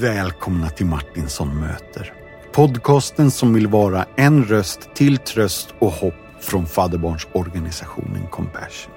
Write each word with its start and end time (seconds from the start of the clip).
Välkomna 0.00 0.70
till 0.70 0.86
Martinsson 0.86 1.60
möter. 1.60 2.12
Podcasten 2.52 3.30
som 3.30 3.54
vill 3.54 3.66
vara 3.66 4.06
en 4.16 4.44
röst 4.44 4.94
till 4.94 5.18
tröst 5.18 5.74
och 5.78 5.92
hopp 5.92 6.14
från 6.40 6.66
fadderbarnsorganisationen 6.66 8.26
Compassion. 8.30 8.92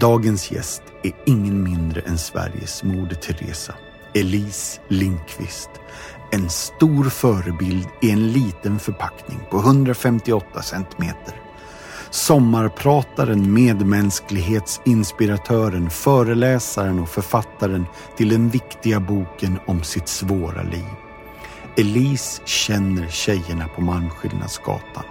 Dagens 0.00 0.50
gäst 0.50 0.82
är 1.02 1.12
ingen 1.26 1.62
mindre 1.62 2.00
än 2.00 2.18
Sveriges 2.18 2.82
Moder 2.82 3.16
Teresa, 3.16 3.74
Elise 4.14 4.80
Lindqvist. 4.88 5.70
En 6.32 6.50
stor 6.50 7.04
förebild 7.04 7.88
i 8.02 8.10
en 8.10 8.32
liten 8.32 8.78
förpackning 8.78 9.40
på 9.50 9.58
158 9.58 10.62
centimeter. 10.62 11.45
Sommarprataren, 12.16 13.52
medmänsklighetsinspiratören, 13.52 15.90
föreläsaren 15.90 16.98
och 16.98 17.08
författaren 17.08 17.86
till 18.16 18.28
den 18.28 18.48
viktiga 18.48 19.00
boken 19.00 19.58
om 19.66 19.82
sitt 19.82 20.08
svåra 20.08 20.62
liv. 20.62 20.86
Elise 21.76 22.42
känner 22.44 23.08
tjejerna 23.08 23.68
på 23.68 23.80
Malmskillnadsgatan. 23.80 25.04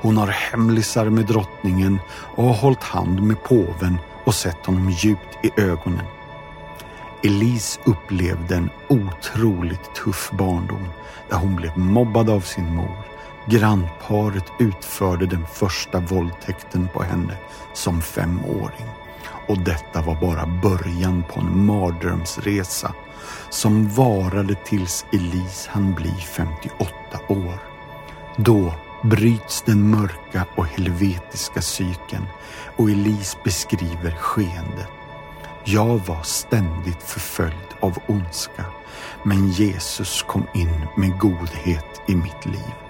Hon 0.00 0.16
har 0.16 0.26
hemlisar 0.26 1.10
med 1.10 1.26
drottningen 1.26 1.98
och 2.36 2.44
har 2.44 2.54
hållit 2.54 2.82
hand 2.82 3.22
med 3.22 3.42
påven 3.42 3.98
och 4.24 4.34
sett 4.34 4.66
honom 4.66 4.90
djupt 4.90 5.38
i 5.42 5.50
ögonen. 5.60 6.06
Elise 7.24 7.80
upplevde 7.86 8.54
en 8.54 8.70
otroligt 8.88 9.94
tuff 9.94 10.30
barndom 10.32 10.88
där 11.28 11.36
hon 11.36 11.56
blev 11.56 11.78
mobbad 11.78 12.30
av 12.30 12.40
sin 12.40 12.74
mor. 12.74 13.07
Grannparet 13.50 14.52
utförde 14.58 15.26
den 15.26 15.46
första 15.46 16.00
våldtäkten 16.00 16.88
på 16.92 17.02
henne 17.02 17.36
som 17.72 18.02
femåring. 18.02 18.86
Och 19.48 19.58
detta 19.58 20.02
var 20.02 20.14
bara 20.14 20.46
början 20.46 21.24
på 21.32 21.40
en 21.40 21.66
mardrömsresa 21.66 22.94
som 23.50 23.88
varade 23.88 24.54
tills 24.54 25.06
Elise 25.12 25.70
hann 25.70 25.94
bli 25.94 26.10
58 26.10 26.94
år. 27.28 27.58
Då 28.36 28.74
bryts 29.02 29.62
den 29.62 29.90
mörka 29.90 30.46
och 30.56 30.66
helvetiska 30.66 31.62
cykeln 31.62 32.26
och 32.76 32.90
Elise 32.90 33.38
beskriver 33.44 34.16
skeendet. 34.16 34.88
Jag 35.64 35.98
var 36.06 36.22
ständigt 36.22 37.02
förföljd 37.02 37.68
av 37.80 37.98
ondska, 38.06 38.64
men 39.22 39.48
Jesus 39.48 40.22
kom 40.22 40.46
in 40.54 40.86
med 40.96 41.18
godhet 41.18 42.02
i 42.08 42.14
mitt 42.14 42.46
liv. 42.46 42.87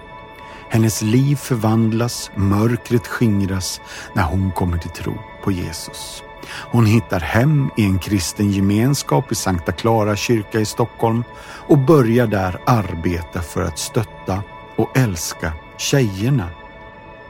Hennes 0.69 1.01
liv 1.01 1.35
förvandlas, 1.35 2.31
mörkret 2.35 3.07
skingras 3.07 3.81
när 4.13 4.23
hon 4.23 4.51
kommer 4.51 4.77
till 4.77 4.89
tro 4.89 5.13
på 5.43 5.51
Jesus. 5.51 6.23
Hon 6.71 6.85
hittar 6.85 7.19
hem 7.19 7.69
i 7.77 7.83
en 7.83 7.99
kristen 7.99 8.51
gemenskap 8.51 9.31
i 9.31 9.35
Sankta 9.35 9.71
Clara 9.71 10.15
kyrka 10.15 10.59
i 10.59 10.65
Stockholm 10.65 11.23
och 11.67 11.77
börjar 11.77 12.27
där 12.27 12.59
arbeta 12.65 13.41
för 13.41 13.63
att 13.63 13.79
stötta 13.79 14.43
och 14.75 14.97
älska 14.97 15.53
tjejerna, 15.77 16.49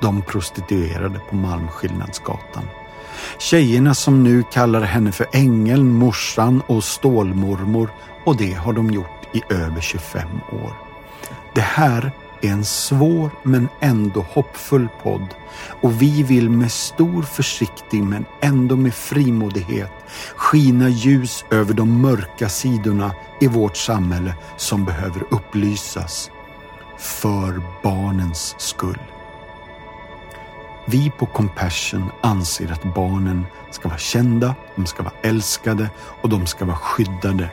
de 0.01 0.21
prostituerade 0.21 1.19
på 1.29 1.35
Malmskillnadsgatan. 1.35 2.63
Tjejerna 3.37 3.93
som 3.93 4.23
nu 4.23 4.43
kallar 4.51 4.81
henne 4.81 5.11
för 5.11 5.27
ängeln, 5.31 5.93
morsan 5.93 6.61
och 6.67 6.83
stålmormor 6.83 7.89
och 8.25 8.37
det 8.37 8.53
har 8.53 8.73
de 8.73 8.91
gjort 8.91 9.27
i 9.33 9.41
över 9.49 9.81
25 9.81 10.27
år. 10.51 10.73
Det 11.55 11.61
här 11.61 12.11
är 12.41 12.51
en 12.51 12.65
svår 12.65 13.31
men 13.43 13.69
ändå 13.79 14.25
hoppfull 14.29 14.87
podd 15.03 15.27
och 15.81 16.01
vi 16.01 16.23
vill 16.23 16.49
med 16.49 16.71
stor 16.71 17.23
försiktig 17.23 18.03
men 18.03 18.25
ändå 18.41 18.75
med 18.75 18.93
frimodighet 18.93 19.91
skina 20.35 20.89
ljus 20.89 21.45
över 21.51 21.73
de 21.73 22.01
mörka 22.01 22.49
sidorna 22.49 23.11
i 23.39 23.47
vårt 23.47 23.77
samhälle 23.77 24.33
som 24.57 24.85
behöver 24.85 25.23
upplysas. 25.31 26.31
För 26.97 27.61
barnens 27.83 28.55
skull. 28.57 28.99
Vi 30.85 31.11
på 31.11 31.25
Compassion 31.25 32.11
anser 32.21 32.71
att 32.71 32.95
barnen 32.95 33.45
ska 33.71 33.89
vara 33.89 33.99
kända, 33.99 34.55
de 34.75 34.85
ska 34.85 35.03
vara 35.03 35.13
älskade 35.21 35.89
och 36.21 36.29
de 36.29 36.45
ska 36.47 36.65
vara 36.65 36.77
skyddade. 36.77 37.49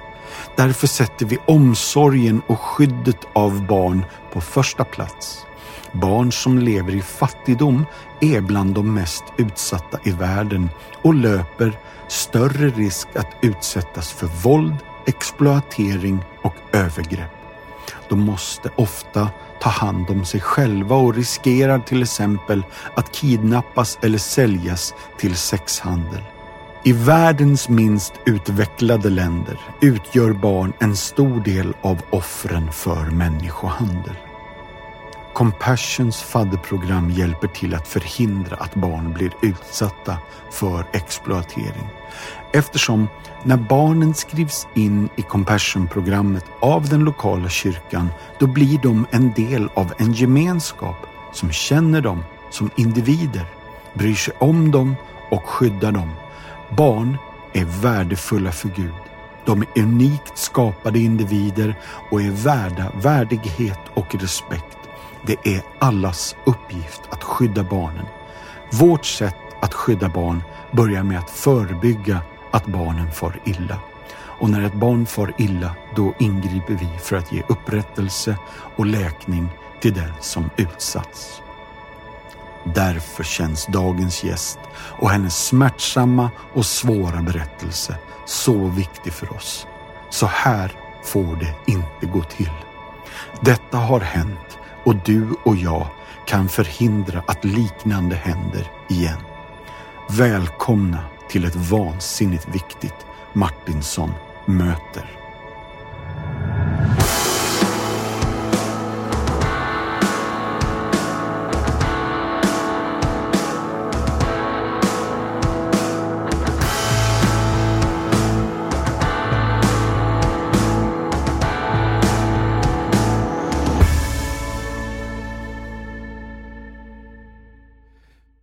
Därför 0.56 0.86
sätter 0.86 1.26
vi 1.26 1.38
omsorgen 1.46 2.42
och 2.46 2.60
skyddet 2.60 3.24
av 3.32 3.66
barn 3.66 4.04
på 4.32 4.40
första 4.40 4.84
plats. 4.84 5.46
Barn 5.92 6.32
som 6.32 6.58
lever 6.58 6.94
i 6.94 7.02
fattigdom 7.02 7.86
är 8.20 8.40
bland 8.40 8.74
de 8.74 8.94
mest 8.94 9.24
utsatta 9.36 9.98
i 10.04 10.10
världen 10.10 10.70
och 11.02 11.14
löper 11.14 11.78
större 12.08 12.68
risk 12.68 13.08
att 13.14 13.36
utsättas 13.42 14.12
för 14.12 14.26
våld, 14.26 14.76
exploatering 15.06 16.24
och 16.42 16.54
övergrepp. 16.72 17.30
De 18.08 18.20
måste 18.20 18.70
ofta 18.76 19.28
ta 19.60 19.70
hand 19.70 20.10
om 20.10 20.24
sig 20.24 20.40
själva 20.40 20.96
och 20.96 21.14
riskerar 21.14 21.78
till 21.78 22.02
exempel 22.02 22.64
att 22.94 23.12
kidnappas 23.12 23.98
eller 24.02 24.18
säljas 24.18 24.94
till 25.18 25.36
sexhandel. 25.36 26.22
I 26.86 26.92
världens 26.92 27.68
minst 27.68 28.12
utvecklade 28.26 29.10
länder 29.10 29.60
utgör 29.80 30.32
barn 30.32 30.72
en 30.78 30.96
stor 30.96 31.40
del 31.40 31.74
av 31.82 32.02
offren 32.10 32.72
för 32.72 33.04
människohandel. 33.10 34.14
Compassions 35.34 36.22
fadderprogram 36.22 37.10
hjälper 37.10 37.48
till 37.48 37.74
att 37.74 37.88
förhindra 37.88 38.56
att 38.56 38.74
barn 38.74 39.12
blir 39.12 39.32
utsatta 39.42 40.16
för 40.50 40.84
exploatering. 40.92 41.88
Eftersom 42.52 43.08
när 43.42 43.56
barnen 43.56 44.14
skrivs 44.14 44.66
in 44.74 45.08
i 45.16 45.22
Compassion-programmet 45.22 46.44
av 46.60 46.88
den 46.88 47.04
lokala 47.04 47.48
kyrkan, 47.48 48.08
då 48.38 48.46
blir 48.46 48.78
de 48.78 49.06
en 49.10 49.32
del 49.32 49.68
av 49.74 49.92
en 49.98 50.12
gemenskap 50.12 51.06
som 51.32 51.52
känner 51.52 52.00
dem 52.00 52.24
som 52.50 52.70
individer, 52.76 53.46
bryr 53.94 54.14
sig 54.14 54.34
om 54.38 54.70
dem 54.70 54.96
och 55.30 55.46
skyddar 55.46 55.92
dem. 55.92 56.10
Barn 56.70 57.18
är 57.52 57.64
värdefulla 57.64 58.52
för 58.52 58.68
Gud. 58.68 58.94
De 59.44 59.62
är 59.62 59.82
unikt 59.82 60.38
skapade 60.38 60.98
individer 60.98 61.74
och 62.10 62.22
är 62.22 62.30
värda 62.30 62.92
värdighet 62.94 63.80
och 63.94 64.14
respekt. 64.14 64.78
Det 65.26 65.36
är 65.44 65.62
allas 65.78 66.36
uppgift 66.46 67.00
att 67.10 67.22
skydda 67.22 67.62
barnen. 67.62 68.06
Vårt 68.72 69.04
sätt 69.04 69.36
att 69.62 69.74
skydda 69.74 70.08
barn 70.08 70.42
börjar 70.72 71.02
med 71.02 71.18
att 71.18 71.30
förebygga 71.30 72.20
att 72.50 72.66
barnen 72.66 73.10
far 73.10 73.40
illa. 73.44 73.78
Och 74.38 74.50
när 74.50 74.62
ett 74.62 74.74
barn 74.74 75.06
far 75.06 75.34
illa, 75.38 75.70
då 75.96 76.14
ingriper 76.18 76.74
vi 76.74 76.98
för 76.98 77.16
att 77.16 77.32
ge 77.32 77.42
upprättelse 77.48 78.36
och 78.76 78.86
läkning 78.86 79.48
till 79.80 79.94
den 79.94 80.12
som 80.20 80.50
utsatts. 80.56 81.42
Därför 82.74 83.24
känns 83.24 83.66
dagens 83.66 84.24
gäst 84.24 84.58
och 84.74 85.10
hennes 85.10 85.46
smärtsamma 85.46 86.30
och 86.54 86.66
svåra 86.66 87.22
berättelse 87.22 87.96
så 88.26 88.66
viktig 88.68 89.12
för 89.12 89.32
oss. 89.32 89.66
Så 90.10 90.26
här 90.26 90.72
får 91.04 91.36
det 91.36 91.72
inte 91.72 92.06
gå 92.06 92.22
till. 92.22 92.52
Detta 93.40 93.76
har 93.78 94.00
hänt 94.00 94.58
och 94.84 94.96
du 95.04 95.28
och 95.44 95.56
jag 95.56 95.86
kan 96.26 96.48
förhindra 96.48 97.22
att 97.26 97.44
liknande 97.44 98.16
händer 98.16 98.70
igen. 98.88 99.18
Välkomna 100.10 101.04
till 101.28 101.44
ett 101.44 101.56
vansinnigt 101.56 102.48
viktigt 102.48 103.06
Martinsson 103.32 104.12
möter. 104.46 105.16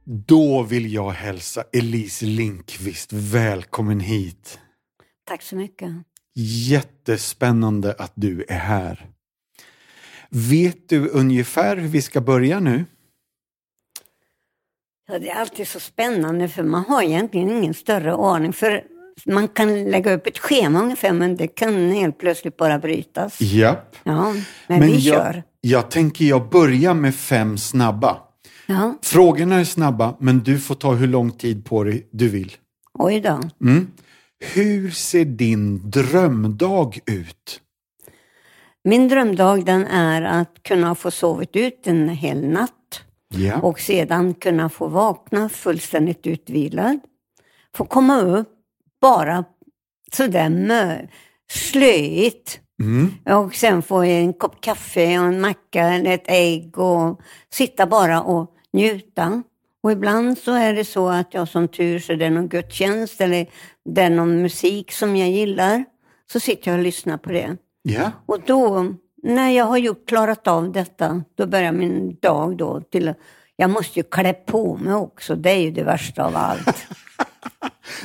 Då 0.05 0.63
vill 0.63 0.94
jag 0.94 1.09
hälsa 1.11 1.63
Elise 1.73 2.25
Linkvist 2.25 3.13
välkommen 3.13 4.00
hit. 4.00 4.59
Tack 5.27 5.41
så 5.41 5.55
mycket. 5.55 5.89
Jättespännande 6.69 7.95
att 7.97 8.11
du 8.15 8.45
är 8.47 8.57
här. 8.57 9.05
Vet 10.29 10.89
du 10.89 11.09
ungefär 11.09 11.77
hur 11.77 11.88
vi 11.88 12.01
ska 12.01 12.21
börja 12.21 12.59
nu? 12.59 12.85
Ja, 15.07 15.19
det 15.19 15.29
är 15.29 15.35
alltid 15.35 15.67
så 15.67 15.79
spännande 15.79 16.50
för 16.50 16.63
man 16.63 16.85
har 16.85 17.03
egentligen 17.03 17.50
ingen 17.50 17.73
större 17.73 18.13
aning. 18.13 18.53
För 18.53 18.83
man 19.25 19.47
kan 19.47 19.83
lägga 19.83 20.13
upp 20.13 20.27
ett 20.27 20.38
schema 20.38 20.81
ungefär 20.81 21.13
men 21.13 21.35
det 21.35 21.47
kan 21.47 21.91
helt 21.91 22.17
plötsligt 22.17 22.57
bara 22.57 22.79
brytas. 22.79 23.41
Japp. 23.41 23.95
Ja, 24.03 24.33
men, 24.33 24.79
Men 24.79 24.81
vi 24.81 24.97
jag, 24.97 25.03
kör. 25.03 25.44
jag 25.61 25.91
tänker 25.91 26.25
jag 26.25 26.50
börjar 26.50 26.94
med 26.94 27.15
fem 27.15 27.57
snabba. 27.57 28.21
Ja, 28.65 28.98
Frågorna 29.01 29.56
är 29.56 29.63
snabba, 29.63 30.15
men 30.19 30.39
du 30.39 30.60
får 30.60 30.75
ta 30.75 30.94
hur 30.94 31.07
lång 31.07 31.31
tid 31.31 31.65
på 31.65 31.83
dig 31.83 32.07
du 32.12 32.30
vill. 32.30 32.51
oj 32.94 33.19
då. 33.19 33.39
Mm. 33.62 33.88
Hur 34.54 34.89
ser 34.92 35.25
din 35.25 35.89
drömdag 35.89 37.00
ut? 37.06 37.60
Min 38.83 39.07
drömdag 39.07 39.65
den 39.65 39.88
är 39.88 40.21
att 40.21 40.63
kunna 40.63 40.95
få 40.95 41.12
sovit 41.12 41.56
ut 41.56 41.88
en 41.88 42.10
hel 42.10 42.48
natt 42.48 42.69
Ja. 43.36 43.60
och 43.62 43.80
sedan 43.80 44.33
kunna 44.33 44.69
få 44.69 44.88
vakna 44.88 45.50
fullständigt 45.50 46.27
utvilad. 46.27 47.00
Få 47.75 47.86
komma 47.86 48.21
upp 48.21 48.50
bara 49.01 49.44
sådär 50.13 50.50
mö, 50.50 50.98
slöigt 51.51 52.60
Mm. 52.81 53.12
och 53.44 53.56
sen 53.56 53.81
få 53.81 54.04
en 54.04 54.33
kopp 54.33 54.62
kaffe 54.62 55.19
och 55.19 55.25
en 55.25 55.42
macka 55.42 55.81
eller 55.88 56.12
ett 56.13 56.24
ägg 56.27 56.77
och 56.77 57.21
sitta 57.54 57.88
bara 57.88 58.21
och 58.21 58.52
njuta. 58.74 59.44
Och 59.84 59.92
ibland 59.92 60.38
så 60.38 60.52
är 60.52 60.74
det 60.74 60.86
så 60.86 61.10
att 61.10 61.34
jag 61.34 61.48
som 61.48 61.68
tur 61.68 62.00
så 62.00 62.14
är 62.14 62.18
det 62.18 62.30
någon 62.30 62.48
gudstjänst 62.48 63.22
eller 63.22 63.48
det 63.86 64.02
är 64.02 64.10
någon 64.10 64.42
musik 64.42 64.92
som 64.92 65.16
jag 65.16 65.30
gillar. 65.30 65.86
Så 66.31 66.40
sitter 66.40 66.72
jag 66.72 66.78
och 66.78 66.84
lyssnar 66.84 67.18
på 67.18 67.31
det. 67.31 67.58
Ja. 67.81 68.12
Och 68.25 68.40
då, 68.46 68.94
när 69.24 69.50
jag 69.50 69.66
har 69.66 69.78
gjort, 69.78 70.08
klarat 70.08 70.48
av 70.48 70.72
detta, 70.72 71.24
då 71.36 71.48
börjar 71.48 71.72
min 71.72 72.18
dag 72.22 72.58
då 72.58 72.81
till 72.81 73.14
jag 73.56 73.70
måste 73.70 74.00
ju 74.00 74.04
klä 74.04 74.34
på 74.34 74.78
mig 74.78 74.94
också, 74.94 75.36
det 75.36 75.52
är 75.52 75.60
ju 75.60 75.72
det 75.72 75.84
värsta 75.84 76.25
av 76.25 76.36
allt. 76.36 76.88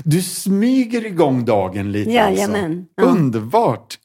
Du 0.05 0.23
smyger 0.23 1.06
igång 1.06 1.44
dagen 1.44 1.93
lite 1.93 2.11
Jajamän, 2.11 2.65
alltså. 2.73 2.93
ja. 2.94 3.03
Underbart! 3.03 3.97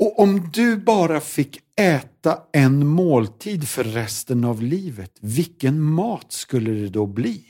Och 0.00 0.18
om 0.20 0.50
du 0.52 0.76
bara 0.76 1.20
fick 1.20 1.58
äta 1.80 2.38
en 2.52 2.86
måltid 2.86 3.68
för 3.68 3.84
resten 3.84 4.44
av 4.44 4.62
livet, 4.62 5.10
vilken 5.20 5.80
mat 5.80 6.32
skulle 6.32 6.70
det 6.70 6.88
då 6.88 7.06
bli? 7.06 7.42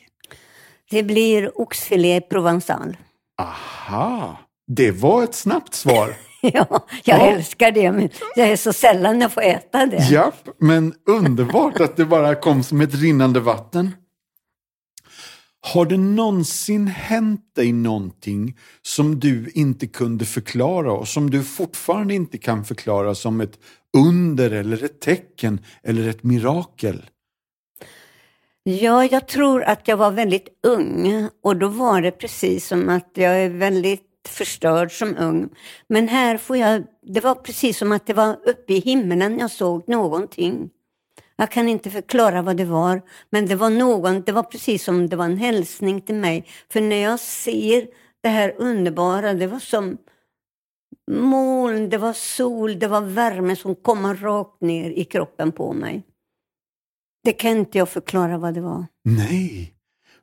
Det 0.91 1.02
blir 1.02 1.61
oxfilé 1.61 2.20
provençal. 2.20 2.97
Aha, 3.43 4.38
det 4.67 4.91
var 4.91 5.25
ett 5.25 5.35
snabbt 5.35 5.75
svar. 5.75 6.14
Ja, 6.43 6.87
jag 7.05 7.19
Ja. 7.20 7.26
älskar 7.26 7.70
det, 7.73 7.93
men 7.93 8.08
det 8.35 8.43
är 8.43 8.56
så 8.56 8.73
sällan 8.73 9.20
jag 9.20 9.32
får 9.32 9.43
äta 9.43 9.87
det. 9.87 9.97
Japp, 10.11 10.49
men 10.58 10.94
underbart 11.06 11.81
att 11.81 11.97
det 11.97 12.05
bara 12.05 12.35
kom 12.35 12.62
som 12.62 12.81
ett 12.81 12.94
rinnande 12.94 13.41
vatten. 13.41 13.91
Har 15.62 15.87
det 15.87 15.97
någonsin 15.97 16.87
hänt 16.87 17.55
dig 17.55 17.73
någonting 17.73 18.59
som 18.83 19.21
du 19.21 19.51
inte 19.55 19.87
kunde 19.87 20.25
förklara 20.25 20.93
och 20.93 21.09
som 21.09 21.31
du 21.31 21.45
fortfarande 21.45 22.15
inte 22.15 22.39
kan 22.39 22.65
förklara 22.65 23.15
som 23.15 23.41
ett 23.41 23.59
under 23.97 24.51
eller 24.51 24.85
ett 24.85 25.01
tecken 25.01 25.61
eller 25.83 26.09
ett 26.09 26.23
mirakel? 26.23 27.11
Ja, 28.62 29.05
jag 29.05 29.29
tror 29.29 29.62
att 29.62 29.89
jag 29.89 29.97
var 29.97 30.11
väldigt 30.11 30.49
ung 30.67 31.29
och 31.43 31.57
då 31.57 31.69
var 31.69 32.03
det 32.03 32.11
precis 32.11 32.67
som 32.67 32.89
att 32.89 33.11
jag 33.15 33.43
är 33.43 33.51
väldigt 33.51 34.29
förstörd 34.29 34.93
som 34.93 35.17
ung. 35.19 35.49
Men 35.89 36.09
här 36.09 36.37
får 36.37 36.57
jag, 36.57 36.85
det 37.03 37.21
var 37.21 37.35
precis 37.35 37.79
som 37.79 37.93
att 37.93 38.07
det 38.07 38.15
var 38.15 38.49
uppe 38.49 38.73
i 38.73 38.81
himlen 38.81 39.39
jag 39.39 39.51
såg 39.51 39.89
någonting. 39.89 40.71
Jag 41.41 41.51
kan 41.51 41.69
inte 41.69 41.91
förklara 41.91 42.43
vad 42.43 42.57
det 42.57 42.65
var, 42.65 43.03
men 43.31 43.47
det 43.47 43.55
var 43.55 43.71
någon, 43.71 44.23
det 44.23 44.33
var 44.33 44.43
precis 44.43 44.85
som 44.85 45.09
det 45.09 45.17
var 45.17 45.25
en 45.25 45.37
hälsning 45.37 46.01
till 46.01 46.15
mig. 46.15 46.47
För 46.69 46.81
när 46.81 46.97
jag 46.97 47.21
ser 47.21 47.87
det 48.23 48.29
här 48.29 48.55
underbara, 48.59 49.35
det 49.35 49.47
var 49.47 49.59
som 49.59 49.99
moln, 51.11 51.89
det 51.89 51.99
var 51.99 52.13
sol, 52.13 52.79
det 52.79 52.89
var 52.89 53.01
värme 53.01 53.57
som 53.57 53.75
kom 53.75 54.17
rakt 54.17 54.61
ner 54.61 54.91
i 54.91 55.05
kroppen 55.05 55.53
på 55.53 55.73
mig. 55.73 56.03
Det 57.25 57.33
kan 57.33 57.51
inte 57.51 57.79
jag 57.79 57.89
förklara 57.89 58.39
vad 58.39 58.55
det 58.55 58.61
var. 58.61 58.87
Nej, 59.05 59.75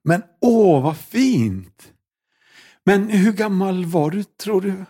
men 0.04 0.24
åh 0.42 0.84
vad 0.84 0.98
fint! 0.98 1.94
Men 2.84 3.10
hur 3.10 3.34
gammal 3.34 3.86
var 3.86 4.12
du 4.12 4.24
tror 4.24 4.62
du? 4.62 4.86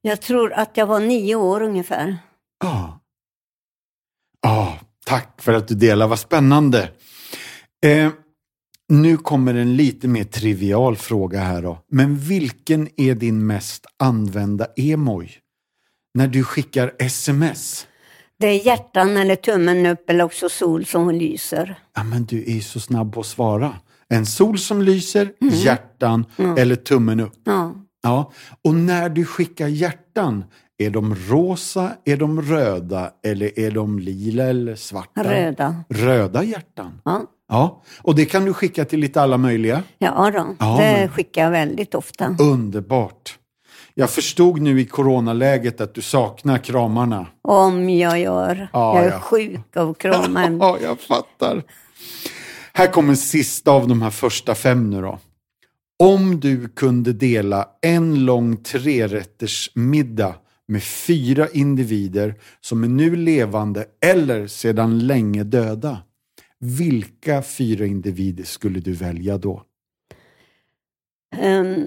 Jag 0.00 0.20
tror 0.20 0.52
att 0.52 0.76
jag 0.76 0.86
var 0.86 1.00
nio 1.00 1.34
år 1.34 1.62
ungefär. 1.62 2.18
Ja. 2.64 3.00
Ja, 4.42 4.79
tack 5.10 5.42
för 5.42 5.52
att 5.52 5.68
du 5.68 5.74
delar, 5.74 6.08
vad 6.08 6.18
spännande. 6.18 6.90
Eh, 7.84 8.10
nu 8.88 9.16
kommer 9.16 9.54
en 9.54 9.76
lite 9.76 10.08
mer 10.08 10.24
trivial 10.24 10.96
fråga 10.96 11.40
här 11.40 11.62
då. 11.62 11.78
Men 11.90 12.16
vilken 12.16 12.88
är 12.96 13.14
din 13.14 13.46
mest 13.46 13.86
använda 13.98 14.66
emoj? 14.76 15.38
När 16.14 16.28
du 16.28 16.44
skickar 16.44 16.92
sms? 16.98 17.86
Det 18.38 18.46
är 18.46 18.66
hjärtan 18.66 19.16
eller 19.16 19.36
tummen 19.36 19.86
upp 19.86 20.10
eller 20.10 20.24
också 20.24 20.48
sol 20.48 20.84
som 20.84 21.10
lyser. 21.10 21.78
Ja, 21.96 22.04
men 22.04 22.24
du 22.24 22.42
är 22.42 22.54
ju 22.54 22.62
så 22.62 22.80
snabb 22.80 23.14
på 23.14 23.20
att 23.20 23.26
svara. 23.26 23.72
En 24.08 24.26
sol 24.26 24.58
som 24.58 24.82
lyser, 24.82 25.32
hjärtan 25.40 26.24
eller 26.58 26.76
tummen 26.76 27.20
upp. 27.20 27.40
Ja. 27.44 27.74
Ja, 28.02 28.32
och 28.64 28.74
när 28.74 29.08
du 29.08 29.24
skickar 29.24 29.68
hjärtan, 29.68 30.44
är 30.80 30.90
de 30.90 31.14
rosa, 31.28 31.92
är 32.04 32.16
de 32.16 32.42
röda 32.42 33.10
eller 33.24 33.58
är 33.58 33.70
de 33.70 33.98
lila 33.98 34.44
eller 34.44 34.74
svarta? 34.76 35.22
Röda. 35.24 35.84
Röda 35.88 36.42
hjärtan. 36.44 37.00
Ja, 37.04 37.22
Ja, 37.52 37.82
och 38.02 38.14
det 38.14 38.24
kan 38.24 38.44
du 38.44 38.52
skicka 38.52 38.84
till 38.84 39.00
lite 39.00 39.22
alla 39.22 39.38
möjliga. 39.38 39.82
ja 39.98 40.30
då. 40.34 40.56
Ja, 40.58 40.76
det 40.80 40.82
men- 41.00 41.08
skickar 41.08 41.44
jag 41.44 41.50
väldigt 41.50 41.94
ofta. 41.94 42.36
Underbart. 42.40 43.36
Jag 43.94 44.10
förstod 44.10 44.60
nu 44.60 44.80
i 44.80 44.84
coronaläget 44.86 45.80
att 45.80 45.94
du 45.94 46.02
saknar 46.02 46.58
kramarna. 46.58 47.26
Om 47.42 47.90
jag 47.90 48.20
gör. 48.20 48.68
Ja, 48.72 48.96
jag 48.96 49.04
är 49.06 49.10
ja. 49.10 49.20
sjuk 49.20 49.76
av 49.76 49.94
kramar. 49.98 50.56
Ja, 50.60 50.78
jag 50.82 51.00
fattar. 51.00 51.62
Här 52.72 52.86
kommer 52.86 53.14
sista 53.14 53.70
av 53.70 53.88
de 53.88 54.02
här 54.02 54.10
första 54.10 54.54
fem 54.54 54.90
nu 54.90 55.00
då. 55.00 55.18
Om 56.02 56.40
du 56.40 56.68
kunde 56.68 57.12
dela 57.12 57.68
en 57.82 58.24
lång 58.24 58.56
trerätters 58.56 59.70
middag 59.74 60.34
med 60.70 60.82
fyra 60.82 61.48
individer 61.48 62.34
som 62.60 62.84
är 62.84 62.88
nu 62.88 63.16
levande 63.16 63.86
eller 64.00 64.46
sedan 64.46 64.98
länge 64.98 65.44
döda. 65.44 65.98
Vilka 66.58 67.42
fyra 67.42 67.86
individer 67.86 68.44
skulle 68.44 68.80
du 68.80 68.92
välja 68.92 69.38
då? 69.38 69.62
Ehm, 71.36 71.86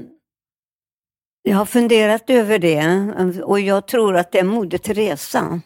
jag 1.44 1.58
har 1.58 1.66
funderat 1.66 2.30
över 2.30 2.60
det 2.60 3.44
och 3.44 3.60
jag 3.60 3.88
tror 3.88 4.16
att 4.16 4.32
det 4.32 4.40
är 4.40 4.44
Moder 4.44 4.78
Teresa. 4.78 5.62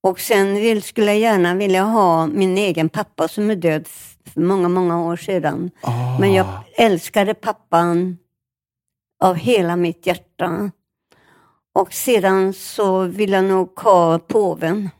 Och 0.00 0.20
sen 0.20 0.54
vill, 0.54 0.82
skulle 0.82 1.06
jag 1.06 1.18
gärna 1.18 1.54
vilja 1.54 1.82
ha 1.82 2.26
min 2.26 2.58
egen 2.58 2.88
pappa 2.88 3.28
som 3.28 3.50
är 3.50 3.56
död 3.56 3.88
för 4.24 4.40
många, 4.40 4.68
många 4.68 5.02
år 5.02 5.16
sedan. 5.16 5.70
Ah, 5.80 6.18
Men 6.18 6.32
jag 6.32 6.46
älskade 6.76 7.34
pappan 7.34 8.18
av 9.22 9.34
hela 9.36 9.76
mitt 9.76 10.06
hjärta. 10.06 10.70
Och 11.74 11.94
sedan 11.94 12.52
så 12.52 13.02
vill 13.02 13.30
jag 13.30 13.44
nog 13.44 13.78
ha 13.78 14.18
påven. 14.18 14.90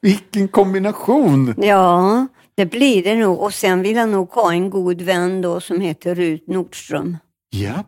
Vilken 0.00 0.48
kombination! 0.48 1.54
Ja, 1.58 2.26
det 2.54 2.66
blir 2.66 3.02
det 3.02 3.16
nog. 3.16 3.40
Och 3.40 3.54
sen 3.54 3.82
vill 3.82 3.96
jag 3.96 4.08
nog 4.08 4.30
ha 4.30 4.52
en 4.52 4.70
god 4.70 5.02
vän 5.02 5.42
då 5.42 5.60
som 5.60 5.80
heter 5.80 6.14
Rut 6.14 6.46
Nordström. 6.48 7.16
Japp. 7.50 7.86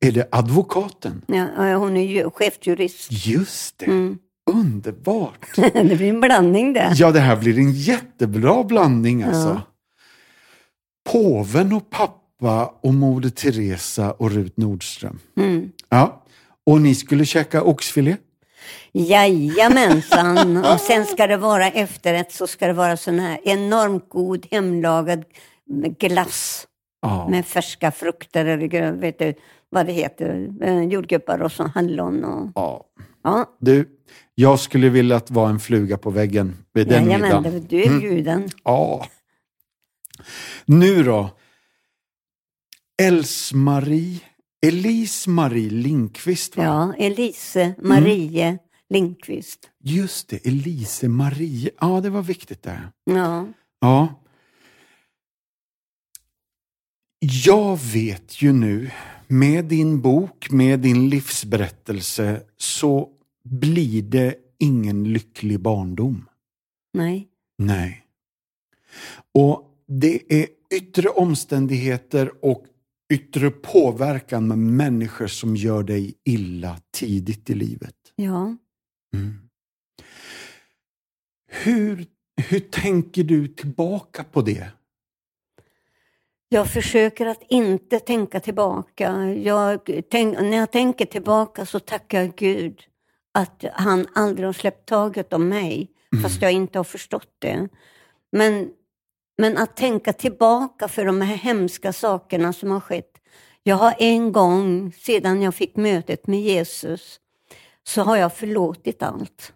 Är 0.00 0.12
det 0.12 0.28
advokaten? 0.32 1.22
Ja, 1.26 1.74
hon 1.76 1.96
är 1.96 2.06
ju 2.06 2.30
chefjurist. 2.30 3.08
Just 3.10 3.78
det. 3.78 3.86
Mm. 3.86 4.18
Underbart! 4.50 5.46
det 5.56 5.96
blir 5.96 6.02
en 6.02 6.20
blandning 6.20 6.72
där. 6.72 6.92
Ja, 6.96 7.10
det 7.10 7.20
här 7.20 7.36
blir 7.36 7.58
en 7.58 7.72
jättebra 7.72 8.64
blandning 8.64 9.22
alltså. 9.22 9.48
Ja. 9.48 9.62
Påven 11.12 11.72
och 11.72 11.90
pappa 11.90 12.74
och 12.80 12.94
Moder 12.94 13.30
Teresa 13.30 14.12
och 14.12 14.30
Rut 14.30 14.56
Nordström. 14.56 15.18
Mm. 15.36 15.72
Ja, 15.88 16.24
och 16.68 16.80
ni 16.80 16.94
skulle 16.94 17.24
käka 17.24 17.62
oxfilé? 17.62 18.16
Jajamensan. 18.92 20.56
Och 20.72 20.80
sen 20.80 21.06
ska 21.06 21.26
det 21.26 21.36
vara 21.36 21.66
efterrätt 21.66 22.32
så 22.32 22.46
ska 22.46 22.66
det 22.66 22.72
vara 22.72 22.96
sån 22.96 23.18
här 23.18 23.38
enormt 23.44 24.08
god 24.08 24.46
hemlagad 24.50 25.24
glass 25.98 26.64
Ja. 27.02 27.28
med 27.28 27.46
färska 27.46 27.90
frukter 27.92 28.44
eller 28.44 28.92
vet 28.92 29.18
du 29.18 29.34
vad 29.70 29.86
det 29.86 29.92
heter, 29.92 30.48
eh, 30.62 30.82
jordgubbar 30.82 31.42
och 31.42 31.52
så 31.52 31.66
hallon 31.74 32.24
och 32.24 32.50
ja. 32.54 32.84
ja. 33.24 33.56
Du, 33.60 33.88
jag 34.34 34.60
skulle 34.60 34.88
vilja 34.88 35.16
att 35.16 35.30
vara 35.30 35.50
en 35.50 35.60
fluga 35.60 35.98
på 35.98 36.10
väggen 36.10 36.56
vid 36.74 36.88
den 36.88 37.04
Jajamän, 37.04 37.42
middagen. 37.42 37.66
du 37.68 37.82
är 37.82 38.00
bjuden. 38.00 38.48
Ja. 38.64 39.06
Nu 40.64 41.02
då. 41.02 41.30
Els-Marie, 44.60 45.68
Elise-Marie 45.68 45.70
Lindqvist 45.70 46.56
va? 46.56 46.62
Ja, 46.62 46.94
Elise 46.98 47.74
Marie 47.78 48.58
Lindqvist. 48.90 49.70
Just 49.84 50.28
det, 50.28 50.46
Elise 50.46 51.08
Marie. 51.08 51.70
Ja, 51.80 52.00
det 52.00 52.10
var 52.10 52.22
viktigt 52.22 52.62
där. 52.62 52.90
Ja. 53.04 53.46
Ja. 53.80 54.22
Jag 57.20 57.78
vet 57.92 58.42
ju 58.42 58.52
nu, 58.52 58.90
med 59.26 59.64
din 59.64 60.00
bok, 60.00 60.50
med 60.50 60.80
din 60.80 61.08
livsberättelse, 61.08 62.42
så 62.56 63.08
blir 63.44 64.02
det 64.02 64.34
ingen 64.58 65.12
lycklig 65.12 65.60
barndom. 65.60 66.28
Nej. 66.92 67.28
Nej. 67.58 68.04
Och 69.34 69.74
det 69.86 70.42
är 70.42 70.46
yttre 70.74 71.08
omständigheter 71.08 72.44
och 72.44 72.64
yttre 73.12 73.50
påverkan 73.50 74.48
med 74.48 74.58
människor 74.58 75.26
som 75.26 75.56
gör 75.56 75.82
dig 75.82 76.14
illa 76.24 76.78
tidigt 76.90 77.50
i 77.50 77.54
livet. 77.54 77.94
Ja. 78.16 78.56
Mm. 79.14 79.48
Hur, 81.50 82.06
hur 82.48 82.60
tänker 82.60 83.24
du 83.24 83.48
tillbaka 83.48 84.24
på 84.24 84.42
det? 84.42 84.70
Jag 86.48 86.72
försöker 86.72 87.26
att 87.26 87.42
inte 87.48 87.98
tänka 87.98 88.40
tillbaka. 88.40 89.32
Jag 89.32 89.80
tänk, 90.10 90.40
när 90.40 90.56
jag 90.56 90.72
tänker 90.72 91.04
tillbaka 91.04 91.66
så 91.66 91.80
tackar 91.80 92.20
jag 92.20 92.34
Gud 92.36 92.82
att 93.32 93.64
han 93.72 94.06
aldrig 94.14 94.46
har 94.46 94.52
släppt 94.52 94.88
taget 94.88 95.32
om 95.32 95.48
mig, 95.48 95.90
mm. 96.12 96.22
fast 96.22 96.42
jag 96.42 96.52
inte 96.52 96.78
har 96.78 96.84
förstått 96.84 97.34
det. 97.38 97.68
Men, 98.32 98.70
men 99.38 99.56
att 99.56 99.76
tänka 99.76 100.12
tillbaka 100.12 100.88
för 100.88 101.04
de 101.04 101.20
här 101.20 101.36
hemska 101.36 101.92
sakerna 101.92 102.52
som 102.52 102.70
har 102.70 102.80
skett. 102.80 103.18
Jag 103.62 103.76
har 103.76 103.94
en 103.98 104.32
gång, 104.32 104.92
sedan 104.92 105.42
jag 105.42 105.54
fick 105.54 105.76
mötet 105.76 106.26
med 106.26 106.40
Jesus, 106.40 107.20
så 107.82 108.02
har 108.02 108.16
jag 108.16 108.34
förlåtit 108.34 109.02
allt. 109.02 109.52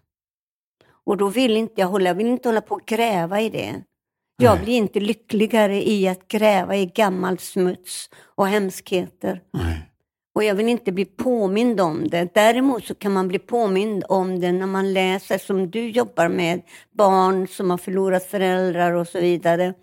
Och 1.05 1.17
då 1.17 1.27
vill 1.27 1.57
inte 1.57 1.81
jag 1.81 1.87
hålla, 1.87 2.09
jag 2.09 2.15
vill 2.15 2.27
inte 2.27 2.49
hålla 2.49 2.61
på 2.61 2.75
och 2.75 2.85
gräva 2.85 3.41
i 3.41 3.49
det. 3.49 3.83
Jag 4.37 4.55
Nej. 4.55 4.63
blir 4.63 4.77
inte 4.77 4.99
lyckligare 4.99 5.89
i 5.89 6.07
att 6.07 6.27
gräva 6.27 6.75
i 6.75 6.85
gammal 6.85 7.39
smuts 7.39 8.09
och 8.15 8.47
hemskheter. 8.47 9.41
Nej. 9.53 9.92
Och 10.35 10.43
jag 10.43 10.55
vill 10.55 10.69
inte 10.69 10.91
bli 10.91 11.05
påmind 11.05 11.81
om 11.81 12.07
det. 12.07 12.33
Däremot 12.33 12.85
så 12.85 12.95
kan 12.95 13.13
man 13.13 13.27
bli 13.27 13.39
påmind 13.39 14.03
om 14.09 14.39
det 14.39 14.51
när 14.51 14.65
man 14.67 14.93
läser, 14.93 15.37
som 15.37 15.71
du 15.71 15.89
jobbar 15.89 16.27
med, 16.27 16.61
barn 16.91 17.47
som 17.47 17.69
har 17.69 17.77
förlorat 17.77 18.25
föräldrar 18.25 18.91
och 18.91 19.07
så 19.07 19.19
vidare. 19.19 19.73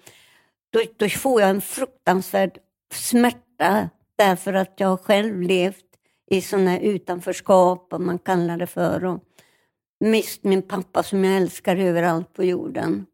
Då, 0.73 0.81
då 0.97 1.09
får 1.09 1.41
jag 1.41 1.51
en 1.51 1.61
fruktansvärd 1.61 2.59
smärta 2.95 3.89
därför 4.19 4.53
att 4.53 4.75
jag 4.77 5.01
själv 5.01 5.43
levt 5.43 5.85
i 6.31 6.41
sådana 6.41 6.81
utanförskap, 6.81 7.93
om 7.93 8.07
man 8.07 8.19
kallar 8.19 8.57
det 8.57 8.67
för, 8.67 9.05
och 9.05 9.21
mist 10.01 10.45
min 10.45 10.63
pappa 10.63 11.03
som 11.03 11.25
jag 11.25 11.37
älskar 11.37 11.77
överallt 11.77 12.33
på 12.33 12.45
jorden. 12.45 13.07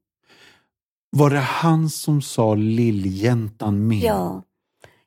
Var 1.11 1.31
det 1.31 1.39
han 1.39 1.89
som 1.89 2.23
sa 2.23 2.55
lilljäntan 2.55 3.89
min? 3.89 4.01
Ja. 4.01 4.43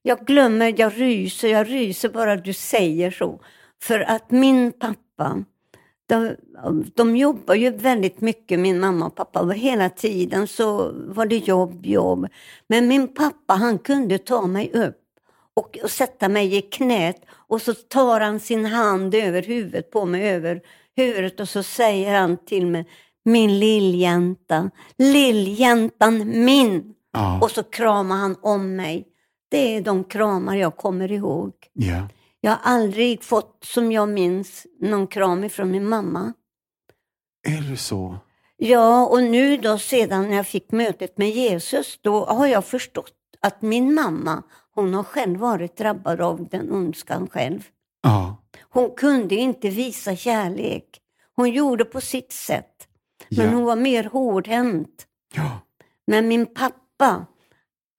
Jag 0.09 0.25
glömmer, 0.25 0.73
jag 0.77 0.93
ryser, 0.95 1.47
jag 1.47 1.69
ryser 1.69 2.09
bara 2.09 2.35
du 2.35 2.53
säger 2.53 3.11
så. 3.11 3.39
För 3.81 3.99
att 3.99 4.31
min 4.31 4.71
pappa, 4.71 5.43
de, 6.05 6.35
de 6.95 7.17
jobbar 7.17 7.55
ju 7.55 7.71
väldigt 7.71 8.21
mycket, 8.21 8.59
min 8.59 8.79
mamma 8.79 9.05
och 9.05 9.15
pappa. 9.15 9.41
Och 9.41 9.53
hela 9.53 9.89
tiden 9.89 10.47
så 10.47 10.91
var 10.93 11.25
det 11.25 11.37
jobb, 11.37 11.85
jobb. 11.85 12.27
Men 12.67 12.87
min 12.87 13.07
pappa 13.13 13.53
han 13.53 13.79
kunde 13.79 14.17
ta 14.17 14.47
mig 14.47 14.71
upp 14.73 14.97
och, 15.53 15.77
och 15.83 15.91
sätta 15.91 16.29
mig 16.29 16.55
i 16.55 16.61
knät 16.61 17.21
och 17.31 17.61
så 17.61 17.73
tar 17.73 18.19
han 18.19 18.39
sin 18.39 18.65
hand 18.65 19.15
över 19.15 19.41
huvudet 19.41 19.91
på 19.91 20.05
mig, 20.05 20.29
över 20.29 20.61
huvudet 20.95 21.39
och 21.39 21.49
så 21.49 21.63
säger 21.63 22.19
han 22.19 22.37
till 22.37 22.67
mig 22.67 22.85
min 23.25 23.59
lilljänta, 23.59 24.69
lilljäntan 24.97 26.45
min. 26.45 26.93
Ja. 27.13 27.39
Och 27.41 27.51
så 27.51 27.63
kramar 27.63 28.15
han 28.17 28.35
om 28.41 28.75
mig. 28.75 29.08
Det 29.49 29.75
är 29.77 29.81
de 29.81 30.03
kramar 30.03 30.55
jag 30.55 30.77
kommer 30.77 31.11
ihåg. 31.11 31.53
Ja. 31.73 32.07
Jag 32.41 32.51
har 32.51 32.59
aldrig 32.63 33.23
fått, 33.23 33.63
som 33.65 33.91
jag 33.91 34.09
minns, 34.09 34.65
någon 34.79 35.07
kram 35.07 35.43
ifrån 35.43 35.71
min 35.71 35.89
mamma. 35.89 36.33
Är 37.47 37.71
det 37.71 37.77
så? 37.77 38.15
Ja, 38.57 39.05
och 39.07 39.23
nu 39.23 39.57
då 39.57 39.77
sedan 39.77 40.31
jag 40.31 40.47
fick 40.47 40.71
mötet 40.71 41.17
med 41.17 41.29
Jesus, 41.29 41.99
då 42.01 42.25
har 42.25 42.47
jag 42.47 42.65
förstått 42.65 43.13
att 43.39 43.61
min 43.61 43.93
mamma, 43.93 44.43
hon 44.75 44.93
har 44.93 45.03
själv 45.03 45.39
varit 45.39 45.77
drabbad 45.77 46.21
av 46.21 46.47
den 46.49 46.71
ondskan 46.71 47.27
själv. 47.27 47.67
Ja. 48.03 48.37
Hon 48.69 48.91
kunde 48.95 49.35
inte 49.35 49.69
visa 49.69 50.15
kärlek. 50.15 50.85
Hon 51.35 51.49
gjorde 51.51 51.85
på 51.85 52.01
sitt 52.01 52.31
sätt. 52.31 52.87
Men 53.29 53.45
Ja. 53.45 53.51
hon 53.53 53.63
var 53.63 53.75
mer 53.75 54.03
hårdhänt. 54.03 55.05
Ja. 55.35 55.59
Men 56.07 56.27
min 56.27 56.45
pappa, 56.45 57.25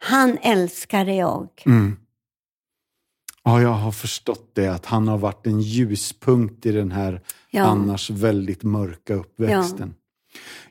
han 0.03 0.39
älskade 0.43 1.15
jag. 1.15 1.49
Mm. 1.67 1.97
Ja, 3.45 3.63
jag 3.63 3.69
har 3.73 3.93
förstått 3.93 4.51
det, 4.55 4.67
att 4.69 4.87
han 4.87 5.09
har 5.09 5.19
varit 5.19 5.47
en 5.47 5.61
ljuspunkt 5.61 6.67
i 6.67 6.73
den 6.73 6.93
här 6.93 7.21
Ja. 7.51 7.63
annars 7.65 8.11
väldigt 8.11 8.63
mörka 8.63 9.15
uppväxten. 9.15 9.95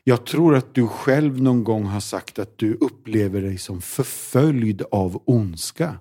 Jag 0.04 0.26
tror 0.26 0.54
att 0.54 0.74
du 0.74 0.86
själv 0.86 1.42
någon 1.42 1.64
gång 1.64 1.84
har 1.84 2.00
sagt 2.00 2.38
att 2.38 2.58
du 2.58 2.74
upplever 2.74 3.40
dig 3.40 3.58
som 3.58 3.80
förföljd 3.80 4.82
av 4.90 5.22
ondska. 5.24 5.98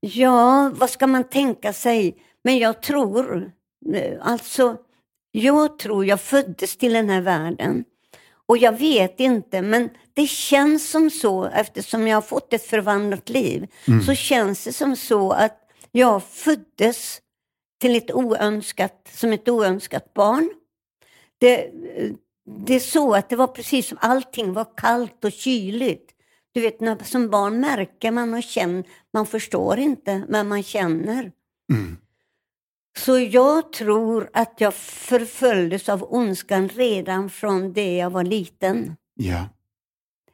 Ja, 0.00 0.72
vad 0.74 0.90
ska 0.90 1.06
man 1.06 1.24
tänka 1.24 1.72
sig? 1.72 2.16
Men 2.44 2.58
jag 2.58 2.82
tror, 2.82 3.50
eh, 3.94 4.12
alltså, 4.20 4.76
jag 5.32 5.78
tror 5.78 6.04
jag 6.04 6.20
föddes 6.20 6.76
till 6.76 6.92
den 6.92 7.08
här 7.08 7.20
världen. 7.20 7.84
Och 8.48 8.58
jag 8.58 8.78
vet 8.78 9.20
inte, 9.20 9.62
men 9.62 9.90
det 10.14 10.26
känns 10.26 10.90
som 10.90 11.10
så, 11.10 11.44
eftersom 11.44 12.08
jag 12.08 12.16
har 12.16 12.22
fått 12.22 12.52
ett 12.52 12.66
förvandlat 12.66 13.28
liv, 13.28 13.66
så 14.06 14.14
känns 14.14 14.64
det 14.64 14.72
som 14.72 14.96
så 14.96 15.30
att 15.30 15.58
jag 15.92 16.22
föddes 16.24 17.20
till 17.80 17.96
ett 17.96 18.12
oönskat, 18.12 19.08
som 19.12 19.32
ett 19.32 19.48
oönskat 19.48 20.14
barn. 20.14 20.50
Det, 21.38 21.70
det 22.66 22.74
är 22.74 22.80
så 22.80 23.14
att 23.14 23.28
det 23.28 23.36
var 23.36 23.46
precis 23.46 23.88
som 23.88 23.98
allting 24.00 24.52
var 24.52 24.66
kallt 24.76 25.24
och 25.24 25.32
kyligt. 25.32 26.10
Du 26.52 26.60
vet, 26.60 26.80
när, 26.80 27.04
som 27.04 27.30
barn 27.30 27.60
märker 27.60 28.10
man 28.10 28.34
och 28.34 28.42
känner, 28.42 28.84
man 29.12 29.26
förstår 29.26 29.78
inte, 29.78 30.24
men 30.28 30.48
man 30.48 30.62
känner. 30.62 31.32
Mm. 31.72 31.96
Så 32.96 33.18
jag 33.18 33.72
tror 33.72 34.30
att 34.32 34.54
jag 34.58 34.74
förföljdes 34.74 35.88
av 35.88 36.06
ondskan 36.14 36.68
redan 36.68 37.30
från 37.30 37.72
det 37.72 37.96
jag 37.96 38.10
var 38.10 38.24
liten. 38.24 38.96
Ja. 39.14 39.48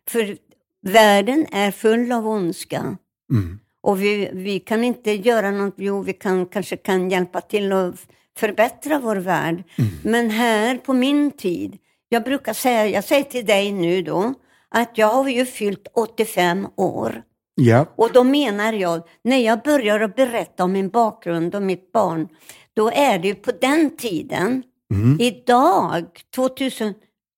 För 0.08 0.36
världen 0.82 1.46
är 1.52 1.70
full 1.70 2.12
av 2.12 2.28
ondska. 2.28 2.96
Mm. 3.32 3.58
Och 3.80 4.02
vi, 4.02 4.30
vi 4.32 4.60
kan 4.60 4.84
inte 4.84 5.12
göra 5.12 5.50
något, 5.50 5.74
jo 5.76 6.02
vi 6.02 6.12
kan, 6.12 6.46
kanske 6.46 6.76
kan 6.76 7.10
hjälpa 7.10 7.40
till 7.40 7.72
att 7.72 7.94
förbättra 8.36 8.98
vår 8.98 9.16
värld. 9.16 9.64
Men 10.04 10.30
här 10.30 10.76
på 10.76 10.92
min 10.92 11.30
tid, 11.30 11.78
jag 12.08 12.24
brukar 12.24 12.52
säga, 12.52 12.86
jag 12.86 13.04
säger 13.04 13.24
till 13.24 13.46
dig 13.46 13.72
nu 13.72 14.02
då, 14.02 14.34
att 14.68 14.98
jag 14.98 15.06
har 15.06 15.28
ju 15.28 15.46
fyllt 15.46 15.86
85 15.94 16.68
år. 16.76 17.22
Ja. 17.54 17.86
Och 17.96 18.12
då 18.12 18.24
menar 18.24 18.72
jag, 18.72 19.02
när 19.24 19.36
jag 19.36 19.62
börjar 19.62 20.00
att 20.00 20.16
berätta 20.16 20.64
om 20.64 20.72
min 20.72 20.88
bakgrund 20.88 21.54
och 21.54 21.62
mitt 21.62 21.92
barn, 21.92 22.28
då 22.74 22.90
är 22.90 23.18
det 23.18 23.28
ju 23.28 23.34
på 23.34 23.52
den 23.60 23.96
tiden, 23.96 24.62
Mm. 24.94 25.20
idag, 25.20 26.04
2000, 26.34 26.94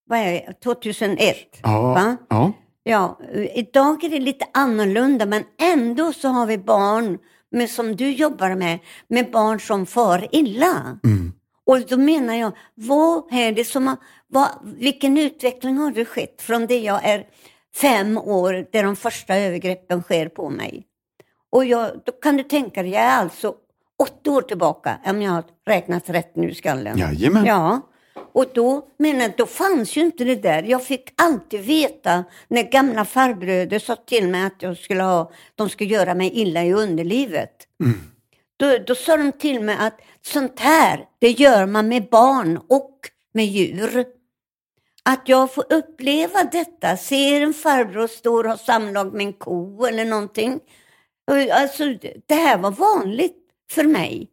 vad 0.06 0.18
är 0.18 0.32
det, 0.32 0.52
2001, 0.64 1.36
Ja. 1.62 2.16
ja. 2.28 2.52
Ja, 2.86 3.18
idag 3.54 4.04
är 4.04 4.08
det 4.10 4.20
lite 4.20 4.44
annorlunda, 4.54 5.26
men 5.26 5.42
ändå 5.60 6.12
så 6.12 6.28
har 6.28 6.46
vi 6.46 6.58
barn 6.58 7.18
med, 7.50 7.70
som 7.70 7.96
du 7.96 8.10
jobbar 8.10 8.54
med, 8.54 8.78
med 9.08 9.30
barn 9.30 9.60
som 9.60 9.86
far 9.86 10.28
illa. 10.32 10.98
Mm. 11.04 11.32
Och 11.66 11.80
då 11.80 11.96
menar 11.96 12.34
jag, 12.34 12.52
vad 12.74 13.32
är 13.32 13.52
det 13.52 13.64
som 13.64 13.86
har, 13.86 13.96
vad, 14.28 14.48
vilken 14.64 15.18
utveckling 15.18 15.76
har 15.78 15.90
det 15.90 16.04
skett 16.04 16.42
från 16.42 16.66
det 16.66 16.78
jag 16.80 17.04
är 17.04 17.24
fem 17.76 18.18
år, 18.18 18.66
där 18.72 18.82
de 18.82 18.96
första 18.96 19.36
övergreppen 19.36 20.02
sker 20.02 20.28
på 20.28 20.50
mig? 20.50 20.86
Och 21.50 21.64
jag, 21.64 21.90
då 22.04 22.12
kan 22.12 22.36
du 22.36 22.42
tänka 22.42 22.82
dig, 22.82 22.90
jag 22.90 23.02
är 23.02 23.18
alltså 23.18 23.54
åtta 23.98 24.30
år 24.30 24.42
tillbaka, 24.42 24.98
om 25.04 25.22
jag 25.22 25.32
har 25.32 25.44
räknat 25.66 26.10
rätt 26.10 26.36
nu 26.36 26.50
i 26.50 26.54
skallen. 26.54 26.98
Jajamän. 26.98 27.44
Ja, 27.44 27.80
och 28.32 28.46
då, 28.54 28.88
men 28.98 29.32
då 29.36 29.46
fanns 29.46 29.96
ju 29.96 30.00
inte 30.00 30.24
det 30.24 30.34
där. 30.34 30.62
Jag 30.62 30.84
fick 30.84 31.12
alltid 31.16 31.60
veta 31.60 32.24
när 32.48 32.62
gamla 32.62 33.04
farbröder 33.04 33.78
sa 33.78 33.96
till 33.96 34.28
mig 34.28 34.44
att 34.44 34.62
jag 34.62 34.78
skulle 34.78 35.02
ha, 35.02 35.32
de 35.54 35.68
skulle 35.68 35.90
göra 35.90 36.14
mig 36.14 36.30
illa 36.30 36.64
i 36.64 36.72
underlivet. 36.72 37.54
Mm. 37.84 38.00
Då, 38.56 38.78
då 38.86 38.94
sa 38.94 39.16
de 39.16 39.32
till 39.32 39.60
mig 39.60 39.76
att 39.80 40.00
sånt 40.22 40.60
här, 40.60 41.04
det 41.18 41.30
gör 41.30 41.66
man 41.66 41.88
med 41.88 42.08
barn 42.10 42.60
och 42.68 42.98
med 43.32 43.46
djur. 43.46 44.04
Att 45.08 45.28
jag 45.28 45.54
får 45.54 45.72
uppleva 45.72 46.44
detta, 46.44 46.96
ser 46.96 47.40
en 47.40 47.54
farbror 47.54 48.06
stå 48.06 48.38
och 48.38 48.44
ha 48.44 48.56
samlag 48.56 49.12
med 49.12 49.26
en 49.26 49.32
ko 49.32 49.84
eller 49.86 50.04
någonting. 50.04 50.60
Alltså, 51.52 51.84
det 52.26 52.34
här 52.34 52.58
var 52.58 52.70
vanligt 52.70 53.36
för 53.70 53.84
mig. 53.84 54.30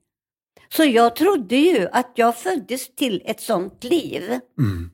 Så 0.70 0.84
jag 0.84 1.16
trodde 1.16 1.56
ju 1.56 1.88
att 1.92 2.12
jag 2.16 2.38
föddes 2.38 2.96
till 2.96 3.22
ett 3.26 3.42
sånt 3.42 3.84
liv. 3.84 4.24
Mm. 4.60 4.92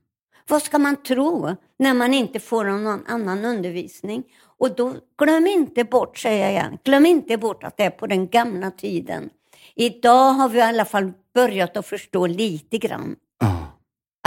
Vad 0.49 0.63
ska 0.63 0.79
man 0.79 1.03
tro 1.03 1.55
när 1.79 1.93
man 1.93 2.13
inte 2.13 2.39
får 2.39 2.65
någon 2.65 3.05
annan 3.05 3.45
undervisning? 3.45 4.23
Och 4.59 4.75
då, 4.75 4.93
glöm 5.17 5.47
inte 5.47 5.83
bort, 5.83 6.17
säger 6.17 6.43
jag 6.43 6.51
igen, 6.51 6.77
glöm 6.83 7.05
inte 7.05 7.37
bort 7.37 7.63
att 7.63 7.77
det 7.77 7.83
är 7.83 7.89
på 7.89 8.07
den 8.07 8.27
gamla 8.27 8.71
tiden. 8.71 9.29
Idag 9.75 10.33
har 10.33 10.49
vi 10.49 10.57
i 10.57 10.61
alla 10.61 10.85
fall 10.85 11.11
börjat 11.33 11.77
att 11.77 11.87
förstå 11.87 12.27
lite 12.27 12.77
grann. 12.77 13.15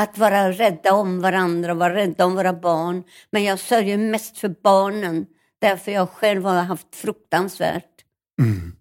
Att 0.00 0.18
vara 0.18 0.52
rädda 0.52 0.94
om 0.94 1.20
varandra, 1.20 1.74
vara 1.74 1.94
rädda 1.94 2.24
om 2.24 2.34
våra 2.34 2.52
barn. 2.52 3.02
Men 3.32 3.44
jag 3.44 3.58
sörjer 3.58 3.98
mest 3.98 4.38
för 4.38 4.54
barnen, 4.62 5.26
därför 5.60 5.92
jag 5.92 6.08
själv 6.08 6.44
har 6.44 6.62
haft 6.62 6.96
fruktansvärt. 6.96 8.04
Mm. 8.42 8.76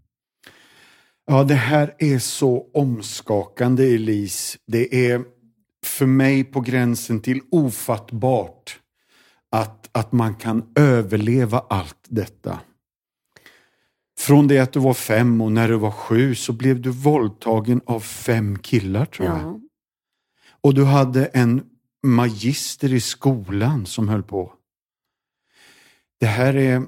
Ja, 1.26 1.44
det 1.44 1.56
här 1.56 1.96
är 1.98 2.20
så 2.20 2.70
omskakande, 2.74 3.96
Elise. 3.96 4.58
Det 4.68 5.12
är 5.12 5.24
för 5.86 6.06
mig 6.06 6.44
på 6.44 6.62
gränsen 6.62 7.22
till 7.22 7.42
ofattbart 7.52 8.80
att, 9.52 9.90
att 9.92 10.12
man 10.12 10.36
kan 10.36 10.72
överleva 10.76 11.64
allt 11.70 12.06
detta. 12.08 12.60
Från 14.20 14.48
det 14.48 14.60
att 14.60 14.74
du 14.74 14.80
var 14.80 14.94
fem 14.94 15.42
och 15.42 15.52
när 15.52 15.68
du 15.68 15.76
var 15.76 15.92
sju 15.92 16.36
så 16.36 16.54
blev 16.54 16.82
du 16.82 16.90
våldtagen 16.90 17.82
av 17.86 18.00
fem 18.00 18.60
killar 18.60 19.06
tror 19.06 19.28
jag. 19.28 19.38
Ja. 19.38 19.60
Och 20.62 20.74
du 20.74 20.84
hade 20.86 21.26
en 21.26 21.70
magister 22.04 22.94
i 22.94 23.02
skolan 23.02 23.86
som 23.86 24.10
höll 24.10 24.24
på. 24.24 24.54
Det 26.20 26.26
här 26.26 26.56
är... 26.56 26.82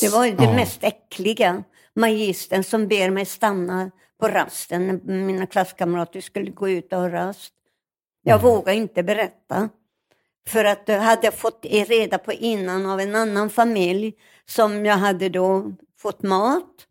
Det 0.00 0.08
var 0.08 0.26
det 0.26 0.44
Ja. 0.44 0.54
mest 0.54 0.84
äckliga. 0.84 1.64
Magistern 1.94 2.64
som 2.64 2.88
ber 2.88 3.10
mig 3.10 3.24
stanna 3.26 3.90
på 4.20 4.28
rasten 4.28 4.86
när 5.04 5.14
mina 5.14 5.46
klasskamrater 5.46 6.20
skulle 6.20 6.50
gå 6.50 6.68
ut 6.68 6.92
och 6.92 6.98
ha 6.98 7.10
rast. 7.12 7.52
Jag 8.22 8.40
Mm. 8.40 8.50
vågade 8.52 8.76
inte 8.78 9.02
berätta. 9.02 9.68
För 10.46 10.64
att 10.64 10.86
då 10.86 10.92
hade 10.92 11.26
jag 11.26 11.34
fått 11.34 11.64
reda 11.70 12.18
på 12.18 12.32
innan 12.32 12.86
av 12.86 13.00
en 13.00 13.14
annan 13.14 13.50
familj 13.50 14.14
som 14.46 14.84
jag 14.86 14.96
hade 14.96 15.28
då 15.28 15.72
fått 15.98 16.22
mat. 16.22 16.86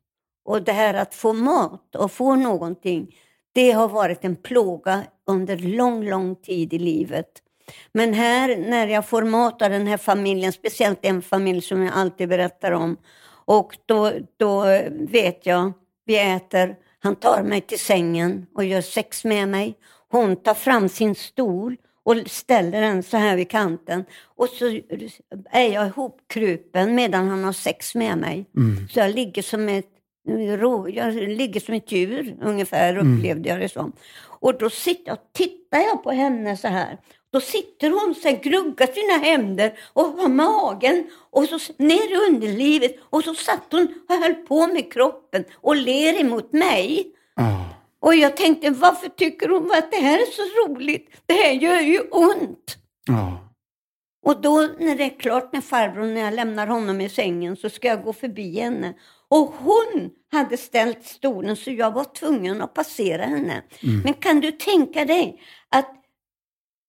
Och 0.45 0.61
det 0.63 0.71
här 0.71 0.93
att 0.93 1.15
få 1.15 1.33
mat 1.33 1.95
och 1.95 2.11
få 2.11 2.35
någonting, 2.35 3.15
det 3.53 3.71
har 3.71 3.87
varit 3.87 4.25
en 4.25 4.35
plåga 4.35 5.03
under 5.27 5.57
lång, 5.57 6.09
lång 6.09 6.35
tid 6.35 6.73
i 6.73 6.79
livet. 6.79 7.27
Men 7.91 8.13
här 8.13 8.57
när 8.57 8.87
jag 8.87 9.07
får 9.07 9.23
mat 9.23 9.61
av 9.61 9.69
den 9.69 9.87
här 9.87 9.97
familjen, 9.97 10.51
speciellt 10.51 10.99
en 11.01 11.21
familj 11.21 11.61
som 11.61 11.83
jag 11.83 11.93
alltid 11.93 12.29
berättar 12.29 12.71
om, 12.71 12.97
och 13.45 13.77
då, 13.85 14.11
då 14.37 14.63
vet 14.91 15.45
jag, 15.45 15.73
vi 16.05 16.19
äter, 16.19 16.75
han 16.99 17.15
tar 17.15 17.43
mig 17.43 17.61
till 17.61 17.79
sängen 17.79 18.45
och 18.55 18.65
gör 18.65 18.81
sex 18.81 19.25
med 19.25 19.49
mig. 19.49 19.77
Hon 20.09 20.35
tar 20.35 20.53
fram 20.53 20.89
sin 20.89 21.15
stol 21.15 21.77
och 22.03 22.15
ställer 22.25 22.81
den 22.81 23.03
så 23.03 23.17
här 23.17 23.35
vid 23.35 23.49
kanten. 23.49 24.05
Och 24.23 24.47
så 24.47 24.65
är 25.51 25.73
jag 25.73 25.87
ihopkrupen 25.87 26.95
medan 26.95 27.27
han 27.27 27.43
har 27.43 27.53
sex 27.53 27.95
med 27.95 28.17
mig. 28.17 28.45
Så 28.89 28.99
jag 28.99 29.11
ligger 29.11 29.41
som 29.41 29.69
ett 29.69 29.85
jag 30.23 31.13
ligger 31.13 31.59
som 31.59 31.75
ett 31.75 31.91
djur 31.91 32.37
ungefär 32.41 32.97
upplevde 32.97 33.49
jag 33.49 33.59
det 33.59 33.69
som. 33.69 33.91
Och 34.41 34.57
då 34.57 34.69
sitter 34.69 35.17
tittar 35.33 35.79
jag 35.79 36.03
på 36.03 36.11
henne 36.11 36.57
så 36.57 36.67
här. 36.67 36.97
Då 37.31 37.39
sitter 37.39 37.89
hon 37.89 38.15
så 38.15 38.27
här, 38.27 38.37
gnuggar 38.43 38.87
sina 38.87 39.25
händer 39.25 39.73
och 39.93 40.03
har 40.03 40.29
magen 40.29 41.07
och 41.29 41.43
så 41.43 41.73
ner 41.77 42.11
i 42.11 42.29
underlivet 42.29 42.95
och 43.09 43.23
så 43.23 43.33
satt 43.33 43.67
hon 43.71 43.87
och 44.09 44.15
höll 44.15 44.33
på 44.33 44.67
med 44.67 44.93
kroppen 44.93 45.43
och 45.55 45.75
ler 45.75 46.21
emot 46.21 46.53
mig. 46.53 47.11
Ja. 47.35 47.65
Och 47.99 48.15
jag 48.15 48.37
tänkte, 48.37 48.69
varför 48.69 49.09
tycker 49.09 49.49
hon 49.49 49.71
att 49.71 49.91
det 49.91 49.97
här 49.97 50.17
är 50.19 50.31
så 50.31 50.41
roligt? 50.41 51.09
Det 51.25 51.33
här 51.33 51.51
gör 51.51 51.81
ju 51.81 51.99
ont. 51.99 52.77
Ja. 53.07 53.51
Och 54.25 54.41
då 54.41 54.69
när 54.79 54.95
det 54.95 55.03
är 55.03 55.19
klart 55.19 55.53
med 55.53 55.63
farbror, 55.63 56.05
när 56.05 56.21
jag 56.21 56.33
lämnar 56.33 56.67
honom 56.67 57.01
i 57.01 57.09
sängen, 57.09 57.55
så 57.55 57.69
ska 57.69 57.87
jag 57.87 58.03
gå 58.03 58.13
förbi 58.13 58.59
henne. 58.59 58.93
Och 59.31 59.47
hon 59.47 60.11
hade 60.31 60.57
ställt 60.57 61.05
stolen 61.05 61.55
så 61.55 61.71
jag 61.71 61.91
var 61.91 62.03
tvungen 62.03 62.61
att 62.61 62.73
passera 62.73 63.25
henne. 63.25 63.63
Men 64.03 64.13
kan 64.13 64.39
du 64.39 64.51
tänka 64.51 65.05
dig 65.05 65.41
att, 65.69 65.91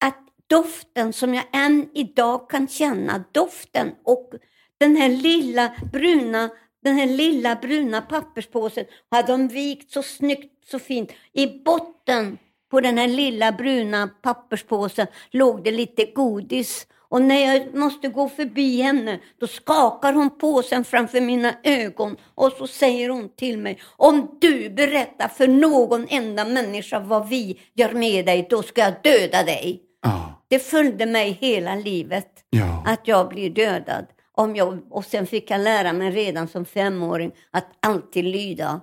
att 0.04 0.18
doften 0.46 1.12
som 1.12 1.34
jag 1.34 1.44
än 1.52 1.88
idag 1.94 2.50
kan 2.50 2.68
känna, 2.68 3.24
doften 3.32 3.92
och 4.04 4.32
den 4.78 4.96
här 4.96 5.08
lilla 5.08 5.72
bruna 5.92 6.50
den 6.82 6.96
här 6.96 7.06
lilla 7.06 7.56
bruna 7.56 8.00
papperspåsen 8.00 8.84
hade 9.10 9.32
de 9.32 9.48
vikt 9.48 9.92
så 9.92 10.02
snyggt, 10.02 10.68
så 10.70 10.78
fint. 10.78 11.12
I 11.32 11.46
botten 11.46 12.38
på 12.70 12.80
den 12.80 12.98
här 12.98 13.08
lilla 13.08 13.52
bruna 13.52 14.08
papperspåsen 14.22 15.06
låg 15.30 15.64
det 15.64 15.70
lite 15.70 16.04
godis. 16.04 16.86
Och 17.12 17.22
när 17.22 17.54
jag 17.54 17.74
måste 17.74 18.08
gå 18.08 18.28
förbi 18.28 18.82
henne, 18.82 19.20
då 19.40 19.46
skakar 19.46 20.12
hon 20.12 20.38
påsen 20.38 20.84
framför 20.84 21.20
mina 21.20 21.54
ögon 21.62 22.16
och 22.34 22.52
så 22.52 22.66
säger 22.66 23.08
hon 23.08 23.28
till 23.28 23.58
mig, 23.58 23.78
om 23.96 24.38
du 24.40 24.70
berättar 24.70 25.28
för 25.28 25.48
någon 25.48 26.06
enda 26.08 26.44
människa 26.44 27.00
vad 27.00 27.28
vi 27.28 27.60
gör 27.74 27.92
med 27.92 28.26
dig, 28.26 28.46
då 28.50 28.62
ska 28.62 28.80
jag 28.80 28.94
döda 29.02 29.42
dig. 29.42 29.82
Ja. 30.02 30.44
Det 30.48 30.58
följde 30.58 31.06
mig 31.06 31.38
hela 31.40 31.74
livet 31.74 32.28
Ja. 32.50 32.84
att 32.86 33.08
jag 33.08 33.28
blir 33.28 33.50
dödad. 33.50 34.06
Om 34.32 34.56
jag, 34.56 34.78
och 34.90 35.04
sen 35.04 35.26
fick 35.26 35.50
jag 35.50 35.60
lära 35.60 35.92
mig 35.92 36.10
redan 36.10 36.48
som 36.48 36.64
femåring 36.64 37.32
att 37.50 37.66
alltid 37.80 38.24
lyda. 38.24 38.80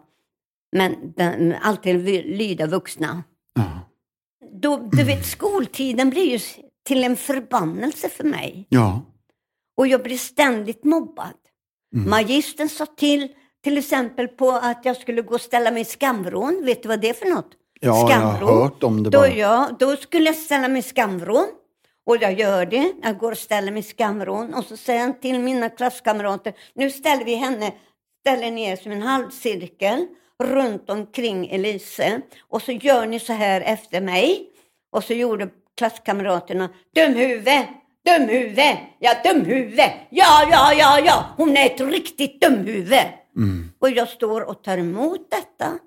Men 0.71 1.13
den, 1.15 1.55
alltid 1.61 2.25
lyda 2.25 2.67
vuxna. 2.67 3.23
Ja. 3.53 3.63
Då, 4.61 4.89
du 4.91 5.03
vet, 5.03 5.25
skoltiden 5.25 6.09
blir 6.09 6.31
ju 6.31 6.39
till 6.89 7.04
en 7.04 7.17
förbannelse 7.17 8.10
för 8.10 8.23
mig. 8.23 8.65
Ja. 8.69 9.02
Och 9.78 9.88
jag 9.88 10.04
blir 10.04 10.17
ständigt 10.17 10.84
mobbad. 10.84 11.34
Mm. 11.95 12.10
Magistern 12.10 12.69
sa 12.69 12.86
till, 12.86 13.28
till 13.63 13.78
exempel 13.78 14.28
på 14.28 14.52
att 14.52 14.86
jag 14.86 14.97
skulle 14.97 15.21
gå 15.21 15.34
och 15.36 15.41
ställa 15.41 15.71
mig 15.71 15.82
i 15.82 15.86
skamvrån. 15.86 16.62
Vet 16.65 16.84
du 16.84 16.89
vad 16.89 17.02
det 17.02 17.10
är 17.10 17.13
för 17.13 17.25
något? 17.25 17.49
Ja, 17.80 18.10
jag 18.12 18.17
har 18.17 18.62
hört 18.62 18.84
om 18.84 19.04
det 19.04 19.10
Då, 19.10 19.19
bara. 19.19 19.30
ja, 19.30 19.69
då 19.80 19.95
skulle 19.95 20.25
jag 20.25 20.36
ställa 20.36 20.67
mig 20.67 20.80
i 20.80 20.84
skamvrån. 20.84 21.47
Och 22.06 22.17
jag 22.21 22.39
gör 22.39 22.65
det. 22.65 22.93
Jag 23.04 23.17
går 23.17 23.32
och 23.32 23.38
ställer 23.38 23.71
mig 23.71 23.80
i 23.80 23.84
skamvrån. 23.84 24.54
Och 24.54 24.63
så 24.63 24.78
säger 24.78 25.02
han 25.02 25.19
till 25.19 25.39
mina 25.39 25.69
klasskamrater, 25.69 26.54
nu 26.75 26.91
ställer 26.91 27.25
vi 27.25 27.36
henne, 27.36 27.73
ställer 28.19 28.52
ner 28.52 28.75
som 28.75 28.91
en 28.91 29.02
halvcirkel 29.02 30.08
runt 30.43 30.89
omkring 30.89 31.47
Elise. 31.49 32.21
Och 32.49 32.62
så 32.62 32.71
gör 32.71 33.06
ni 33.06 33.19
så 33.19 33.34
här 33.34 33.62
efter 33.62 34.02
mig. 34.02 34.49
Och 34.91 35.04
så 35.04 35.13
gjorde 35.13 35.49
klasskamraterna, 35.79 36.69
dumhuvud, 36.95 37.67
dumhuvud, 38.05 38.77
ja 38.99 39.13
dumhuvud, 39.23 39.79
ja, 40.09 40.47
ja, 40.51 40.73
ja, 40.73 40.99
ja, 40.99 41.33
hon 41.37 41.57
är 41.57 41.65
ett 41.65 41.81
riktigt 41.81 42.41
dumhuvud. 42.41 43.07
Mm. 43.37 43.71
Och 43.79 43.89
jag 43.89 44.09
står 44.09 44.41
och 44.41 44.63
tar 44.63 44.77
emot 44.77 45.31
detta 45.31 45.79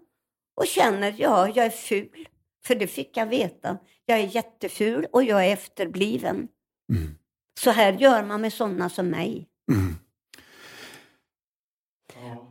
och 0.56 0.66
känner, 0.66 1.14
ja, 1.18 1.48
jag 1.54 1.66
är 1.66 1.70
ful. 1.70 2.28
För 2.66 2.74
det 2.74 2.86
fick 2.86 3.16
jag 3.16 3.26
veta. 3.26 3.78
Jag 4.06 4.18
är 4.18 4.34
jätteful 4.34 5.06
och 5.12 5.24
jag 5.24 5.46
är 5.46 5.52
efterbliven. 5.52 6.48
Mm. 6.92 7.14
Så 7.60 7.70
här 7.70 7.92
gör 7.92 8.22
man 8.22 8.40
med 8.40 8.52
sådana 8.52 8.88
som 8.88 9.08
mig. 9.08 9.48
Mm. 9.72 9.94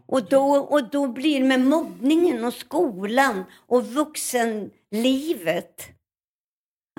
Och 0.06 0.30
då, 0.30 0.56
och 0.56 0.90
då 0.90 1.08
blir 1.08 1.44
med 1.44 1.60
mobbningen 1.60 2.46
och 2.46 2.54
skolan 2.54 3.44
och 3.68 3.86
vuxenlivet. 3.86 6.01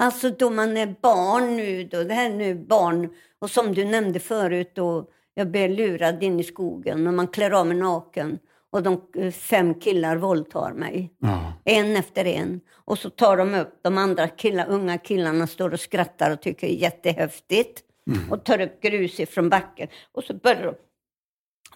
Alltså 0.02 0.30
då 0.30 0.50
man 0.50 0.76
är 0.76 0.94
barn 1.02 1.56
nu 1.56 1.84
då, 1.84 2.02
det 2.04 2.14
här 2.14 2.30
är 2.30 2.34
nu 2.34 2.54
barn, 2.54 3.10
och 3.38 3.50
som 3.50 3.74
du 3.74 3.84
nämnde 3.84 4.20
förut 4.20 4.70
då, 4.74 5.08
jag 5.34 5.50
blev 5.50 5.70
lurad 5.70 6.22
in 6.22 6.40
i 6.40 6.44
skogen 6.44 7.06
och 7.06 7.14
man 7.14 7.28
klär 7.28 7.50
av 7.50 7.66
mig 7.66 7.76
naken 7.76 8.38
och 8.70 8.82
de 8.82 9.00
eh, 9.16 9.30
fem 9.30 9.74
killar 9.74 10.16
våldtar 10.16 10.72
mig. 10.72 11.12
Ja. 11.18 11.52
En 11.64 11.96
efter 11.96 12.24
en. 12.24 12.60
Och 12.72 12.98
så 12.98 13.10
tar 13.10 13.36
de 13.36 13.54
upp, 13.54 13.78
de 13.82 13.98
andra 13.98 14.28
killar, 14.28 14.66
unga 14.68 14.98
killarna 14.98 15.46
står 15.46 15.72
och 15.72 15.80
skrattar 15.80 16.30
och 16.30 16.40
tycker 16.40 16.66
det 16.66 16.72
är 16.72 16.76
jättehäftigt. 16.76 17.82
Och 18.30 18.44
tar 18.44 18.60
upp 18.60 18.80
grus 18.80 19.20
ifrån 19.20 19.48
backen. 19.48 19.88
Och 20.12 20.24
så 20.24 20.34
börjar 20.34 20.62
de, 20.62 20.74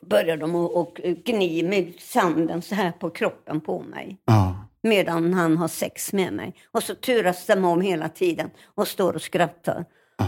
börjar 0.00 0.36
de 0.36 0.54
och 0.54 1.00
gni 1.24 1.62
med 1.62 1.94
sanden 2.00 2.62
så 2.62 2.74
här 2.74 2.90
på 2.92 3.10
kroppen 3.10 3.60
på 3.60 3.80
mig. 3.82 4.18
Ja. 4.24 4.64
Medan 4.82 5.34
han 5.34 5.56
har 5.56 5.68
sex 5.68 6.12
med 6.12 6.32
mig. 6.32 6.54
Och 6.70 6.82
så 6.82 6.94
turas 6.94 7.46
de 7.46 7.64
om 7.64 7.80
hela 7.80 8.08
tiden 8.08 8.50
och 8.74 8.88
står 8.88 9.14
och 9.14 9.22
skrattar. 9.22 9.84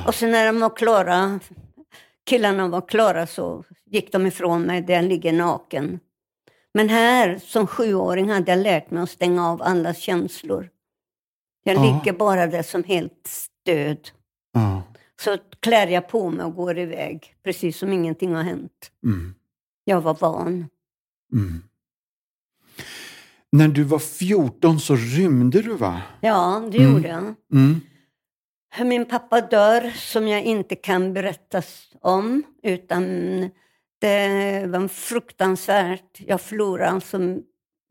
Och 0.07 0.15
sen 0.15 0.31
när 0.31 0.47
de 0.47 0.61
var 0.61 0.77
klara, 0.77 1.41
killarna 2.27 2.69
var 2.69 2.89
klara 2.89 3.27
så 3.27 3.65
gick 3.91 4.13
de 4.13 4.27
ifrån 4.27 4.63
mig 4.63 4.83
där 4.83 4.95
jag 4.95 5.05
ligger 5.05 5.33
naken. 5.33 6.01
Men 6.75 6.89
här 6.89 7.39
som 7.39 7.67
sjuåring 7.67 8.31
hade 8.31 8.51
jag 8.53 8.59
lärt 8.59 8.91
mig 8.91 9.03
att 9.03 9.11
stänga 9.11 9.49
av 9.49 9.63
alla 9.63 9.95
känslor. 9.95 10.69
Jag 11.65 11.77
Ja. 11.77 11.83
ligger 11.83 12.19
bara 12.19 12.47
där 12.47 12.63
som 12.63 12.85
helt. 12.85 13.31
Ja. 14.53 14.83
Så 15.21 15.37
klär 15.61 15.87
jag 15.87 16.09
på 16.09 16.31
mig 16.31 16.47
och 16.47 16.55
går 16.55 16.79
iväg, 16.79 17.35
precis 17.45 17.79
som 17.79 17.93
ingenting 17.93 18.35
har 18.35 18.43
hänt. 18.43 18.91
Mm. 19.05 19.35
Jag 19.89 20.01
var 20.01 20.15
van. 20.21 20.67
Mm. 21.33 21.63
När 23.53 23.69
du 23.69 23.83
var 23.85 23.99
14 23.99 24.81
så 24.81 24.97
rymde 24.97 25.63
du 25.63 25.75
va? 25.77 26.03
Ja, 26.21 26.69
det 26.73 26.79
Mm. 26.79 26.93
gjorde 26.93 27.09
jag. 27.09 27.35
Mm. 27.53 27.81
Min 28.89 29.07
pappa 29.07 29.41
dör, 29.41 29.91
som 29.97 30.29
jag 30.29 30.43
inte 30.43 30.77
kan 30.77 31.13
berätta 31.15 31.63
om, 32.01 32.43
utan 32.63 33.03
det 34.01 34.67
var 34.67 34.89
fruktansvärt. 34.89 36.21
Jag 36.21 36.41
förlorade 36.41 36.91
alltså 36.91 37.19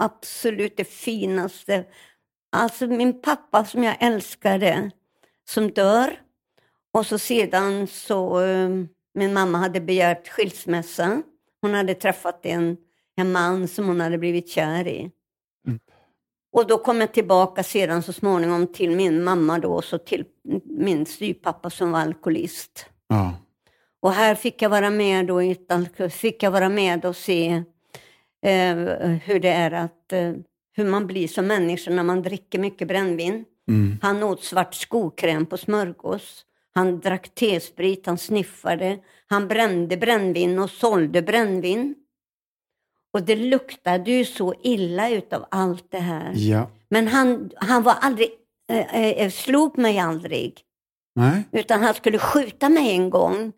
absolut 0.04 0.78
det 0.78 0.88
finaste. 0.90 1.86
Alltså 2.52 2.88
min 2.88 3.22
pappa 3.22 3.66
som 3.66 3.84
jag 3.84 3.98
älskade, 4.00 4.92
som 5.50 5.72
dör. 5.72 6.20
Och 6.94 7.06
så 7.06 7.18
sedan 7.20 7.88
så, 7.88 8.42
eh, 8.42 8.70
min 9.14 9.34
mamma 9.34 9.58
hade 9.58 9.82
begärt 9.82 10.28
skilsmässa. 10.30 11.22
Hon 11.68 11.76
hade 11.76 11.94
träffat 11.94 12.46
en, 12.46 12.78
en 13.16 13.32
man 13.32 13.68
som 13.68 13.88
hon 13.88 14.02
hade 14.02 14.18
blivit 14.18 14.50
kär 14.50 14.88
i. 14.88 15.12
Mm. 15.68 15.80
Och 16.52 16.68
då 16.68 16.78
kom 16.78 17.02
jag 17.02 17.14
tillbaka 17.14 17.64
sedan 17.64 18.04
så 18.04 18.14
småningom 18.14 18.68
till 18.68 18.92
min 18.92 19.24
mamma 19.24 19.60
då, 19.60 19.74
och 19.74 19.84
så 19.84 19.98
till 19.98 20.26
min 20.64 21.06
styvpappa 21.06 21.70
som 21.70 21.92
var 21.92 22.00
alkoholist. 22.00 22.86
Ja. 23.08 23.34
Och 24.00 24.12
här 24.12 24.36
fick 24.36 24.62
jag 24.62 24.70
vara 24.70 24.90
med 24.90 25.28
då, 25.28 25.42
fick 26.10 26.44
jag 26.44 26.52
vara 26.52 26.70
med 26.70 27.06
och 27.06 27.16
se 27.16 27.64
eh, 28.46 28.76
hur 29.24 29.40
det 29.40 29.52
är 29.52 29.72
att, 29.72 30.14
eh, 30.14 30.34
hur 30.74 30.86
man 30.86 31.08
blir 31.08 31.28
som 31.28 31.48
människa 31.48 31.92
när 31.92 32.04
man 32.04 32.22
dricker 32.22 32.60
mycket 32.60 32.88
brännvin. 32.88 33.46
Mm. 33.70 33.98
Han 34.02 34.24
åt 34.24 34.44
svart 34.44 34.74
skokräm 34.76 35.46
på 35.46 35.58
smörgås. 35.58 36.46
Han 36.78 37.00
drack 37.00 37.36
T-sprit, 37.36 38.06
han 38.06 38.18
sniffade. 38.18 39.00
Han 39.28 39.48
brände 39.48 39.98
brännvin 39.98 40.60
och 40.60 40.70
sålde 40.70 41.22
brännvin. 41.22 41.96
Och 43.14 43.24
det 43.24 43.36
luktade 43.36 44.12
ju 44.12 44.26
så 44.26 44.54
illa 44.64 45.10
utav 45.10 45.46
allt 45.52 45.92
det 45.92 46.00
här. 46.00 46.34
Ja. 46.36 46.70
Men 46.90 47.08
han, 47.08 47.52
han 47.56 47.84
var 47.84 47.94
aldrig, 48.02 48.30
eh, 48.72 48.96
eh, 48.96 49.30
slog 49.30 49.78
mig 49.78 50.00
aldrig. 50.00 50.62
Nej. 51.16 51.44
Utan 51.52 51.84
han 51.84 51.94
skulle 51.94 52.20
skjuta 52.20 52.70
mig 52.70 52.92
en 52.92 53.10
gång. 53.10 53.52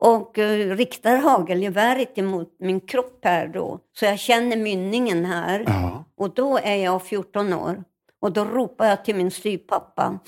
Och 0.00 0.38
eh, 0.38 0.76
riktar 0.76 1.16
hagelgeväret 1.16 2.18
emot 2.18 2.56
min 2.58 2.80
kropp 2.80 3.20
här 3.22 3.48
då. 3.48 3.80
Så 3.98 4.04
jag 4.04 4.18
känner 4.18 4.56
mynningen 4.56 5.24
här. 5.24 5.64
Ja. 5.66 6.04
Och 6.16 6.34
då 6.34 6.58
är 6.58 6.76
jag 6.76 7.02
14 7.02 7.52
år. 7.52 7.84
Och 8.20 8.32
då 8.32 8.44
ropar 8.44 8.86
jag 8.86 9.04
till 9.04 9.14
min 9.14 9.30
styvpappa. 9.30 10.18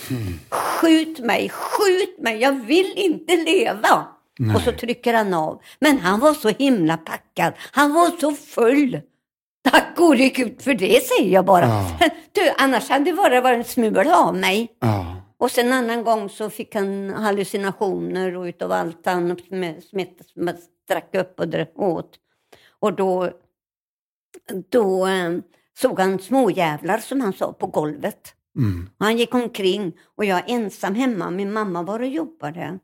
Skjut 0.50 1.18
mig, 1.18 1.48
skjut 1.48 2.18
mig, 2.18 2.36
jag 2.36 2.52
vill 2.52 2.92
inte 2.96 3.36
leva. 3.36 4.06
Nej. 4.38 4.56
Och 4.56 4.62
så 4.62 4.72
trycker 4.72 5.14
han 5.14 5.34
av. 5.34 5.62
Men 5.80 5.98
han 5.98 6.20
var 6.20 6.34
så 6.34 6.48
himla 6.48 6.96
packad. 6.96 7.52
Han 7.72 7.94
var 7.94 8.10
så 8.20 8.32
full. 8.32 9.00
Tack 9.70 9.96
gode 9.96 10.28
gud 10.28 10.62
för 10.62 10.74
det 10.74 11.02
säger 11.04 11.30
jag 11.32 11.44
bara. 11.44 11.66
Ja. 11.66 12.08
Du, 12.32 12.50
annars 12.58 12.88
hade 12.88 13.04
det 13.04 13.16
bara 13.16 13.40
varit 13.40 13.58
en 13.58 13.64
smula 13.64 14.16
av 14.16 14.36
mig. 14.36 14.76
Ja. 14.80 15.16
Och 15.38 15.50
sen 15.50 15.66
en 15.66 15.72
annan 15.72 16.04
gång 16.04 16.28
så 16.28 16.50
fick 16.50 16.74
han 16.74 17.10
hallucinationer 17.10 18.36
och 18.36 18.42
utav 18.42 18.72
allt 18.72 19.06
han 19.06 19.36
drack 20.88 21.14
upp 21.14 21.40
och 21.40 21.48
åt. 21.76 22.10
Och 22.80 22.92
då, 22.92 23.30
då 24.70 25.06
eh, 25.06 25.30
såg 25.78 26.00
han 26.00 26.18
småjävlar 26.18 26.98
som 26.98 27.20
han 27.20 27.32
sa 27.32 27.52
på 27.52 27.66
golvet. 27.66 28.34
Mm. 28.56 28.90
Han 28.98 29.18
gick 29.18 29.34
omkring 29.34 29.92
och 30.16 30.24
jag 30.24 30.38
är 30.38 30.54
ensam 30.54 30.94
hemma. 30.94 31.30
Min 31.30 31.52
mamma 31.52 31.82
var 31.82 32.00
och 32.00 32.06
jobbade. 32.06 32.78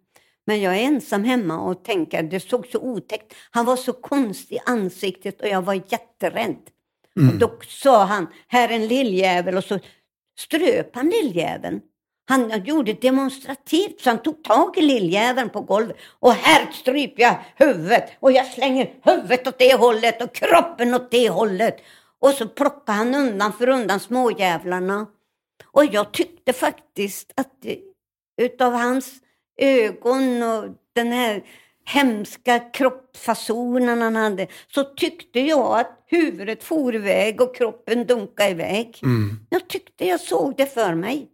Men 0.47 0.61
jag 0.61 0.77
är 0.77 0.83
ensam 0.83 1.25
hemma 1.25 1.61
och 1.61 1.85
tänker, 1.85 2.23
det 2.23 2.41
såg 2.41 2.67
så 2.67 2.79
otäckt. 2.79 3.35
Han 3.51 3.65
var 3.65 3.77
så 3.77 3.93
konstig 3.93 4.57
i 4.57 4.61
ansiktet 4.67 5.41
och 5.41 5.49
jag 5.49 5.63
var 5.63 5.75
jätterädd. 5.75 6.61
Och 7.33 7.39
då 7.39 7.59
sa 7.69 8.05
han, 8.05 8.27
här 8.49 8.69
är 8.69 8.73
en 8.73 8.87
lilljävel 8.87 9.57
och 9.57 9.65
så 9.65 9.79
ströp 10.39 10.97
han 10.97 11.09
lilljäveln. 11.09 11.81
Han 12.29 12.65
gjorde 12.65 12.93
demonstrativt 12.93 14.01
så 14.01 14.11
han 14.11 14.23
tog 14.23 14.45
tag 14.45 14.79
i 14.79 14.83
lilljäveln 14.83 15.51
på 15.51 15.61
golvet 15.61 15.97
och 16.21 16.33
här 16.33 16.73
stryper 16.73 17.23
jag 17.23 17.39
huvudet 17.57 18.11
och 18.21 18.33
jag 18.33 18.47
slänger 18.47 18.95
huvudet 19.03 19.47
åt 19.47 19.59
det 19.59 19.75
hållet 19.75 20.23
och 20.23 20.35
kroppen 20.35 20.95
åt 20.95 21.11
det 21.11 21.29
hållet. 21.29 21.77
Och 22.21 22.31
så 22.31 22.49
plockade 22.49 22.99
han 22.99 23.15
undan 23.15 23.53
för 23.53 23.69
undan 23.69 24.01
småjävlarna. 24.01 25.07
Och 25.65 25.85
jag 25.85 26.13
tyckte 26.13 26.53
faktiskt 26.53 27.33
att 27.37 27.53
utav 28.43 28.73
hans 28.73 29.13
ögon 29.57 30.43
och 30.43 30.65
den 30.93 31.13
här 31.13 31.45
hemska 31.85 32.59
kroppsfasonen 32.59 34.03
han 34.03 34.17
hade, 34.17 34.47
så 34.75 34.85
tyckte 34.85 35.41
jag 35.41 35.81
att 35.81 36.05
huvudet 36.07 36.65
for 36.65 36.95
iväg 36.95 37.41
och 37.41 37.57
kroppen 37.57 38.07
dunkade 38.07 38.51
iväg. 38.51 39.01
Mm. 39.03 39.39
Jag 39.51 39.69
tyckte 39.69 40.07
jag 40.07 40.21
såg 40.21 40.55
det 40.57 40.67
för 40.67 40.95
mig. 40.95 41.29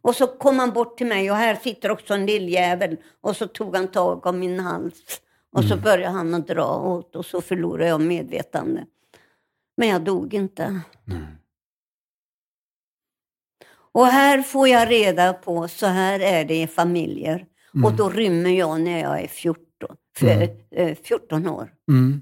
Och 0.00 0.16
så 0.16 0.26
kom 0.26 0.58
han 0.58 0.72
bort 0.72 0.98
till 0.98 1.06
mig 1.06 1.30
och 1.30 1.36
här 1.36 1.54
sitter 1.54 1.90
också 1.90 2.14
en 2.14 2.26
lilljävel. 2.26 2.96
Och 3.20 3.36
så 3.36 3.46
tog 3.46 3.76
han 3.76 3.88
tag 3.88 4.26
om 4.26 4.38
min 4.38 4.60
hals. 4.60 5.20
Och 5.52 5.64
så 5.64 5.76
började 5.76 6.14
han 6.16 6.34
att 6.34 6.48
dra 6.48 6.76
åt 6.76 7.16
och 7.16 7.26
så 7.26 7.40
förlorade 7.40 7.88
jag 7.88 8.00
medvetande. 8.00 8.84
Men 9.76 9.88
jag 9.88 10.04
dog 10.04 10.34
inte. 10.34 10.80
Och 13.92 14.06
här 14.06 14.42
får 14.42 14.68
jag 14.68 14.90
reda 14.90 15.32
på, 15.32 15.68
så 15.68 15.86
här 15.86 16.20
är 16.20 16.44
det 16.44 16.62
i 16.62 16.66
familjer. 16.66 17.46
Och 17.84 17.92
då 17.92 18.08
rymmer 18.10 18.50
jag 18.50 18.80
när 18.80 19.00
jag 19.00 19.22
är 19.22 19.28
14, 19.28 19.96
för, 20.16 20.48
eh, 20.70 20.94
14 21.02 21.48
år. 21.48 21.72
Mm. 21.90 22.20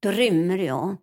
Då 0.00 0.10
rymmer 0.10 0.58
jag. 0.58 0.96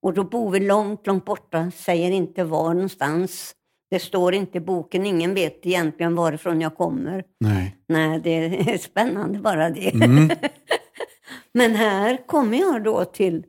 Och 0.00 0.14
då 0.14 0.24
bor 0.24 0.50
vi 0.50 0.60
långt, 0.60 1.06
långt 1.06 1.24
borta, 1.24 1.70
säger 1.70 2.10
inte 2.10 2.44
var 2.44 2.74
någonstans. 2.74 3.54
Det 3.90 3.98
står 3.98 4.34
inte 4.34 4.58
i 4.58 4.60
boken, 4.60 5.06
ingen 5.06 5.34
vet 5.34 5.66
egentligen 5.66 6.14
varifrån 6.14 6.60
jag 6.60 6.76
kommer. 6.76 7.24
Nej. 7.40 7.76
Nej, 7.86 8.20
det 8.24 8.30
är 8.30 8.78
spännande 8.90 9.38
bara 9.38 9.70
det. 9.70 9.94
Mm. 9.94 10.30
Men 11.52 11.74
här 11.74 12.26
kommer 12.26 12.58
jag 12.58 12.84
då 12.84 13.04
till... 13.04 13.44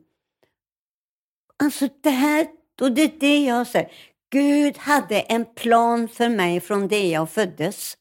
Alltså 1.62 1.88
det 2.00 2.10
här, 2.10 2.46
och 2.80 2.92
det 2.92 3.02
är 3.02 3.12
det 3.20 3.44
jag 3.44 3.66
säger. 3.66 3.92
Gud 4.32 4.78
hade 4.78 5.20
en 5.20 5.44
plan 5.44 6.08
för 6.08 6.28
mig 6.28 6.60
från 6.60 6.88
det 6.88 7.08
jag 7.08 7.30
föddes. 7.30 7.96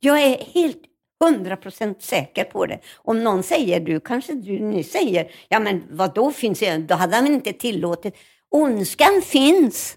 Jag 0.00 0.22
är 0.22 0.44
helt 0.44 0.82
hundra 1.24 1.56
procent 1.56 2.02
säker 2.02 2.44
på 2.44 2.66
det. 2.66 2.80
Om 2.96 3.24
någon 3.24 3.42
säger, 3.42 3.80
du 3.80 4.00
kanske 4.00 4.32
du, 4.32 4.58
ni 4.58 4.84
säger, 4.84 5.30
ja 5.48 5.60
men 5.60 5.82
vad 5.90 6.14
då 6.14 6.32
finns 6.32 6.58
det, 6.60 6.78
då 6.78 6.94
hade 6.94 7.16
han 7.16 7.26
inte 7.26 7.52
tillåtit. 7.52 8.16
Ondskan 8.50 9.22
finns. 9.24 9.96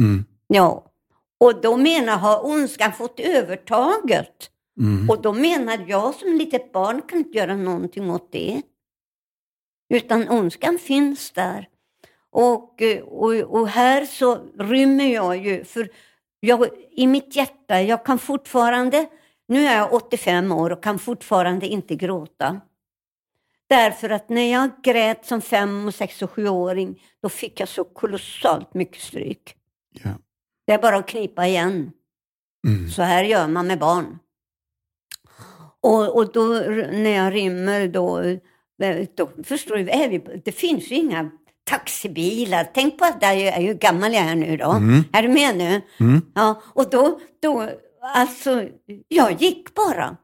Mm. 0.00 0.24
Ja, 0.46 0.92
och 1.40 1.60
då 1.60 1.76
menar 1.76 2.16
har 2.16 2.46
ondskan 2.46 2.92
fått 2.92 3.20
övertaget. 3.20 4.50
Mm. 4.80 5.10
Och 5.10 5.22
då 5.22 5.32
menar 5.32 5.84
jag 5.88 6.14
som 6.14 6.32
litet 6.32 6.72
barn 6.72 7.02
kan 7.02 7.18
inte 7.18 7.38
göra 7.38 7.56
någonting 7.56 8.10
åt 8.10 8.32
det. 8.32 8.62
Utan 9.94 10.28
ondskan 10.28 10.78
finns 10.78 11.30
där. 11.30 11.68
Och, 12.36 12.82
eh, 12.82 13.02
och, 13.02 13.32
och 13.32 13.68
här 13.68 14.04
så 14.04 14.38
rymmer 14.58 15.14
jag 15.14 15.36
ju, 15.36 15.64
för 15.64 15.88
jag, 16.40 16.68
i 16.90 17.06
mitt 17.06 17.36
hjärta, 17.36 17.82
jag 17.82 18.04
kan 18.04 18.18
fortfarande, 18.18 19.06
nu 19.48 19.66
är 19.66 19.76
jag 19.76 19.92
85 19.92 20.52
år 20.52 20.70
och 20.70 20.82
kan 20.82 20.98
fortfarande 20.98 21.66
inte 21.66 21.94
gråta. 21.94 22.60
Därför 23.66 24.10
att 24.10 24.28
när 24.28 24.52
jag 24.52 24.70
grät 24.82 25.26
som 25.26 25.40
fem, 25.40 25.86
och 25.86 25.94
sex 25.94 26.22
och 26.22 26.30
sjuåring, 26.30 27.02
då 27.22 27.28
fick 27.28 27.60
jag 27.60 27.68
så 27.68 27.84
kolossalt 27.84 28.74
mycket 28.74 29.02
stryk. 29.02 29.56
Ja. 30.02 30.10
Det 30.66 30.72
är 30.72 30.78
bara 30.78 30.96
att 30.96 31.08
knipa 31.08 31.46
igen. 31.46 31.92
Mm. 32.66 32.90
Så 32.90 33.02
här 33.02 33.24
gör 33.24 33.48
man 33.48 33.66
med 33.66 33.78
barn. 33.78 34.18
Och, 35.80 36.16
och 36.16 36.32
då 36.32 36.44
när 36.92 37.10
jag 37.10 37.34
rymmer 37.34 37.88
då, 37.88 38.22
då 39.14 39.42
förstår 39.44 39.76
du, 39.76 40.40
det 40.44 40.52
finns 40.52 40.90
ju 40.90 40.94
inga 40.94 41.30
taxibilar. 41.64 42.70
Tänk 42.74 42.98
på 42.98 43.04
att 43.04 43.16
jag 43.20 43.32
är 43.32 43.60
ju 43.60 43.74
gammal 43.74 44.14
jag 44.14 44.22
är 44.22 44.34
nu 44.34 44.56
då. 44.56 44.70
Mm. 44.70 45.04
Är 45.12 45.22
du 45.22 45.28
med 45.28 45.56
nu? 45.56 45.82
Mm. 46.00 46.22
Ja, 46.34 46.62
och 46.66 46.90
då, 46.90 47.20
då, 47.42 47.70
alltså, 48.14 48.68
jag 49.08 49.42
gick 49.42 49.74
bara. 49.74 50.16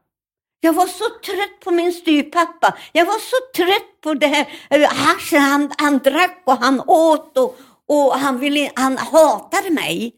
Jag 0.59 0.73
var 0.73 0.87
så 0.87 1.03
trött 1.25 1.59
på 1.63 1.71
min 1.71 1.93
styvpappa. 1.93 2.77
Jag 2.91 3.05
var 3.05 3.19
så 3.19 3.35
trött 3.55 4.01
på 4.01 4.13
det 4.13 4.27
här 4.27 4.47
eh, 4.69 4.89
hasch, 4.89 5.33
han, 5.33 5.71
han 5.77 5.97
drack 5.97 6.43
och 6.45 6.57
han 6.57 6.81
åt 6.87 7.37
och, 7.37 7.57
och 7.87 8.13
han, 8.13 8.39
ville, 8.39 8.71
han 8.75 8.97
hatade 8.97 9.69
mig. 9.69 10.15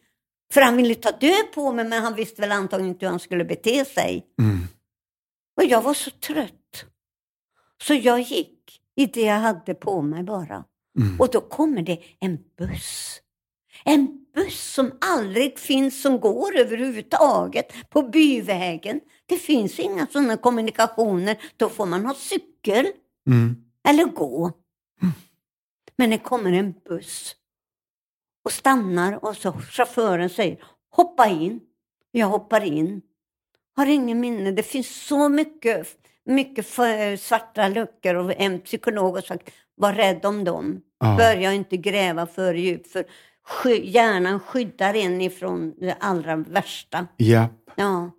För 0.53 0.61
han 0.61 0.77
ville 0.77 0.95
ta 0.95 1.11
död 1.11 1.51
på 1.53 1.71
mig, 1.71 1.85
men 1.85 2.03
han 2.03 2.15
visste 2.15 2.41
väl 2.41 2.51
antagligen 2.51 2.93
inte 2.93 3.05
hur 3.05 3.11
han 3.11 3.19
skulle 3.19 3.45
bete 3.45 3.85
sig. 3.85 4.25
Mm. 4.39 4.67
Och 5.57 5.65
jag 5.65 5.81
var 5.81 5.93
så 5.93 6.09
trött. 6.09 6.85
Så 7.83 7.93
jag 7.93 8.21
gick 8.21 8.81
i 8.95 9.05
det 9.05 9.21
jag 9.21 9.39
hade 9.39 9.73
på 9.73 10.01
mig 10.01 10.23
bara. 10.23 10.63
Mm. 10.99 11.19
Och 11.19 11.29
då 11.31 11.41
kommer 11.41 11.81
det 11.81 11.99
en 12.19 12.37
buss. 12.57 13.19
En 13.85 14.25
buss 14.35 14.73
som 14.73 14.91
aldrig 15.01 15.59
finns, 15.59 16.01
som 16.01 16.19
går 16.19 16.57
överhuvudtaget 16.57 17.89
på 17.89 18.01
byvägen. 18.01 18.99
Det 19.25 19.37
finns 19.37 19.79
inga 19.79 20.07
sådana 20.07 20.37
kommunikationer. 20.37 21.37
Då 21.57 21.69
får 21.69 21.85
man 21.85 22.05
ha 22.05 22.13
cykel 22.13 22.87
Mm. 23.27 23.55
eller 23.87 24.05
gå. 24.05 24.51
Men 25.95 26.09
det 26.09 26.17
kommer 26.17 26.51
en 26.51 26.73
buss 26.89 27.35
och 28.45 28.51
stannar 28.51 29.25
och 29.25 29.37
så 29.37 29.51
chauffören 29.51 30.29
säger 30.29 30.63
hoppa 30.89 31.27
in. 31.27 31.59
Jag 32.11 32.27
hoppar 32.27 32.63
in. 32.63 33.01
Har 33.75 33.85
ingen 33.85 34.19
minne. 34.19 34.51
Det 34.51 34.63
finns 34.63 35.05
så 35.05 35.29
mycket, 35.29 35.87
mycket 36.25 36.67
svarta 37.21 37.67
luckor 37.67 38.15
och 38.15 38.33
en 38.37 38.61
psykolog 38.61 39.15
har 39.15 39.21
sagt 39.21 39.49
var 39.75 39.93
rädd 39.93 40.25
om 40.25 40.43
dem. 40.43 40.81
Ja. 40.99 41.15
Börja 41.17 41.53
inte 41.53 41.77
gräva 41.77 42.25
för 42.27 42.53
djupt 42.53 42.91
för 42.91 43.05
sky- 43.43 43.89
hjärnan 43.89 44.39
skyddar 44.39 44.93
en 44.93 45.21
ifrån 45.21 45.73
det 45.79 45.97
allra 45.99 46.35
värsta. 46.35 47.07
Ja. 47.17 47.47
Ja. 47.75 48.11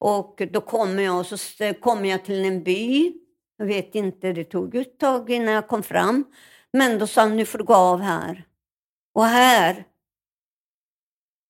Och 0.00 0.42
då 0.52 0.60
kommer 0.60 1.02
jag 1.02 1.26
så 1.26 1.36
kommer 1.74 2.08
jag 2.08 2.24
till 2.24 2.44
en 2.44 2.62
by. 2.62 3.12
Jag 3.56 3.66
vet 3.66 3.94
inte, 3.94 4.32
det 4.32 4.44
tog 4.44 4.74
ett 4.74 4.98
tag 4.98 5.30
innan 5.30 5.54
jag 5.54 5.68
kom 5.68 5.82
fram. 5.82 6.24
Men 6.72 6.98
då 6.98 7.06
sa 7.06 7.20
han, 7.20 7.36
nu 7.36 7.44
får 7.44 7.58
du 7.58 7.64
gå 7.64 7.74
av 7.74 8.00
här. 8.00 8.44
Och 9.14 9.24
här, 9.24 9.84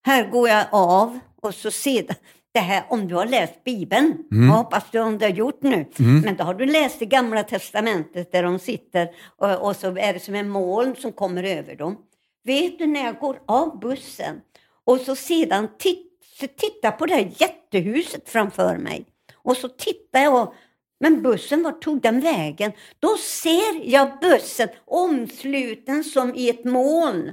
här 0.07 0.31
går 0.31 0.49
jag 0.49 0.67
av 0.73 1.19
och 1.43 1.55
så 1.55 1.71
sedan, 1.71 2.17
det 2.55 2.61
här 2.61 2.85
om 2.89 3.09
du 3.09 3.15
har 3.15 3.27
läst 3.27 3.65
Bibeln, 3.65 4.25
jag 4.31 4.57
hoppas 4.57 4.85
du 4.91 5.01
om 5.01 5.19
du 5.19 5.25
har 5.25 5.33
gjort 5.33 5.63
nu, 5.63 5.87
men 6.25 6.37
då 6.37 6.45
har 6.45 6.55
du 6.55 6.67
läst 6.67 6.99
det 6.99 7.07
gamla 7.07 7.43
testamentet 7.43 8.33
där 8.33 8.43
de 8.43 8.59
sitter 8.59 9.09
och, 9.37 9.67
och 9.69 9.77
så 9.77 9.97
är 9.97 10.13
det 10.13 10.21
som 10.21 10.35
en 10.35 10.49
moln 10.49 10.97
som 10.97 11.13
kommer 11.13 11.43
över 11.43 11.77
dem. 11.77 11.97
Vet 12.45 12.79
du 12.79 12.87
när 12.87 13.05
jag 13.05 13.19
går 13.19 13.41
av 13.47 13.81
bussen 13.81 14.41
och 14.85 15.01
så 15.01 15.17
sedan 15.17 15.69
titt, 15.79 16.07
så 16.41 16.47
tittar 16.47 16.91
på 16.91 17.07
det 17.07 17.15
här 17.15 17.31
jättehuset 17.37 18.29
framför 18.29 18.77
mig 18.77 19.07
och 19.35 19.57
så 19.57 19.69
tittar 19.69 20.21
jag 20.21 20.53
men 21.01 21.23
bussen, 21.23 21.63
vart 21.63 21.83
tog 21.83 22.01
den 22.03 22.21
vägen? 22.21 22.73
Då 22.99 23.17
ser 23.17 23.91
jag 23.91 24.21
bussen 24.21 24.69
omsluten 24.85 26.05
som 26.05 26.35
i 26.35 26.49
ett 26.51 26.65
moln. 26.65 27.33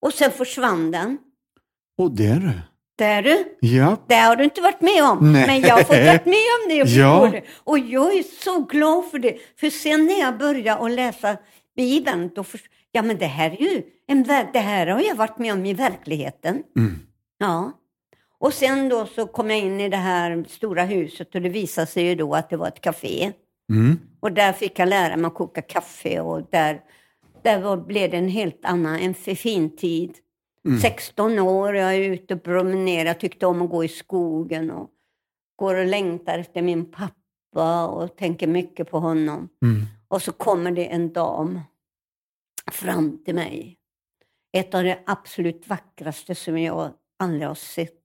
Och 0.00 0.14
sen 0.14 0.30
försvann 0.30 0.90
den. 0.90 1.18
Och 1.98 2.16
det 2.16 2.26
är 2.26 2.40
du. 2.40 2.73
Där 2.96 3.22
du, 3.22 3.56
Ja. 3.60 3.96
det 4.08 4.14
har 4.14 4.36
du 4.36 4.44
inte 4.44 4.60
varit 4.60 4.80
med 4.80 5.04
om. 5.04 5.32
Nej. 5.32 5.46
Men 5.46 5.60
jag 5.60 5.74
har 5.76 5.82
fått 5.84 6.06
varit 6.06 6.26
med 6.26 6.34
om 6.34 6.68
det. 6.68 6.74
Jag 6.74 6.88
Ja. 7.24 7.28
det. 7.32 7.42
Och 7.64 7.78
jag 7.78 8.14
är 8.16 8.22
så 8.44 8.60
glad 8.60 9.04
för 9.10 9.18
det. 9.18 9.36
För 9.60 9.70
sen 9.70 10.06
när 10.06 10.20
jag 10.20 10.38
började 10.38 10.80
att 10.84 10.90
läsa 10.90 11.36
Bibeln, 11.76 12.30
då 12.34 12.44
förstod 12.44 12.70
ja 12.92 13.02
men 13.02 13.18
det 13.18 13.26
här 13.26 13.50
är 13.50 13.62
ju 13.74 13.82
en, 14.08 14.22
det 14.52 14.58
här 14.58 14.86
har 14.86 15.00
jag 15.00 15.14
varit 15.14 15.38
med 15.38 15.52
om 15.52 15.66
i 15.66 15.74
verkligheten. 15.74 16.62
Mm. 16.78 16.98
Ja. 17.38 17.72
Och 18.38 18.54
sen 18.54 18.88
då 18.88 19.06
så 19.06 19.26
kom 19.26 19.50
jag 19.50 19.58
in 19.58 19.80
i 19.80 19.88
det 19.88 19.96
här 19.96 20.44
stora 20.48 20.84
huset 20.84 21.34
och 21.34 21.42
det 21.42 21.48
visade 21.48 21.86
sig 21.86 22.04
ju 22.04 22.14
då 22.14 22.34
att 22.34 22.50
det 22.50 22.56
var 22.56 22.68
ett 22.68 22.80
café. 22.80 23.32
Mm. 23.72 23.98
Och 24.20 24.32
där 24.32 24.52
fick 24.52 24.78
jag 24.78 24.88
lära 24.88 25.16
mig 25.16 25.26
att 25.26 25.34
koka 25.34 25.62
kaffe 25.62 26.20
och 26.20 26.42
där, 26.50 26.80
där 27.42 27.60
var, 27.60 27.76
blev 27.76 28.10
det 28.10 28.16
en 28.16 28.28
helt 28.28 28.60
annan, 28.64 28.98
en 28.98 29.14
fin 29.14 29.76
tid. 29.76 30.14
16 30.82 31.38
år, 31.38 31.76
jag 31.76 31.94
är 31.94 32.00
ute 32.00 32.34
och 32.34 32.42
promenerar, 32.42 33.14
tyckte 33.14 33.46
om 33.46 33.62
att 33.62 33.70
gå 33.70 33.84
i 33.84 33.88
skogen 33.88 34.70
och 34.70 34.90
går 35.56 35.74
och 35.74 35.86
längtar 35.86 36.38
efter 36.38 36.62
min 36.62 36.90
pappa 36.90 37.86
och 37.86 38.16
tänker 38.16 38.46
mycket 38.46 38.90
på 38.90 38.98
honom. 38.98 39.48
Mm. 39.62 39.82
Och 40.08 40.22
så 40.22 40.32
kommer 40.32 40.70
det 40.70 40.86
en 40.86 41.12
dam 41.12 41.60
fram 42.72 43.24
till 43.24 43.34
mig. 43.34 43.76
Ett 44.52 44.74
av 44.74 44.84
det 44.84 44.98
absolut 45.06 45.68
vackraste 45.68 46.34
som 46.34 46.58
jag 46.58 46.90
aldrig 47.18 47.48
har 47.48 47.54
sett. 47.54 48.00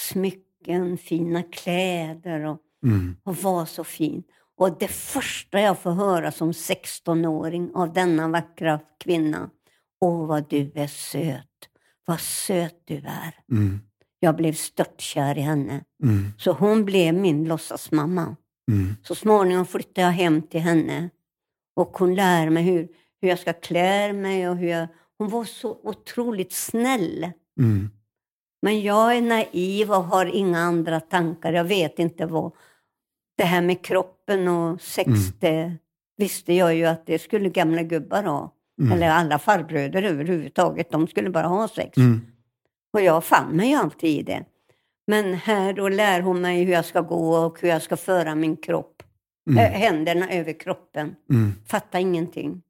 Smycken, 0.00 0.98
fina 0.98 1.42
kläder 1.42 2.44
och, 2.44 2.58
Mm. 2.84 3.16
och 3.22 3.36
var 3.36 3.64
så 3.64 3.84
fin. 3.84 4.22
Och 4.56 4.78
det 4.78 4.88
första 4.88 5.60
jag 5.60 5.78
får 5.78 5.90
höra 5.90 6.32
som 6.32 6.52
16-åring 6.52 7.70
av 7.74 7.92
denna 7.92 8.28
vackra 8.28 8.80
kvinna. 8.98 9.50
Åh, 10.02 10.26
vad 10.26 10.48
du 10.48 10.72
är 10.74 10.86
söt. 10.86 11.46
Vad 12.04 12.20
söt 12.20 12.82
du 12.84 12.96
är. 12.96 13.34
Mm. 13.52 13.80
Jag 14.20 14.36
blev 14.36 14.52
störtkär 14.52 15.38
i 15.38 15.40
henne. 15.40 15.84
Mm. 16.02 16.32
Så 16.38 16.52
hon 16.52 16.84
blev 16.84 17.14
min 17.14 17.44
låtsasmamma. 17.44 18.36
Mm. 18.70 18.96
Så 19.02 19.14
småningom 19.14 19.66
flyttade 19.66 20.00
jag 20.00 20.12
hem 20.12 20.42
till 20.42 20.60
henne. 20.60 21.10
Och 21.76 21.98
hon 21.98 22.14
lär 22.14 22.50
mig 22.50 22.62
hur, 22.62 22.88
hur 23.20 23.28
jag 23.28 23.38
ska 23.38 23.52
klä 23.52 24.12
mig 24.12 24.48
och 24.48 24.56
hur 24.56 24.68
jag... 24.68 24.88
Hon 25.18 25.28
var 25.28 25.44
så 25.44 25.80
otroligt 25.82 26.52
snäll. 26.52 27.30
Mm. 27.60 27.90
Men 28.62 28.80
jag 28.80 29.16
är 29.16 29.22
naiv 29.22 29.90
och 29.90 30.04
har 30.04 30.26
inga 30.26 30.58
andra 30.58 31.00
tankar. 31.00 31.52
Jag 31.52 31.64
vet 31.64 31.98
inte 31.98 32.26
vad... 32.26 32.52
Det 33.36 33.44
här 33.44 33.62
med 33.62 33.84
kroppen 33.84 34.48
och 34.48 34.80
sex, 34.80 35.08
Mm. 35.08 35.20
det 35.38 35.76
visste 36.16 36.52
jag 36.52 36.74
ju 36.74 36.84
att 36.84 37.06
det 37.06 37.18
skulle 37.18 37.48
gamla 37.48 37.82
gubbar 37.82 38.22
ha. 38.22 38.52
Mm. 38.82 38.92
Eller 38.92 39.10
alla 39.10 39.38
farbröder 39.38 40.02
överhuvudtaget. 40.02 40.90
De 40.90 41.06
skulle 41.08 41.30
bara 41.30 41.46
ha 41.46 41.68
sex. 41.68 41.96
Mm. 41.96 42.20
Och 42.92 43.00
jag 43.00 43.24
fann 43.24 43.56
mig 43.56 43.68
ju 43.68 43.74
alltid 43.76 44.10
i 44.10 44.22
det. 44.22 44.44
Men 45.06 45.34
här 45.34 45.72
då 45.72 45.88
lär 45.88 46.20
hon 46.20 46.40
mig 46.40 46.64
hur 46.64 46.72
jag 46.72 46.84
ska 46.84 47.00
gå 47.00 47.34
och 47.36 47.60
hur 47.60 47.68
jag 47.68 47.82
ska 47.82 47.96
föra 47.96 48.34
min 48.34 48.56
kropp. 48.56 49.02
Mm. 49.50 49.64
Äh, 49.64 49.70
händerna 49.80 50.30
över 50.30 50.52
kroppen. 50.60 51.14
Mm. 51.30 51.52
Fatta 51.66 51.98
ingenting. 52.00 52.62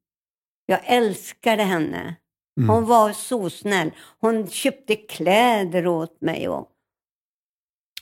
Jag 0.67 0.81
älskade 0.85 1.63
henne. 1.63 2.17
Mm. 2.61 2.69
Hon 2.71 2.85
var 2.87 3.13
så 3.13 3.51
snäll. 3.51 3.91
Hon 4.21 4.47
köpte 4.47 4.97
kläder 4.97 5.87
åt 5.87 6.21
mig. 6.21 6.49
Och, 6.49 6.59
Och 6.59 6.67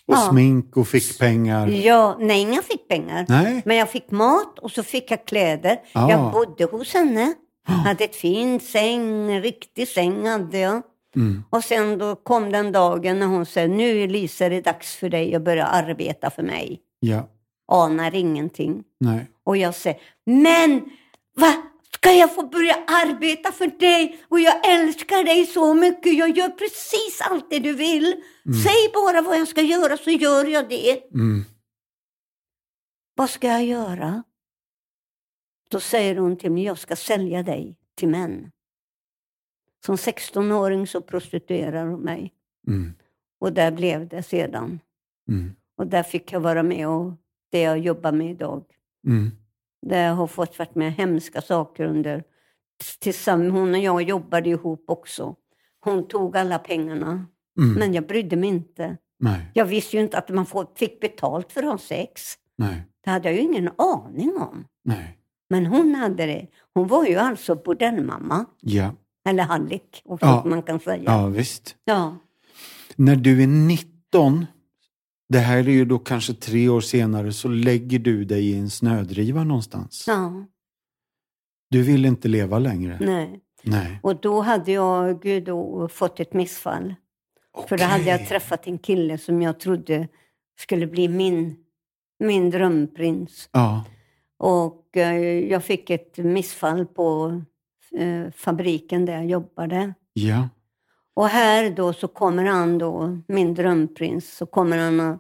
Ja. 0.06 0.28
smink 0.30 0.76
och 0.76 0.88
fickpengar. 0.88 1.68
ja, 1.68 2.16
nej, 2.20 2.40
inga 2.40 2.62
fick 2.62 2.88
pengar. 2.88 3.26
Nej. 3.28 3.62
Men 3.64 3.76
jag 3.76 3.90
fick 3.90 4.10
mat 4.10 4.58
och 4.58 4.70
så 4.70 4.82
fick 4.82 5.10
jag 5.10 5.24
kläder. 5.26 5.80
Ah. 5.92 6.10
Jag 6.10 6.32
bodde 6.32 6.64
hos 6.64 6.94
henne. 6.94 7.34
Hade 7.85 8.04
ett 8.04 8.16
fint 8.16 8.62
säng, 8.62 9.30
en 9.30 9.42
riktig 9.42 9.88
säng 9.88 10.26
hade 10.26 10.59
jag. 10.59 10.83
Mm. 11.16 11.44
Och 11.50 11.64
sen 11.64 11.98
då 11.98 12.16
kom 12.16 12.52
den 12.52 12.72
dagen 12.72 13.18
när 13.18 13.26
hon 13.26 13.46
sa, 13.46 13.66
nu 13.66 14.06
Lisa 14.06 14.46
är 14.46 14.50
det 14.50 14.61
dags 14.61 14.96
för 14.96 15.09
dig 15.09 15.35
att 15.35 15.42
börja 15.42 15.66
arbeta 15.66 16.30
för 16.30 16.42
mig. 16.42 16.80
Ja. 17.00 17.28
Anar 17.72 18.14
ingenting. 18.14 18.83
Nej. 19.00 19.30
Och 19.44 19.56
jag 19.56 19.74
säger, 19.74 20.00
men 20.26 20.80
va? 21.37 21.54
Ska 21.94 22.12
jag 22.12 22.35
få 22.35 22.42
börja 22.42 22.74
arbeta 22.74 23.52
för 23.52 23.78
dig? 23.78 24.20
Och 24.28 24.40
jag 24.40 24.68
älskar 24.68 25.24
dig 25.24 25.46
så 25.46 25.74
mycket. 25.74 26.18
Jag 26.18 26.37
gör 26.37 26.48
precis 26.48 27.20
allt 27.20 27.50
det 27.50 27.59
du 27.59 27.72
vill. 27.72 28.14
Säg 28.64 28.92
bara 28.94 29.22
vad 29.22 29.38
jag 29.38 29.48
ska 29.48 29.62
göra 29.62 29.96
så 29.96 30.11
gör 30.11 30.44
jag 30.44 30.68
det. 30.68 31.12
Mm. 31.14 31.44
Vad 33.14 33.30
ska 33.30 33.46
jag 33.46 33.64
göra? 33.64 34.22
Då 35.70 35.80
säger 35.80 36.16
hon 36.16 36.37
till 36.37 36.52
mig, 36.52 36.64
jag 36.64 36.78
ska 36.78 36.96
sälja 36.96 37.42
dig 37.42 37.76
till 37.94 38.09
män. 38.09 38.50
Som 39.87 39.96
16-åring 39.96 40.87
så 40.87 41.00
prostituerar 41.00 41.87
hon 41.87 42.00
mig. 42.00 42.35
Mm. 42.66 42.94
Och 43.38 43.52
där 43.52 43.72
blev 43.72 44.09
det 44.09 44.22
sedan. 44.22 44.80
Mm. 45.28 45.54
Och 45.76 45.87
där 45.87 46.02
fick 46.02 46.33
jag 46.33 46.40
vara 46.40 46.62
med 46.62 46.88
och 46.88 47.12
det 47.50 47.61
jag 47.61 47.78
jobbar 47.78 48.12
med 48.12 48.30
idag. 48.30 48.64
Mm. 49.06 49.30
Där 49.87 50.06
jag 50.06 50.14
har 50.14 50.26
fått 50.26 50.59
varit 50.59 50.74
med 50.74 50.92
hemska 50.92 51.42
saker 51.42 51.85
under. 51.85 52.24
Tillsammans, 52.98 53.52
hon 53.52 53.74
och 53.74 53.80
jag 53.80 54.02
jobbade 54.02 54.50
ihop 54.50 54.85
också. 54.87 55.37
Hon 55.80 56.09
tog 56.09 56.37
alla 56.37 56.59
pengarna. 56.59 57.26
Mm. 57.59 57.72
Men 57.78 57.94
jag 57.94 58.06
brydde 58.06 58.37
mig 58.37 58.48
inte. 58.48 58.96
Nej. 59.18 59.50
Jag 59.54 59.64
visste 59.64 59.96
ju 59.96 60.02
inte 60.02 60.18
att 60.18 60.28
man 60.28 60.46
fick 60.74 61.00
betalt 61.00 61.52
för 61.52 61.62
att 61.62 61.70
ha 61.70 61.78
sex. 61.78 62.35
Nej. 62.56 62.83
Det 63.04 63.11
hade 63.11 63.28
jag 63.28 63.37
ju 63.37 63.40
ingen 63.40 63.70
aning 63.78 64.37
om. 64.37 64.66
Nej. 64.85 65.19
Men 65.50 65.66
hon 65.66 65.94
hade 65.94 66.26
det. 66.26 66.46
Hon 66.74 66.86
var 66.88 67.06
ju 67.06 67.16
alltså 67.16 67.54
bordellmamma. 67.54 68.44
Ja. 68.60 68.94
Eller 69.28 69.42
hallick, 69.42 70.02
och 70.04 70.18
Ja. 70.22 70.42
man 70.46 70.62
kan 70.62 70.80
säga. 70.80 71.02
Ja, 71.06 71.26
visst. 71.26 71.76
Ja. 71.84 72.16
När 72.96 73.16
du 73.16 73.42
är 73.42 73.46
19, 73.46 74.46
det 75.28 75.38
här 75.38 75.56
är 75.58 75.62
ju 75.72 75.84
då 75.84 75.98
kanske 75.98 76.34
tre 76.34 76.68
år 76.68 76.80
senare, 76.80 77.32
så 77.32 77.48
lägger 77.48 77.98
du 77.98 78.24
dig 78.24 78.50
i 78.50 78.58
en 78.58 78.70
snödriva 78.70 79.44
någonstans. 79.44 80.04
ja. 80.06 80.46
Du 81.70 81.82
vill 81.82 82.04
inte 82.06 82.28
leva 82.28 82.58
längre. 82.58 82.98
Nej. 83.00 83.40
Nej. 83.62 84.00
Och 84.02 84.16
då 84.20 84.40
hade 84.40 84.72
jag 84.72 85.24
ju 85.26 85.40
då 85.40 85.88
fått 85.88 86.20
ett 86.20 86.32
missfall. 86.32 86.94
För 87.68 87.78
då 87.78 87.84
hade 87.84 88.04
jag 88.04 88.28
träffat 88.28 88.66
en 88.66 88.78
kille 88.78 89.18
som 89.18 89.42
jag 89.42 89.60
trodde 89.60 90.08
skulle 90.60 90.86
bli 90.86 91.08
min, 91.08 91.56
min 92.18 92.50
drömprins. 92.50 93.48
Ja. 93.52 93.84
Och 94.40 94.96
eh, 94.96 95.48
jag 95.48 95.64
fick 95.64 95.90
ett 95.90 96.18
missfall 96.18 96.87
på 96.87 97.40
eh, 97.92 98.31
fabriken 98.31 99.05
där 99.05 99.12
jag 99.12 99.26
jobbade. 99.26 99.94
Ja. 100.12 100.48
Och 101.14 101.29
här 101.29 101.70
då 101.70 101.92
så 101.92 102.09
kommer 102.09 102.44
han 102.44 102.79
då, 102.79 103.18
min 103.29 103.55
drömprins, 103.55 104.37
så 104.37 104.46
kommer 104.46 104.79
han 104.79 105.00
och, 105.00 105.18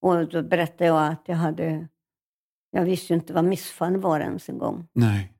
och 0.00 0.28
då 0.28 0.42
berättar 0.42 0.86
jag 0.86 1.06
att 1.06 1.22
jag 1.26 1.36
hade, 1.36 1.88
jag 2.70 2.84
visste 2.84 3.12
ju 3.12 3.18
inte 3.18 3.32
vad 3.32 3.44
missfall 3.44 3.96
var 3.96 4.20
ens 4.20 4.48
en 4.48 4.58
gång. 4.58 4.88
Nej. 4.92 5.32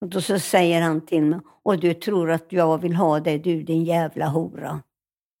Och 0.00 0.08
då 0.08 0.20
så 0.20 0.38
säger 0.38 0.82
han 0.82 1.06
till 1.06 1.22
mig, 1.22 1.40
och 1.62 1.78
du 1.78 1.94
tror 1.94 2.30
att 2.30 2.52
jag 2.52 2.78
vill 2.78 2.94
ha 2.94 3.20
dig, 3.20 3.38
du 3.38 3.62
din 3.62 3.84
jävla 3.84 4.28
hora. 4.28 4.82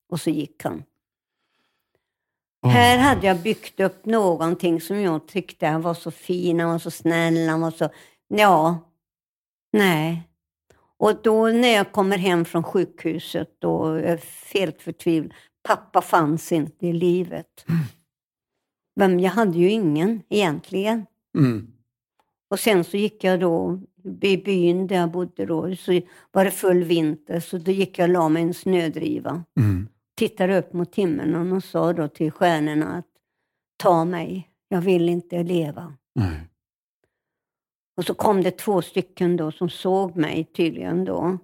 Och 0.08 0.20
så 0.20 0.30
gick 0.30 0.64
han. 0.64 0.82
Här 2.64 2.98
hade 2.98 3.26
jag 3.26 3.42
byggt 3.42 3.80
upp 3.80 4.06
någonting 4.06 4.80
som 4.80 5.00
jag 5.00 5.28
tyckte 5.28 5.66
han 5.66 5.82
var 5.82 5.94
så 5.94 6.10
fin, 6.10 6.60
han 6.60 6.70
var 6.70 6.78
så 6.78 6.90
snäll, 6.90 7.48
han 7.48 7.60
var 7.60 7.70
så... 7.70 7.88
Ja, 8.28 8.78
nej. 9.72 10.22
Och 10.98 11.22
då 11.22 11.46
när 11.46 11.68
jag 11.68 11.92
kommer 11.92 12.18
hem 12.18 12.44
från 12.44 12.62
sjukhuset 12.62 13.64
och 13.64 13.98
är 13.98 14.20
helt 14.54 14.82
förtvivlad, 14.82 15.34
pappa 15.68 16.02
fanns 16.02 16.52
inte 16.52 16.86
i 16.86 16.92
livet. 16.92 17.64
Men 18.96 19.20
jag 19.20 19.30
hade 19.30 19.58
ju 19.58 19.70
ingen 19.70 20.22
egentligen. 20.28 21.06
Mm. 21.38 21.66
Och 22.50 22.60
sen 22.60 22.84
så 22.84 22.96
gick 22.96 23.24
jag 23.24 23.40
då 23.40 23.80
i 24.20 24.36
byn 24.36 24.86
där 24.86 24.96
jag 24.96 25.10
bodde 25.10 25.46
då, 25.46 25.76
så 25.76 26.00
var 26.32 26.44
det 26.44 26.50
full 26.50 26.84
vinter, 26.84 27.40
så 27.40 27.58
då 27.58 27.70
gick 27.70 27.98
jag 27.98 28.08
och 28.08 28.12
la 28.12 28.28
mig 28.28 28.42
i 28.42 28.46
en 28.46 28.54
snödriva. 28.54 29.44
Mm. 29.60 29.88
Tittade 30.16 30.58
upp 30.58 30.72
mot 30.72 30.94
himlen 30.94 31.52
och 31.52 31.64
sa 31.64 31.92
då 31.92 32.08
till 32.08 32.32
stjärnorna 32.32 32.92
att 32.98 33.06
ta 33.76 34.04
mig, 34.04 34.50
jag 34.68 34.80
vill 34.80 35.08
inte 35.08 35.42
leva. 35.42 35.94
Nej. 36.14 36.40
Och 37.96 38.04
så 38.04 38.14
kom 38.14 38.42
det 38.42 38.50
två 38.58 38.82
stycken 38.82 39.36
då 39.36 39.52
som 39.52 39.68
såg 39.70 40.16
mig 40.16 40.44
tydligen 40.44 41.04
då 41.04 41.38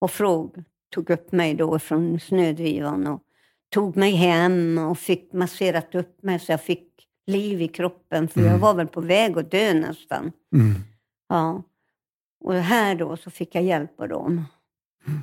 och 0.00 0.10
fråg, 0.10 0.64
tog 0.94 1.10
upp 1.10 1.32
mig 1.32 1.54
då 1.54 1.78
från 1.78 2.20
snödrivan 2.20 3.06
och 3.06 3.22
tog 3.70 3.96
mig 3.96 4.10
hem 4.10 4.78
och 4.78 4.98
fick 4.98 5.32
masserat 5.32 5.94
upp 5.94 6.22
mig 6.22 6.38
så 6.38 6.52
jag 6.52 6.62
fick 6.62 7.08
liv 7.26 7.62
i 7.62 7.68
kroppen. 7.68 8.28
För 8.28 8.40
jag 8.40 8.48
Mm. 8.48 8.60
var 8.60 8.74
väl 8.74 8.86
på 8.88 9.00
väg 9.00 9.38
att 9.38 9.50
dö 9.50 9.74
nästan. 9.74 10.32
Mm. 10.54 10.74
Ja. 11.28 11.62
Och 12.44 12.54
här 12.54 12.94
då 12.94 13.16
så 13.16 13.30
fick 13.30 13.54
jag 13.54 13.64
hjälp 13.64 14.00
av 14.00 14.08
dem. 14.08 14.44
Mm. 15.06 15.20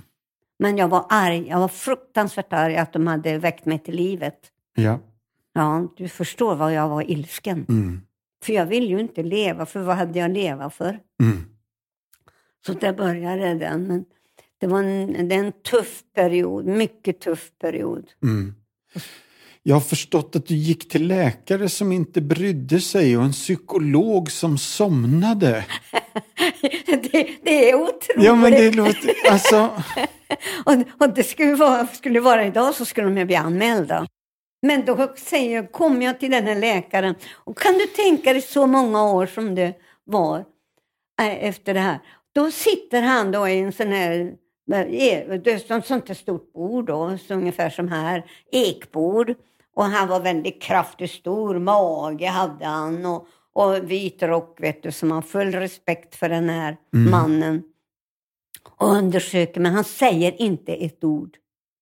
Men 0.60 0.78
jag 0.78 0.88
var 0.88 1.06
arg. 1.10 1.48
Jag 1.48 1.60
var 1.60 1.68
fruktansvärt 1.68 2.54
arg 2.54 2.78
att 2.78 2.94
de 2.94 3.08
hade 3.08 3.38
väckt 3.38 3.66
mig 3.66 3.80
till 3.80 3.96
livet. 3.96 4.40
Ja. 4.76 5.00
Ja, 5.54 5.94
du 5.98 6.08
förstår 6.08 6.56
vad 6.56 6.74
jag 6.74 6.90
var 6.90 7.12
ilsken. 7.12 7.66
Mm. 7.70 8.02
För 8.44 8.54
jag 8.54 8.66
ville 8.66 8.88
ju 8.88 9.00
inte 9.00 9.24
leva, 9.24 9.66
för 9.66 9.80
vad 9.80 9.96
hade 9.96 10.20
jag 10.20 10.32
leva 10.32 10.70
för? 10.70 11.00
Mm. 11.22 11.46
Så 12.66 12.74
där 12.74 12.94
började 12.94 13.54
den. 13.54 13.88
Men 13.88 14.06
det 14.58 14.68
var 14.68 14.84
en, 14.84 15.30
det 15.30 15.36
är 15.36 15.40
en 15.40 15.52
tuff 15.52 16.04
period, 16.16 16.66
mycket 16.66 17.20
tuff 17.20 17.52
period. 17.60 18.12
Mm. 18.24 18.56
Jag 19.66 19.76
har 19.76 19.82
förstått 19.82 20.36
att 20.36 20.46
du 20.46 20.56
gick 20.56 20.90
till 20.90 21.08
läkare 21.08 21.70
som 21.70 21.92
inte 21.92 22.22
brydde 22.22 22.80
sig 22.80 23.18
och 23.18 23.24
en 23.24 23.32
psykolog 23.32 24.32
som 24.32 24.58
somnade. 24.58 25.66
det, 26.86 27.30
det 27.44 27.70
är 27.70 27.76
otroligt. 27.76 28.26
Ja, 28.26 28.36
men 28.36 28.52
det 28.52 28.72
låter... 28.72 29.14
Alltså... 29.30 29.70
och, 30.66 30.74
och 31.00 31.14
det 31.14 31.24
skulle 31.24 31.56
vara, 31.56 31.88
skulle 31.88 32.20
vara 32.20 32.46
idag 32.46 32.76
så 32.76 32.86
skulle 32.86 33.08
de 33.08 33.18
ju 33.18 33.26
bli 33.26 33.36
anmälda. 33.36 34.08
Men 34.62 34.86
då 34.86 35.14
säger 35.18 35.56
jag, 35.56 35.72
kom 35.72 36.02
jag 36.02 36.20
till 36.20 36.32
den 36.32 36.48
här 36.48 36.56
läkaren 36.56 37.16
och 37.34 37.58
kan 37.58 37.74
du 37.74 37.88
tänka 37.88 38.34
dig 38.34 38.42
så 38.42 38.68
många 38.68 39.12
år 39.12 39.26
som 39.26 39.56
det 39.56 39.74
var 40.04 40.40
eh, 41.22 41.46
efter 41.46 41.74
det 41.74 41.80
här. 41.80 42.00
Då 42.36 42.52
sitter 42.52 43.02
han 43.02 43.32
då 43.32 43.48
i 43.48 43.60
en 43.60 43.72
sån 43.72 43.92
här, 43.92 44.20
eh, 44.72 44.86
det 44.88 45.48
är 45.48 45.56
ett 45.56 45.86
sånt 45.86 46.08
här 46.08 46.14
stort 46.16 46.54
bord 46.54 46.86
då, 46.86 47.18
så 47.28 47.34
ungefär 47.34 47.70
som 47.70 47.88
här, 47.88 48.26
ekbord. 48.52 49.36
Och 49.76 49.84
han 49.84 50.08
var 50.08 50.20
väldigt 50.20 50.62
kraftig, 50.62 51.10
stor 51.10 51.60
mage 51.60 52.28
hade 52.28 52.66
han 52.66 53.06
och, 53.06 53.28
och 53.54 53.92
vit 53.92 54.24
rock 54.24 54.58
vet 54.62 54.84
du, 54.84 54.92
så 54.92 55.06
man 55.06 55.16
har 55.16 55.22
full 55.22 55.52
respekt 55.52 56.16
för 56.16 56.30
den 56.30 56.50
här 56.50 56.78
Mm. 56.94 57.12
mannen. 57.12 57.64
Och 58.78 58.88
undersöker, 58.88 59.62
men 59.62 59.74
han 59.74 59.84
säger 59.84 60.42
inte 60.42 60.74
ett 60.74 61.04
ord 61.04 61.38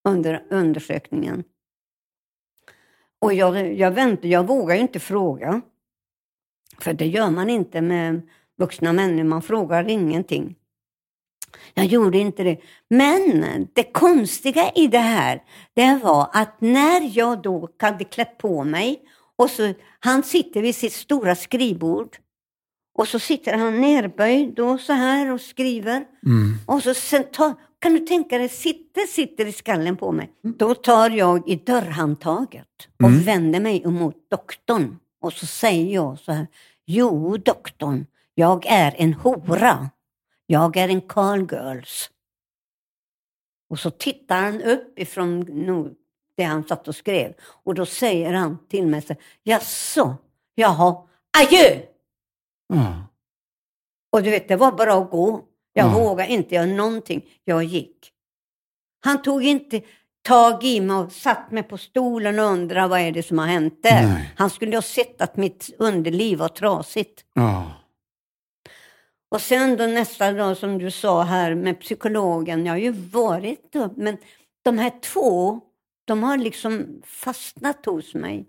under 0.10 0.43
undersökningen. 0.49 1.43
Och 3.21 3.34
jag, 3.34 3.73
jag 3.73 3.91
väntar, 3.91 4.27
jag 4.30 4.47
vågar 4.47 4.75
ju 4.75 4.82
inte 4.82 4.99
fråga. 4.99 5.62
För 6.80 6.93
det 6.93 7.08
gör 7.08 7.30
man 7.30 7.49
inte 7.49 7.82
med 7.82 8.30
vuxna 8.58 8.93
människor, 8.93 9.23
man 9.23 9.41
frågar 9.41 9.89
ingenting. 9.89 10.56
Jag 11.73 11.85
gjorde 11.85 12.17
inte 12.17 12.43
det. 12.43 12.57
Men 12.89 13.67
det 13.73 13.83
konstiga 13.83 14.71
i 14.75 14.87
det 14.87 14.97
här, 14.97 15.41
det 15.75 15.99
var 16.03 16.29
att 16.33 16.61
när 16.61 17.17
jag 17.17 17.41
då 17.41 17.69
hade 17.81 18.03
klätt 18.03 18.37
på 18.37 18.63
mig 18.63 18.99
och 19.37 19.49
så, 19.49 19.73
han 19.99 20.23
sitter 20.23 20.61
vid 20.61 20.75
sitt 20.75 20.93
stora 20.93 21.35
skrivbord 21.35 22.17
och 22.97 23.07
så 23.07 23.19
sitter 23.19 23.57
han 23.57 23.81
nerböjd 23.81 24.53
då 24.55 24.77
så 24.77 24.93
här 24.93 25.31
och 25.31 25.41
skriver. 25.41 26.03
Mm. 26.25 26.57
Och 26.65 26.83
så 26.83 26.93
sen 26.93 27.23
tar, 27.31 27.53
kan 27.79 27.93
du 27.93 27.99
tänka 27.99 28.37
dig, 28.37 28.49
sitter, 28.49 29.01
sitter 29.07 29.45
i 29.45 29.51
skallen 29.51 29.97
på 29.97 30.11
mig. 30.11 30.29
Då 30.43 30.75
tar 30.75 31.09
jag 31.09 31.49
i 31.49 31.55
dörrhandtaget 31.55 32.67
och 33.03 33.09
Mm. 33.09 33.23
vänder 33.23 33.59
mig 33.59 33.83
emot 33.83 34.15
doktorn. 34.31 34.97
Och 35.21 35.33
så 35.33 35.45
säger 35.45 35.93
jag 35.93 36.19
så 36.19 36.31
här, 36.31 36.47
jo 36.85 37.37
doktorn, 37.37 38.05
jag 38.35 38.65
är 38.65 38.95
en 38.97 39.13
hora. 39.13 39.89
Jag 40.51 40.77
är 40.77 40.89
en 40.89 41.01
call 41.01 41.39
girls. 41.51 42.09
Och 43.69 43.79
så 43.79 43.91
tittar 43.91 44.41
han 44.41 44.61
upp 44.61 44.99
ifrån 44.99 45.95
det 46.37 46.43
han 46.43 46.63
satt 46.63 46.87
och 46.87 46.95
skrev. 46.95 47.33
Och 47.41 47.75
då 47.75 47.85
säger 47.85 48.33
han 48.33 48.57
till 48.67 48.87
mig 48.87 49.01
så 49.01 49.15
jaså, 49.43 50.15
jaha, 50.55 51.07
adjö! 51.37 51.79
Ja. 52.67 53.07
Och 54.11 54.23
du 54.23 54.29
vet, 54.31 54.47
det 54.47 54.55
var 54.55 54.71
bara 54.71 54.93
att 54.93 55.09
gå. 55.11 55.45
Jag 55.73 55.85
Ja. 55.87 55.93
vågade 55.93 56.31
inte 56.31 56.55
göra 56.55 56.65
någonting. 56.65 57.25
Jag 57.43 57.63
gick. 57.63 58.11
Han 59.05 59.21
tog 59.21 59.43
inte 59.43 59.81
tag 60.21 60.63
i 60.63 60.81
mig 60.81 60.95
och 60.97 61.11
satt 61.11 61.51
mig 61.51 61.63
på 61.63 61.77
stolen 61.77 62.39
och 62.39 62.45
undrade 62.45 62.87
vad 62.87 62.99
är 62.99 63.11
det 63.11 63.23
som 63.23 63.39
har 63.39 63.45
hänt 63.47 63.83
där. 63.83 64.07
Nej. 64.07 64.33
Han 64.37 64.49
skulle 64.49 64.77
ha 64.77 64.81
sett 64.81 65.21
att 65.21 65.37
mitt 65.37 65.69
underliv 65.79 66.37
var 66.37 66.47
trasigt. 66.49 67.25
Ja. 67.33 67.71
Och 69.32 69.41
sen 69.41 69.78
då 69.78 69.86
nästa 69.88 70.32
dag 70.34 70.58
som 70.58 70.78
du 70.78 70.91
sa 70.91 71.22
här 71.24 71.56
med 71.56 71.80
psykologen, 71.80 72.65
jag 72.65 72.74
har 72.74 72.78
ju 72.80 72.91
varit 72.91 73.74
då, 73.74 73.89
men 73.98 74.17
de 74.63 74.78
här 74.78 74.91
två, 75.02 75.60
de 76.06 76.24
har 76.24 76.38
liksom 76.38 77.02
fastnat 77.06 77.86
hos 77.86 78.13
mig. 78.13 78.46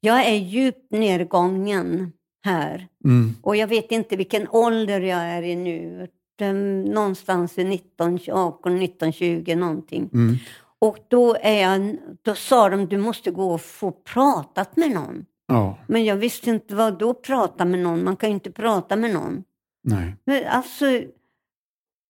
Jag 0.00 0.26
är 0.26 0.34
djupt 0.36 0.90
nedgången 0.92 2.12
här. 2.44 2.88
Mm. 3.04 3.34
Och 3.42 3.56
jag 3.56 3.66
vet 3.66 3.92
inte 3.92 4.16
vilken 4.16 4.48
ålder 4.48 5.00
jag 5.00 5.18
är 5.20 5.42
i 5.42 5.56
nu. 5.56 6.08
Den- 6.38 6.82
Någonstans 6.84 7.58
i 7.58 7.64
19, 7.64 8.18
18, 8.32 8.76
19, 8.78 9.12
20 9.12 9.54
någonting. 9.56 10.10
Mm. 10.14 10.36
Och 10.78 10.98
då, 11.08 11.36
är 11.40 11.62
jag, 11.62 11.96
då 12.22 12.34
sa 12.34 12.68
de 12.68 12.86
du 12.86 12.96
måste 12.98 13.30
gå 13.30 13.52
och 13.54 13.60
få 13.60 13.90
pratat 13.90 14.76
med 14.76 14.90
någon. 14.90 15.24
Ja. 15.48 15.78
Men 15.86 16.04
jag 16.04 16.16
visste 16.16 16.50
inte 16.50 16.74
vad 16.74 16.98
då 16.98 17.14
prata 17.14 17.64
med 17.64 17.78
någon. 17.80 18.04
Man 18.04 18.16
kan 18.16 18.28
ju 18.28 18.34
inte 18.34 18.50
prata 18.50 18.96
med 18.96 19.10
någon. 19.10 19.44
Nej. 19.86 20.16
Men 20.24 20.46
alltså, 20.46 20.84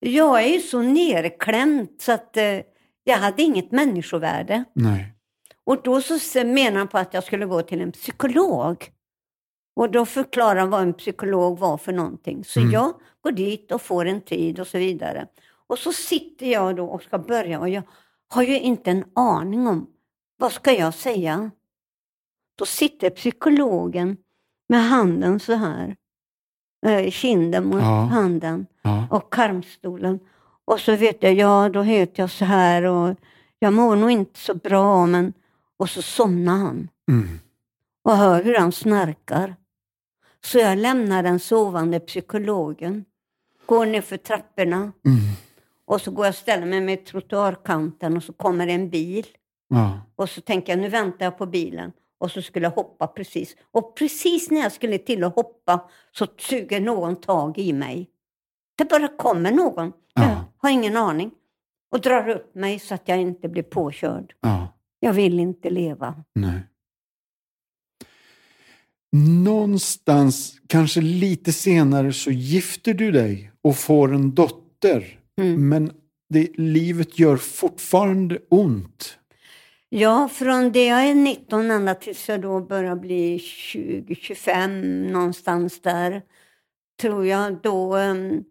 jag 0.00 0.42
är 0.42 0.48
ju 0.48 0.60
så 0.60 0.82
nerklämd 0.82 1.88
så 1.98 2.12
att 2.12 2.36
eh, 2.36 2.60
jag 3.04 3.16
hade 3.18 3.42
inget 3.42 3.72
människovärde. 3.72 4.64
Nej. 4.72 5.12
Och 5.64 5.82
då 5.82 6.00
så 6.00 6.44
menar 6.44 6.78
han 6.78 6.88
på 6.88 6.98
att 6.98 7.14
jag 7.14 7.24
skulle 7.24 7.46
gå 7.46 7.62
till 7.62 7.80
en 7.80 7.92
psykolog. 7.92 8.90
Och 9.76 9.90
då 9.90 10.06
förklarar 10.06 10.60
han 10.60 10.70
vad 10.70 10.82
en 10.82 10.94
psykolog 10.94 11.58
var 11.58 11.78
för 11.78 11.92
någonting. 11.92 12.44
Så 12.44 12.60
Mm. 12.60 12.72
jag 12.72 12.94
går 13.20 13.32
dit 13.32 13.72
och 13.72 13.82
får 13.82 14.04
en 14.06 14.20
tid 14.20 14.60
och 14.60 14.66
så 14.66 14.78
vidare. 14.78 15.26
Och 15.66 15.78
så 15.78 15.92
sitter 15.92 16.46
jag 16.46 16.76
då 16.76 16.86
och 16.86 17.02
ska 17.02 17.18
börja 17.18 17.60
och 17.60 17.68
jag 17.68 17.82
har 18.28 18.42
ju 18.42 18.60
inte 18.60 18.90
en 18.90 19.04
aning 19.14 19.66
om 19.66 19.86
vad 20.38 20.52
ska 20.52 20.72
jag 20.72 20.94
säga. 20.94 21.50
Då 22.58 22.66
sitter 22.66 23.10
psykologen 23.10 24.16
med 24.68 24.82
handen 24.88 25.40
så 25.40 25.54
här. 25.54 25.96
Eh, 26.86 27.10
Kinden 27.10 27.64
mot 27.66 27.80
Ja. 27.80 28.00
handen 28.04 28.66
Ja. 28.82 29.06
och 29.10 29.32
karmstolen. 29.32 30.20
Och 30.64 30.80
så 30.80 30.96
vet 30.96 31.22
jag, 31.22 31.34
ja 31.34 31.68
då 31.68 31.82
heter 31.82 32.22
jag 32.22 32.30
så 32.30 32.44
här 32.44 32.82
och 32.84 33.16
jag 33.58 33.72
mår 33.72 33.96
nog 33.96 34.10
inte 34.10 34.40
så 34.40 34.54
bra 34.54 35.06
men... 35.06 35.32
Och 35.78 35.88
så 35.90 36.02
somnar 36.02 36.56
han 36.56 36.88
Mm. 37.10 37.28
och 38.04 38.16
hör 38.16 38.42
hur 38.42 38.54
han 38.58 38.72
snarkar. 38.72 39.56
Så 40.44 40.58
jag 40.58 40.78
lämnar 40.78 41.22
den 41.22 41.38
sovande 41.40 42.00
psykologen, 42.00 43.04
går 43.66 43.86
ner 43.86 44.00
för 44.00 44.16
trapporna 44.16 44.76
Mm. 44.76 45.18
och 45.86 46.00
så 46.00 46.10
går 46.10 46.24
jag 46.26 46.30
och 46.32 46.36
ställer 46.36 46.66
mig 46.66 46.80
med 46.80 47.04
trottoarkanten 47.06 48.16
och 48.16 48.22
så 48.22 48.32
kommer 48.32 48.66
en 48.66 48.90
bil. 48.90 49.26
Ja. 49.68 50.00
Och 50.16 50.28
så 50.30 50.40
tänker 50.40 50.72
jag, 50.72 50.80
nu 50.80 50.88
väntar 50.88 51.24
jag 51.26 51.38
på 51.38 51.46
bilen. 51.46 51.92
Och 52.20 52.30
så 52.30 52.42
skulle 52.42 52.66
jag 52.66 52.70
hoppa 52.70 53.06
precis. 53.06 53.56
Och 53.72 53.96
precis 53.96 54.50
när 54.50 54.60
jag 54.60 54.72
skulle 54.72 54.98
till 54.98 55.24
att 55.24 55.34
hoppa 55.34 55.90
så 56.12 56.26
suger 56.38 56.80
någon 56.80 57.16
tag 57.16 57.58
i 57.58 57.72
mig. 57.72 58.10
Det 58.78 58.84
bara 58.84 59.08
kommer 59.08 59.52
någon. 59.52 59.92
Jag 60.14 60.24
Ja. 60.24 60.44
har 60.58 60.70
ingen 60.70 60.96
aning. 60.96 61.30
Och 61.92 62.00
drar 62.00 62.28
upp 62.28 62.54
mig 62.54 62.78
så 62.78 62.94
att 62.94 63.08
jag 63.08 63.20
inte 63.20 63.48
blir 63.48 63.62
påkörd. 63.62 64.34
Ja. 64.40 64.68
Jag 65.00 65.12
vill 65.12 65.40
inte 65.40 65.70
leva. 65.70 66.24
Nej. 66.34 66.60
Någonstans, 69.44 70.60
kanske 70.66 71.00
lite 71.00 71.52
senare, 71.52 72.12
så 72.12 72.30
gifter 72.30 72.94
du 72.94 73.10
dig 73.12 73.52
och 73.62 73.76
får 73.76 74.14
en 74.14 74.34
dotter. 74.34 75.20
Mm. 75.40 75.68
Men 75.68 75.92
det, 76.28 76.48
livet 76.58 77.18
gör 77.18 77.36
fortfarande 77.36 78.38
ont. 78.50 79.18
Ja, 79.88 80.28
från 80.28 80.72
det 80.72 80.86
jag 80.86 81.04
är 81.04 81.14
19 81.14 81.70
ända 81.70 81.94
tills 81.94 82.28
jag 82.28 82.40
då 82.40 82.60
börjar 82.60 82.96
bli 82.96 83.38
20-25 83.38 85.10
någonstans 85.12 85.82
där. 85.82 86.22
Tror 87.00 87.26
jag 87.26 87.62
då 87.62 87.96
em, 87.96 88.44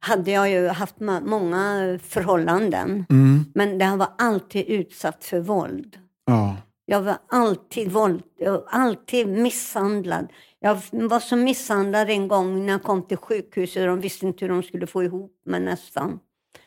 hade 0.00 0.30
jag 0.30 0.50
ju 0.50 0.68
haft 0.68 1.00
många 1.00 1.98
förhållanden. 2.02 3.06
Mm. 3.10 3.44
Men 3.54 3.78
det 3.78 3.96
var 3.96 4.08
alltid 4.18 4.66
utsatt 4.66 5.24
för 5.24 5.40
våld. 5.40 5.98
Ja. 6.26 6.56
Jag 6.86 7.02
var 7.02 7.16
alltid 7.28 7.92
våld, 7.92 8.22
jag 8.38 8.64
alltid 8.66 9.28
misshandlad. 9.28 10.28
Jag 10.60 10.78
var 10.90 11.20
så 11.20 11.36
misshandlad 11.36 12.10
en 12.10 12.28
gång 12.28 12.66
när 12.66 12.72
jag 12.72 12.82
kom 12.82 13.02
till 13.02 13.16
sjukhuset 13.16 13.86
de 13.86 14.00
visste 14.00 14.26
inte 14.26 14.44
hur 14.44 14.52
de 14.52 14.62
skulle 14.62 14.86
få 14.86 15.04
ihop 15.04 15.42
mig 15.46 15.60
nästan. 15.60 16.18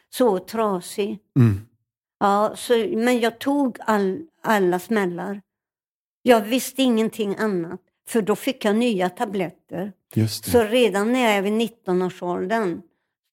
Så 0.09 0.39
trasig. 0.39 1.19
Mm. 1.39 1.61
Ja, 2.19 2.53
så, 2.55 2.73
men 2.95 3.19
jag 3.19 3.39
tog 3.39 3.77
all, 3.79 4.19
alla 4.43 4.79
smällar. 4.79 5.41
Jag 6.21 6.41
visste 6.41 6.81
ingenting 6.83 7.35
annat, 7.39 7.79
för 8.07 8.21
då 8.21 8.35
fick 8.35 8.65
jag 8.65 8.75
nya 8.75 9.09
tabletter. 9.09 9.91
Så 10.43 10.63
redan 10.63 11.11
när 11.13 11.19
jag 11.21 11.31
är 11.31 11.41
vid 11.41 11.53
19-årsåldern, 11.53 12.81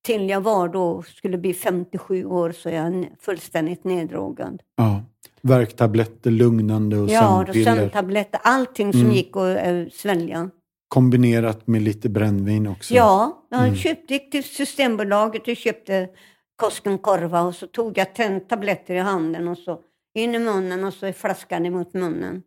till 0.07 0.29
jag 0.29 0.41
var 0.41 0.69
då, 0.69 1.03
skulle 1.03 1.39
bli 1.39 1.55
57 1.55 2.25
år, 2.25 2.53
så 2.53 2.69
är 2.69 2.73
jag 2.75 3.09
fullständigt 3.21 3.85
neddrogad. 3.85 4.63
Ja. 4.77 5.03
Värktabletter, 5.41 6.31
lugnande 6.31 6.97
och 6.97 7.09
Ja, 7.09 7.21
sömnpiller. 7.47 7.77
sömntabletter, 7.77 8.41
allting 8.45 8.93
som 8.93 9.01
Mm. 9.01 9.13
gick 9.13 9.37
att 9.37 9.67
äh, 9.67 9.85
svälja. 9.93 10.51
Kombinerat 10.89 11.67
med 11.67 11.83
lite 11.83 12.09
brännvin 12.09 12.67
också. 12.67 12.95
Ja, 12.95 13.47
jag 13.51 13.63
Mm. 13.63 13.77
köpte, 13.77 14.13
gick 14.15 14.31
till 14.31 14.45
Systembolaget 14.45 15.49
och 15.49 15.57
köpte 15.57 16.09
Koskenkorva 16.63 17.43
och 17.43 17.55
så 17.55 17.67
tog 17.67 17.99
jag 17.99 18.15
tabletter 18.49 18.95
i 18.95 18.99
handen 18.99 19.49
och 19.49 19.59
så 19.59 19.81
in 20.15 20.35
i 20.35 20.39
munnen 20.39 20.85
och 20.85 20.95
så 20.95 21.07
i 21.07 21.13
flaskan 21.13 21.67
emot 21.67 21.95
munnen. 21.95 22.43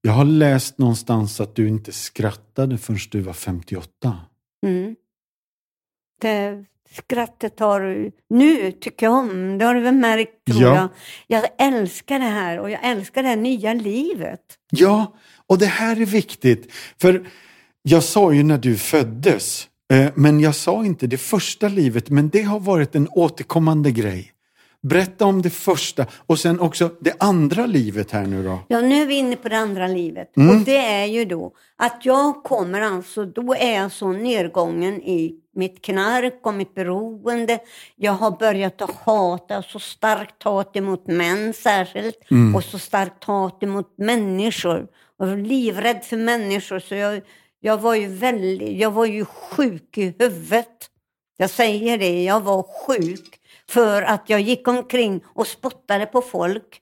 Jag 0.00 0.12
har 0.12 0.24
läst 0.24 0.78
någonstans 0.78 1.40
att 1.40 1.54
du 1.54 1.68
inte 1.68 1.92
skrattade 1.92 2.78
förrän 2.78 2.98
du 3.10 3.20
var 3.20 3.32
58. 3.32 4.20
Mm. 4.66 4.96
Det 6.20 6.64
skrattet 6.90 7.60
har 7.60 7.80
du, 7.80 8.12
nu 8.28 8.72
tycker 8.72 9.06
jag 9.06 9.14
om, 9.14 9.58
det 9.58 9.64
har 9.64 9.74
du 9.74 9.80
väl 9.80 9.94
märkt 9.94 10.44
tror 10.50 10.62
Ja. 10.62 10.74
jag. 10.74 10.88
Jag 11.26 11.50
älskar 11.66 12.18
det 12.18 12.24
här 12.24 12.58
och 12.58 12.70
jag 12.70 12.84
älskar 12.84 13.22
det 13.22 13.28
här 13.28 13.36
nya 13.36 13.74
livet. 13.74 14.42
Ja, 14.70 15.16
och 15.46 15.58
det 15.58 15.66
här 15.66 16.00
är 16.00 16.06
viktigt. 16.06 16.72
För 17.00 17.26
jag 17.82 18.04
sa 18.04 18.32
ju 18.32 18.42
när 18.42 18.58
du 18.58 18.76
föddes, 18.76 19.68
men 20.14 20.40
jag 20.40 20.54
sa 20.54 20.84
inte 20.84 21.06
det 21.06 21.18
första 21.18 21.68
livet, 21.68 22.10
men 22.10 22.28
det 22.28 22.42
har 22.42 22.60
varit 22.60 22.94
en 22.94 23.08
återkommande 23.08 23.90
grej. 23.90 24.32
Berätta 24.82 25.24
om 25.24 25.42
det 25.42 25.50
första 25.50 26.06
och 26.26 26.38
sen 26.38 26.60
också 26.60 26.90
det 27.00 27.14
andra 27.18 27.66
livet 27.66 28.10
här 28.10 28.26
nu 28.26 28.44
då. 28.44 28.58
Ja, 28.68 28.80
nu 28.80 29.02
är 29.02 29.06
vi 29.06 29.14
inne 29.14 29.36
på 29.36 29.48
det 29.48 29.58
andra 29.58 29.86
livet. 29.86 30.36
Mm. 30.36 30.50
Och 30.50 30.64
det 30.64 30.76
är 30.76 31.06
ju 31.06 31.24
då 31.24 31.52
att 31.76 32.00
jag 32.04 32.42
kommer 32.42 32.80
alltså, 32.80 33.24
då 33.24 33.54
är 33.54 33.74
jag 33.74 33.92
så 33.92 34.12
nedgången 34.12 35.02
i 35.02 35.34
mitt 35.54 35.82
knark 35.82 36.40
och 36.42 36.54
mitt 36.54 36.74
beroende. 36.74 37.58
Jag 37.96 38.12
har 38.12 38.30
börjat 38.30 38.82
att 38.82 38.90
hata, 38.90 39.62
så 39.62 39.78
starkt 39.78 40.42
hat 40.42 40.76
emot 40.76 41.06
män 41.06 41.52
särskilt. 41.52 42.18
Och 42.54 42.64
så 42.64 42.78
starkt 42.78 43.24
hat 43.24 43.62
emot 43.62 43.94
människor. 43.98 44.86
Och 45.18 45.38
livrädd 45.38 46.04
för 46.04 46.16
människor. 46.16 46.78
Så 46.78 46.94
jag, 46.94 47.20
jag 47.60 47.78
var 47.78 47.94
ju 47.94 48.06
väldigt, 48.06 48.78
jag 48.78 48.90
var 48.90 49.06
ju 49.06 49.24
sjuk 49.24 49.98
i 49.98 50.14
huvudet. 50.18 50.90
Jag 51.36 51.50
säger 51.50 51.98
det, 51.98 52.24
jag 52.24 52.40
var 52.40 52.62
sjuk. 52.86 53.40
För 53.68 54.02
att 54.02 54.30
jag 54.30 54.40
gick 54.40 54.68
omkring 54.68 55.24
och 55.26 55.46
spottade 55.46 56.06
på 56.06 56.22
folk 56.22 56.80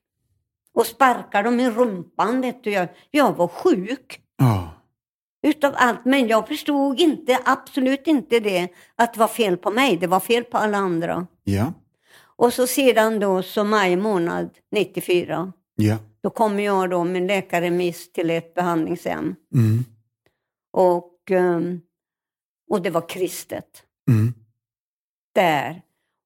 och 0.74 0.86
sparkade 0.86 1.48
dem 1.48 1.60
i 1.60 1.70
rumpan. 1.70 2.40
Vet 2.40 2.64
du. 2.64 2.70
Jag, 2.70 2.88
jag 3.10 3.36
var 3.36 3.48
sjuk 3.48 4.20
Ja, 4.36 4.70
utav 5.42 5.72
allt, 5.76 6.04
men 6.04 6.28
jag 6.28 6.48
förstod 6.48 7.00
inte, 7.00 7.38
absolut 7.44 8.06
inte 8.06 8.40
det, 8.40 8.68
att 8.96 9.14
det 9.14 9.20
var 9.20 9.28
fel 9.28 9.56
på 9.56 9.70
mig. 9.70 9.96
Det 9.96 10.06
var 10.06 10.20
fel 10.20 10.44
på 10.44 10.58
alla 10.58 10.78
andra. 10.78 11.26
ja, 11.44 11.72
Och 12.36 12.52
så 12.52 12.66
sedan 12.66 13.20
då, 13.20 13.42
så 13.42 13.64
maj 13.64 13.96
månad 13.96 14.50
94, 14.72 15.52
ja. 15.76 15.96
då 16.22 16.30
kommer 16.30 16.62
jag 16.62 16.90
då 16.90 17.04
med 17.04 17.22
läkarremiss 17.26 18.12
till 18.12 18.30
ett 18.30 18.54
behandlingshem. 18.54 19.34
Mm, 19.54 19.84
Och, 20.74 21.30
ehm, 21.30 21.80
och 22.70 22.82
det 22.82 22.90
var 22.90 23.08
kristet. 23.08 23.82
mm, 24.10 24.34
där. 25.34 25.82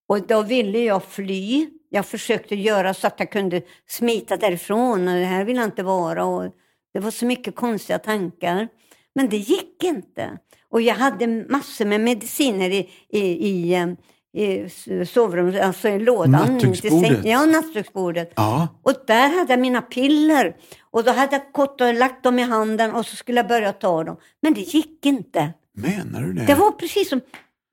Och 0.09 0.27
då 0.27 0.43
ville 0.43 0.79
jag 0.79 1.05
fly. 1.05 1.71
Jag 1.91 2.07
försökte 2.07 2.55
göra 2.57 2.95
så 2.95 3.07
att 3.07 3.21
jag 3.21 3.33
kunde 3.33 3.63
smita 3.87 4.37
därifrån. 4.37 5.09
Och 5.09 5.15
det 5.15 5.25
här 5.25 5.45
ville 5.45 5.61
jag 5.61 5.69
inte 5.69 5.83
vara. 5.83 6.25
Och 6.25 6.55
det 6.93 7.01
var 7.01 7.11
så 7.11 7.27
mycket 7.27 7.57
konstiga 7.57 7.99
tankar. 7.99 8.69
Men 9.15 9.29
det 9.29 9.37
gick 9.37 9.85
inte. 9.85 10.39
Och 10.69 10.81
jag 10.83 10.95
hade 10.95 11.27
massor 11.27 11.85
med 11.85 12.01
mediciner 12.01 12.71
i, 12.71 12.91
i, 13.09 13.21
i, 13.49 13.75
eh, 13.75 13.87
i 14.33 14.68
sovrummet, 15.07 15.62
alltså 15.62 15.89
i 15.89 15.99
lådan. 15.99 16.31
Nattduksbordet. 16.31 17.24
Ja, 17.24 17.45
nattduksbordet. 17.47 18.33
ja, 18.37 18.68
Och 18.83 18.93
där 19.07 19.39
hade 19.39 19.53
jag 19.53 19.61
mina 19.61 19.83
piller. 19.83 20.57
Och 20.91 21.05
då 21.05 21.12
hade 21.12 21.37
jag 21.37 21.43
gått 21.53 21.81
och 21.81 21.95
lagt 21.95 22.22
dem 22.24 22.39
i 22.39 22.43
handen 22.43 22.95
och 22.95 23.07
så 23.07 23.16
skulle 23.16 23.39
jag 23.39 23.49
börja 23.49 23.72
ta 23.72 24.05
dem. 24.05 24.16
Men 24.43 24.55
det 24.55 24.61
gick 24.61 25.07
inte. 25.07 25.51
menar 25.74 26.20
du 26.22 26.33
det? 26.33 26.47
Det 26.47 26.55
var 26.55 26.70
precis 26.70 27.09
som, 27.09 27.20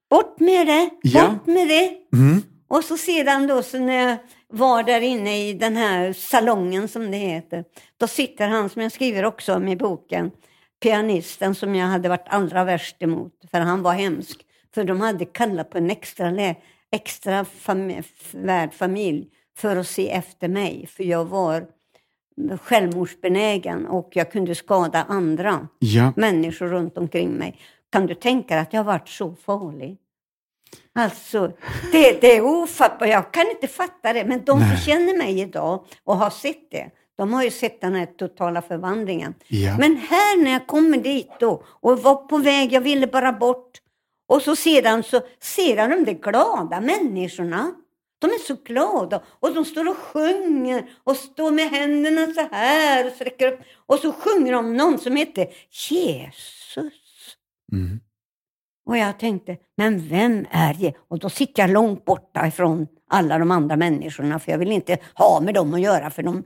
bort 0.09 0.39
med 0.39 0.67
det, 0.67 0.89
Ja. 1.01 1.27
bort 1.27 1.47
med 1.47 1.67
det. 1.67 1.91
Mm, 2.13 2.41
Och 2.67 2.83
så 2.83 2.97
sedan 2.97 3.47
då, 3.47 3.63
så 3.63 3.79
när 3.79 4.07
jag 4.09 4.17
var 4.49 4.83
där 4.83 5.01
inne 5.01 5.47
i 5.49 5.53
den 5.53 5.75
här 5.75 6.13
salongen 6.13 6.87
som 6.87 7.11
det 7.11 7.17
heter, 7.17 7.63
då 7.99 8.07
sitter 8.07 8.47
han, 8.47 8.69
som 8.69 8.81
jag 8.81 8.91
skriver 8.91 9.25
också 9.25 9.53
om 9.55 9.67
i 9.67 9.75
boken, 9.75 10.31
pianisten 10.83 11.55
som 11.55 11.75
jag 11.75 11.87
hade 11.87 12.09
varit 12.09 12.25
allra 12.27 12.63
värst 12.63 12.95
emot, 13.03 13.31
för 13.51 13.59
han 13.59 13.81
var 13.83 13.93
hemsk. 13.93 14.41
För 14.75 14.83
de 14.83 15.01
hade 15.01 15.25
kallat 15.25 15.69
på 15.69 15.77
en 15.77 15.89
extra, 15.91 16.31
lä- 16.31 16.55
extra 16.91 17.45
fam 17.45 17.93
värd 18.31 18.73
familj 18.73 19.27
för 19.57 19.75
att 19.75 19.87
se 19.87 20.09
efter 20.11 20.47
mig, 20.47 20.87
för 20.87 21.03
jag 21.03 21.25
var 21.25 21.65
självmordsbenägen 22.61 23.85
och 23.87 24.09
jag 24.13 24.31
kunde 24.31 24.55
skada 24.55 25.05
andra 25.09 25.67
ja, 25.79 26.13
människor 26.15 26.67
runt 26.67 26.97
omkring 26.97 27.29
mig. 27.31 27.59
Kan 27.91 28.05
du 28.07 28.15
tänka 28.15 28.53
dig 28.55 28.61
att 28.61 28.73
jag 28.73 28.79
har 28.79 28.85
varit 28.85 29.09
så 29.09 29.35
farlig? 29.45 29.97
Alltså, 30.93 31.51
det, 31.91 32.21
det 32.21 32.35
är 32.37 32.41
ofattbart. 32.45 33.09
Jag 33.09 33.31
kan 33.33 33.49
inte 33.49 33.67
fatta 33.67 34.13
det. 34.13 34.25
Men 34.25 34.45
de 34.45 34.59
Nej. 34.59 34.69
som 34.69 34.77
känner 34.77 35.17
mig 35.17 35.39
idag 35.41 35.85
och 36.03 36.15
har 36.17 36.29
sett 36.29 36.71
det, 36.71 36.89
de 37.17 37.33
har 37.33 37.43
ju 37.43 37.51
sett 37.51 37.81
den 37.81 37.95
här 37.95 38.05
totala 38.05 38.61
förvandlingen. 38.61 39.33
ja. 39.47 39.77
Men 39.79 39.97
här 39.97 40.43
när 40.43 40.51
jag 40.51 40.67
kommer 40.67 40.97
dit 40.97 41.29
då 41.39 41.63
och 41.67 41.99
var 42.03 42.15
på 42.15 42.37
väg, 42.37 42.73
jag 42.73 42.81
ville 42.81 43.07
bara 43.07 43.31
bort. 43.33 43.81
Och 44.27 44.41
så 44.41 44.55
sedan 44.55 45.03
så 45.03 45.21
ser 45.39 45.77
jag 45.77 45.89
de 45.89 46.05
där 46.05 46.13
glada 46.13 46.81
människorna. 46.81 47.73
De 48.19 48.27
är 48.27 48.39
så 48.47 48.55
glada 48.65 49.23
och 49.27 49.53
de 49.53 49.65
står 49.65 49.89
och 49.89 49.97
sjunger 49.97 50.89
och 51.03 51.15
står 51.15 51.51
med 51.51 51.69
händerna 51.69 52.33
så 52.33 52.47
här 52.51 53.07
och 53.07 53.13
sträcker 53.13 53.51
upp. 53.51 53.59
Och 53.85 53.99
så 53.99 54.11
sjunger 54.11 54.53
de 54.53 54.77
någon 54.77 54.99
som 54.99 55.15
heter 55.15 55.47
Jesus. 55.89 56.93
Mm. 57.71 57.99
Och 58.85 58.97
jag 58.97 59.19
tänkte, 59.19 59.57
men 59.77 60.07
vem 60.07 60.45
är 60.51 60.73
det? 60.73 60.93
Och 61.07 61.19
då 61.19 61.29
sitter 61.29 61.63
jag 61.63 61.69
långt 61.69 62.05
borta 62.05 62.47
ifrån 62.47 62.87
alla 63.09 63.37
de 63.37 63.51
andra 63.51 63.75
människorna, 63.75 64.39
för 64.39 64.51
jag 64.51 64.59
vill 64.59 64.71
inte 64.71 64.97
ha 65.13 65.39
med 65.41 65.53
dem 65.53 65.73
att 65.73 65.81
göra, 65.81 66.09
för 66.09 66.23
de, 66.23 66.43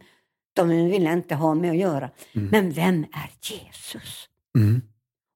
de 0.54 0.70
vill 0.70 1.04
jag 1.04 1.14
inte 1.14 1.36
ha 1.36 1.56
med 1.56 1.72
att 1.72 1.78
göra. 1.78 2.10
Men 2.52 2.72
vem 2.72 3.04
är 3.04 3.30
Jesus? 3.42 4.30
Mm. 4.58 4.82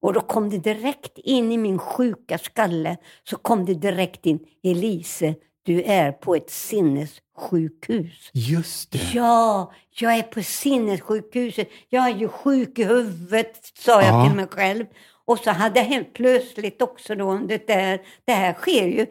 Och 0.04 0.14
då 0.14 0.22
kom 0.22 0.49
det 0.49 0.58
direkt 0.58 1.18
in 1.18 1.51
i 1.51 1.58
min 1.58 1.80
sjuka 1.80 2.38
skalle, 2.38 2.97
så 3.30 3.38
kom 3.38 3.66
det 3.66 3.74
direkt 3.74 4.26
in, 4.26 4.39
Elise, 4.64 5.36
du 5.66 5.82
är 5.84 6.12
på 6.12 6.36
ett 6.36 6.49
sinnessjukhus. 6.49 8.30
Just 8.34 8.91
det. 8.91 8.99
Ja, 9.14 9.72
jag 9.99 10.18
är 10.18 10.22
på 10.24 10.43
sinnessjukhuset. 10.43 11.70
Jag 11.89 12.08
är 12.10 12.16
ju 12.18 12.28
sjuk 12.28 12.80
i 12.80 12.84
huvudet, 12.84 13.72
sa 13.80 14.01
jag 14.01 14.14
Ja. 14.14 14.26
till 14.28 14.36
mig 14.36 14.47
själv. 14.47 14.86
Och 15.26 15.39
så 15.39 15.51
hade 15.51 15.80
jag 15.80 15.86
helt 15.88 16.14
plötsligt 16.14 16.82
också 16.82 17.16
då, 17.16 17.38
det 17.38 17.68
där, 17.68 18.01
det 18.26 18.32
här 18.34 18.54
sker 18.54 18.88
ju 18.88 19.06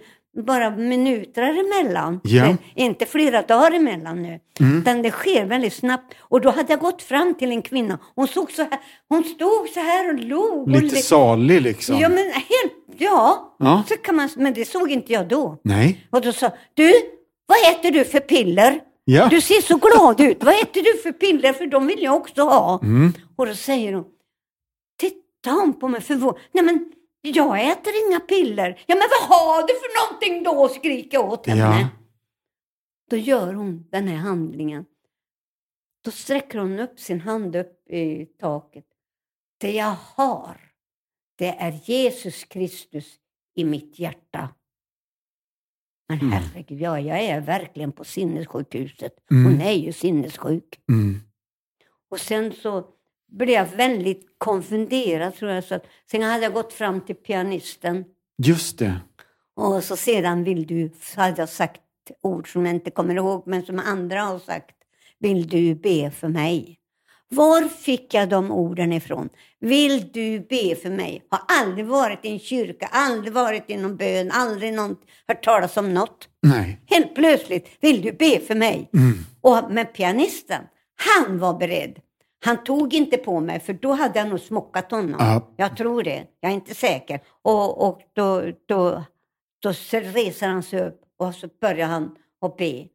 bara 0.46 0.70
minuter 0.70 1.42
emellan. 1.42 2.20
Ja. 2.24 2.56
Inte 2.74 3.06
flera 3.06 3.42
dagar 3.42 3.72
emellan 3.72 4.22
nu. 4.22 4.40
Mm. 4.60 4.78
Utan 4.78 5.02
det 5.02 5.10
sker 5.10 5.44
väldigt 5.44 5.72
snabbt. 5.72 6.14
Och 6.20 6.40
då 6.40 6.50
hade 6.50 6.72
jag 6.72 6.80
gått 6.80 7.02
fram 7.02 7.34
till 7.34 7.50
en 7.50 7.62
kvinna. 7.62 7.98
Hon, 8.14 8.28
såg 8.28 8.50
så 8.50 8.62
här, 8.62 8.80
hon 9.08 9.24
stod 9.24 9.68
så 9.74 9.80
här 9.80 10.08
och 10.14 10.18
log. 10.18 10.62
och 10.62 10.68
Lite 10.68 10.94
le- 10.94 11.02
salig 11.02 11.62
liksom. 11.62 11.98
Ja, 11.98 12.08
men 12.08 12.18
helt, 12.32 12.72
ja. 12.98 13.54
Ja. 13.58 13.82
Så 13.88 13.96
kan 13.96 14.16
man, 14.16 14.28
men 14.36 14.54
det 14.54 14.64
såg 14.64 14.90
inte 14.90 15.12
jag 15.12 15.28
då. 15.28 15.58
Nej. 15.64 16.06
Och 16.10 16.20
då 16.20 16.32
sa 16.32 16.50
du, 16.74 16.92
vad 17.46 17.58
äter 17.72 17.90
du 17.90 18.04
för 18.04 18.20
piller? 18.20 18.80
Ja. 19.04 19.28
Du 19.28 19.40
ser 19.40 19.60
så 19.60 19.76
glad 19.76 20.20
ut. 20.20 20.44
Vad 20.44 20.54
äter 20.54 20.82
du 20.82 20.98
för 21.02 21.12
piller? 21.12 21.52
För 21.52 21.66
de 21.66 21.86
vill 21.86 22.02
jag 22.02 22.14
också 22.14 22.42
ha. 22.42 22.80
Mm. 22.82 23.12
Och 23.36 23.46
då 23.46 23.54
säger 23.54 23.92
hon, 23.92 24.04
tittar 25.00 25.52
hon 25.60 25.72
på 25.80 25.88
mig 25.88 26.00
förvånad. 26.00 26.36
Nej 26.52 26.64
men, 26.64 26.92
jag 27.22 27.70
äter 27.72 27.92
inga 28.08 28.20
piller. 28.20 28.84
Ja 28.86 28.94
men 28.94 29.08
vad 29.10 29.38
har 29.38 29.62
du 29.66 29.74
för 29.74 30.10
någonting 30.10 30.42
då? 30.44 30.68
skriker 30.68 31.18
jag 31.18 31.32
åt 31.32 31.46
henne. 31.46 31.60
Ja. 31.60 31.88
Då 33.10 33.16
gör 33.16 33.54
hon 33.54 33.88
den 33.90 34.08
här 34.08 34.16
handlingen. 34.16 34.84
Då 36.04 36.10
sträcker 36.10 36.58
hon 36.58 36.80
upp 36.80 37.00
sin 37.00 37.20
hand 37.20 37.56
upp 37.56 37.90
i 37.90 38.26
taket. 38.26 38.84
Det 39.58 39.72
jag 39.72 39.96
har, 40.14 40.72
det 41.38 41.48
är 41.48 41.80
Jesus 41.84 42.44
Kristus 42.44 43.14
i 43.54 43.64
mitt 43.64 43.98
hjärta. 43.98 44.54
Men 46.08 46.18
Mm. 46.20 46.32
herregud, 46.32 46.80
ja, 46.80 47.00
jag 47.00 47.20
är 47.20 47.40
verkligen 47.40 47.92
på 47.92 48.04
sinnessjukhuset. 48.04 49.30
Mm. 49.30 49.44
Hon 49.44 49.60
är 49.60 49.72
ju 49.72 49.92
sinnessjuk. 49.92 50.80
Mm. 50.88 51.20
Och 52.10 52.20
sen 52.20 52.52
så 52.52 52.91
blev 53.32 53.54
jag 53.54 53.66
väldigt 53.76 54.26
konfunderad 54.38 55.34
tror 55.36 55.50
jag. 55.50 55.64
Så 55.64 55.74
att, 55.74 55.86
sen 56.10 56.22
hade 56.22 56.42
jag 56.42 56.52
gått 56.52 56.72
fram 56.72 57.00
till 57.00 57.14
pianisten 57.14 58.04
Just 58.42 58.78
det. 58.78 59.00
och 59.56 59.84
så 59.84 59.96
sedan 59.96 60.44
vill 60.44 60.66
du, 60.66 60.90
hade 61.16 61.42
jag 61.42 61.48
sagt 61.48 61.80
ord 62.22 62.52
som 62.52 62.66
jag 62.66 62.74
inte 62.74 62.90
kommer 62.90 63.14
ihåg 63.14 63.42
men 63.46 63.62
som 63.62 63.78
andra 63.78 64.22
har 64.22 64.38
sagt. 64.38 64.76
Vill 65.18 65.48
du 65.48 65.74
be 65.74 66.10
för 66.10 66.28
mig? 66.28 66.78
Var 67.28 67.68
fick 67.68 68.14
jag 68.14 68.28
de 68.28 68.50
orden 68.50 68.92
ifrån? 68.92 69.28
Vill 69.60 70.12
du 70.12 70.40
be 70.40 70.76
för 70.76 70.90
mig? 70.90 71.22
Har 71.28 71.40
aldrig 71.48 71.86
varit 71.86 72.24
i 72.24 72.28
en 72.28 72.38
kyrka, 72.38 72.86
aldrig 72.92 73.32
varit 73.32 73.70
i 73.70 73.76
någon 73.76 73.96
bön, 73.96 74.30
aldrig 74.32 74.74
någon, 74.74 74.96
hört 75.28 75.44
talas 75.44 75.76
om 75.76 75.94
något. 75.94 76.28
Nej. 76.42 76.80
Helt 76.86 77.14
plötsligt, 77.14 77.68
vill 77.80 78.02
du 78.02 78.12
be 78.12 78.40
för 78.40 78.54
mig? 78.54 78.90
Mm. 78.94 79.18
Och 79.40 79.70
med 79.70 79.94
pianisten, 79.94 80.62
han 80.96 81.38
var 81.38 81.54
beredd. 81.54 81.98
Han 82.44 82.64
tog 82.64 82.94
inte 82.94 83.16
på 83.16 83.40
mig, 83.40 83.60
för 83.60 83.72
då 83.72 83.92
hade 83.92 84.18
jag 84.18 84.28
nog 84.28 84.40
smockat 84.40 84.90
honom. 84.90 85.16
Ja. 85.18 85.48
Jag 85.56 85.76
tror 85.76 86.02
det, 86.02 86.26
jag 86.40 86.50
är 86.50 86.54
inte 86.54 86.74
säker. 86.74 87.20
Och, 87.42 87.88
och 87.88 88.00
då, 88.12 88.42
då, 88.66 89.02
då 89.62 89.72
reser 89.92 90.48
han 90.48 90.62
sig 90.62 90.82
upp 90.82 91.00
och 91.18 91.34
så 91.34 91.48
börjar 91.60 91.86
han 91.86 92.16
att 92.40 92.56
be. 92.56 92.86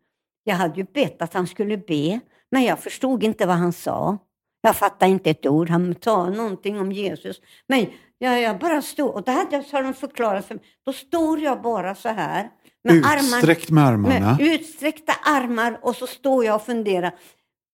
Jag 0.44 0.56
hade 0.56 0.76
ju 0.76 0.84
bett 0.84 1.22
att 1.22 1.34
han 1.34 1.48
skulle 1.48 1.78
be, 1.78 2.20
men 2.52 2.64
jag 2.64 2.80
förstod 2.80 3.24
inte 3.24 3.46
vad 3.46 3.56
han 3.56 3.74
sa. 3.74 4.18
Jag 4.62 4.76
fattade 4.76 5.12
inte 5.12 5.30
ett 5.30 5.46
ord. 5.46 5.70
Han 5.70 5.96
sa 6.02 6.30
någonting 6.30 6.80
om 6.80 6.92
Jesus. 6.92 7.42
Men 7.68 7.86
jag, 8.18 8.42
jag 8.42 8.60
bara 8.60 8.82
stod, 8.82 9.10
och 9.10 9.24
det 9.24 9.32
hade 9.32 9.64
jag, 9.72 9.84
de 9.84 9.94
förklarat 9.94 10.46
för 10.46 10.56
mig. 10.56 10.64
Då 10.86 10.94
står 10.94 11.40
jag 11.40 11.62
bara 11.62 11.96
så 11.96 12.10
här. 12.10 12.50
Med 12.84 12.96
armar, 12.96 13.38
Utsträckt 13.38 13.70
med 13.70 13.84
armarna. 13.88 14.38
med 14.40 14.48
utsträckta 14.48 15.14
armar 15.26 15.80
och 15.82 15.96
så 15.96 16.08
står 16.08 16.46
jag 16.46 16.56
och 16.56 16.62
funderar. 16.66 17.16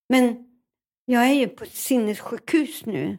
Men 0.10 0.46
jag 1.06 1.24
är 1.30 1.34
ju 1.34 1.48
på 1.48 1.64
ett 1.64 1.76
sinnessjukhus 1.76 2.86
nu. 2.86 3.18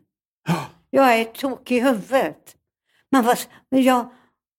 Ja. 0.49 0.67
Jag 0.91 1.21
är 1.21 1.25
tokig 1.25 1.77
i 1.77 1.81
huvudet. 1.81 2.57
Men 3.11 3.25
vad, 3.25 3.39
jag, 3.69 4.09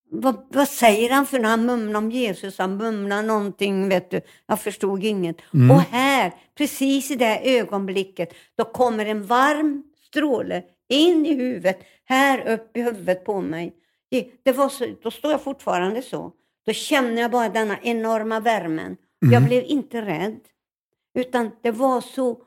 vad, 0.09 0.45
vad 0.49 0.67
säger 0.67 1.09
han 1.09 1.25
för 1.25 1.39
när 1.39 1.49
han 1.49 1.65
mumlar 1.65 1.97
om 1.97 2.11
Jesus? 2.11 2.57
Han 2.57 2.77
mumlar 2.77 3.23
någonting, 3.23 3.89
vet 3.89 4.11
du. 4.11 4.21
Jag 4.47 4.61
förstod 4.61 5.03
inget. 5.03 5.37
Mm. 5.53 5.71
Och 5.71 5.81
här, 5.81 6.31
precis 6.57 7.11
i 7.11 7.15
det 7.15 7.59
ögonblicket, 7.59 8.33
då 8.57 8.63
kommer 8.63 9.05
en 9.05 9.25
varm 9.25 9.83
stråle 10.07 10.63
in 10.89 11.25
i 11.25 11.33
huvudet, 11.33 11.79
här 12.05 12.47
upp 12.47 12.77
i 12.77 12.81
huvudet 12.81 13.25
på 13.25 13.41
mig. 13.41 13.73
Det, 14.09 14.27
det 14.43 14.51
var 14.51 14.69
så, 14.69 14.87
då 15.03 15.11
står 15.11 15.31
jag 15.31 15.41
fortfarande 15.41 16.01
så. 16.01 16.31
Då 16.65 16.73
känner 16.73 17.21
jag 17.21 17.31
bara 17.31 17.49
denna 17.49 17.79
enorma 17.81 18.39
värmen. 18.39 18.97
Jag 19.19 19.33
Mm. 19.33 19.45
blev 19.45 19.63
inte 19.63 20.01
rädd, 20.01 20.39
utan 21.13 21.51
det 21.61 21.71
var 21.71 22.01
så 22.01 22.37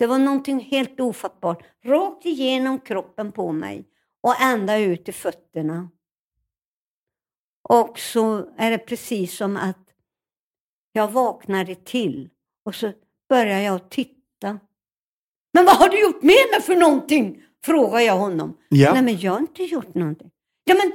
det 0.00 0.06
var 0.06 0.18
någonting 0.18 0.60
helt 0.60 1.00
ofattbart. 1.00 1.62
Rakt 1.84 2.26
igenom 2.26 2.78
kroppen 2.80 3.32
på 3.32 3.52
mig 3.52 3.84
och 4.20 4.40
ända 4.40 4.78
ut 4.78 5.04
till 5.04 5.14
fötterna. 5.14 5.90
Och 7.68 7.98
så 7.98 8.48
är 8.56 8.70
det 8.70 8.78
precis 8.78 9.36
som 9.36 9.56
att 9.56 9.88
jag 10.92 11.08
vaknade 11.08 11.74
till 11.74 12.30
och 12.64 12.74
så 12.74 12.92
börjar 13.28 13.60
jag 13.60 13.90
titta. 13.90 14.58
Men 15.52 15.64
vad 15.64 15.76
har 15.76 15.88
du 15.88 16.00
gjort 16.00 16.22
med 16.22 16.46
mig 16.52 16.62
för 16.62 16.76
någonting? 16.76 17.42
Frågar 17.64 18.00
jag 18.00 18.16
honom. 18.16 18.56
Ja. 18.68 18.92
Nej 18.92 19.02
men 19.02 19.18
jag 19.18 19.32
har 19.32 19.40
inte 19.40 19.62
gjort 19.62 19.94
någonting. 19.94 20.30
Ja 20.64 20.74
men 20.74 20.92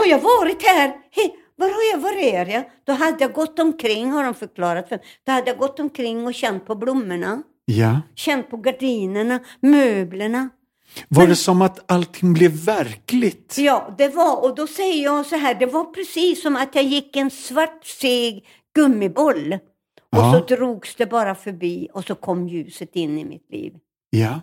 har 0.00 0.06
jag 0.06 0.20
varit 0.20 0.62
här? 0.62 0.88
He, 0.88 1.30
var 1.56 1.66
har 1.66 1.90
jag, 1.92 1.98
var 1.98 2.12
är 2.12 2.46
jag? 2.46 2.70
Då 2.84 2.92
hade 2.92 3.24
jag 3.24 3.32
gått 3.32 3.58
omkring, 3.58 4.10
har 4.10 4.24
de 4.24 4.34
förklarat 4.34 4.88
för 4.88 4.96
mig. 4.96 5.06
Då 5.24 5.32
hade 5.32 5.50
jag 5.50 5.58
gått 5.58 5.80
omkring 5.80 6.26
och 6.26 6.34
känt 6.34 6.66
på 6.66 6.74
blommorna 6.74 7.42
ja. 7.64 8.00
känt 8.14 8.50
på 8.50 8.56
gardinerna, 8.56 9.40
möblerna. 9.60 10.48
Var 11.08 11.26
det 11.26 11.36
som 11.36 11.62
att 11.62 11.92
allting 11.92 12.32
blev 12.32 12.50
verkligt? 12.50 13.56
Ja, 13.58 13.94
det 13.98 14.08
var, 14.08 14.44
och 14.44 14.54
då 14.54 14.66
säger 14.66 15.04
jag 15.04 15.26
så 15.26 15.36
här, 15.36 15.54
det 15.54 15.66
var 15.66 15.84
precis 15.84 16.42
som 16.42 16.56
att 16.56 16.74
jag 16.74 16.84
gick 16.84 17.16
en 17.16 17.30
svart 17.30 17.84
seg 17.84 18.46
gummiboll. 18.74 19.52
Och 20.12 20.18
Ja. 20.18 20.32
så 20.48 20.54
drogs 20.56 20.96
det 20.96 21.06
bara 21.06 21.34
förbi 21.34 21.88
och 21.92 22.04
så 22.04 22.14
kom 22.14 22.48
ljuset 22.48 22.96
in 22.96 23.18
i 23.18 23.24
mitt 23.24 23.50
liv. 23.50 23.72
Ja. 24.10 24.40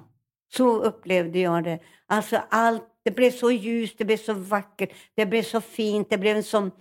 Så 0.54 0.82
upplevde 0.82 1.40
jag 1.40 1.64
det. 1.64 1.80
Alltså 2.08 2.42
allt, 2.50 2.84
det 3.06 3.12
blev 3.12 3.32
så 3.32 3.52
ljust, 3.52 3.96
det 3.98 4.06
blev 4.06 4.18
så 4.18 4.34
vackert, 4.34 4.90
det 5.16 5.26
blev 5.26 5.44
så 5.44 5.62
fint, 5.62 6.10
det 6.10 6.18
blev 6.18 6.38
en 6.38 6.44
sån 6.44 6.72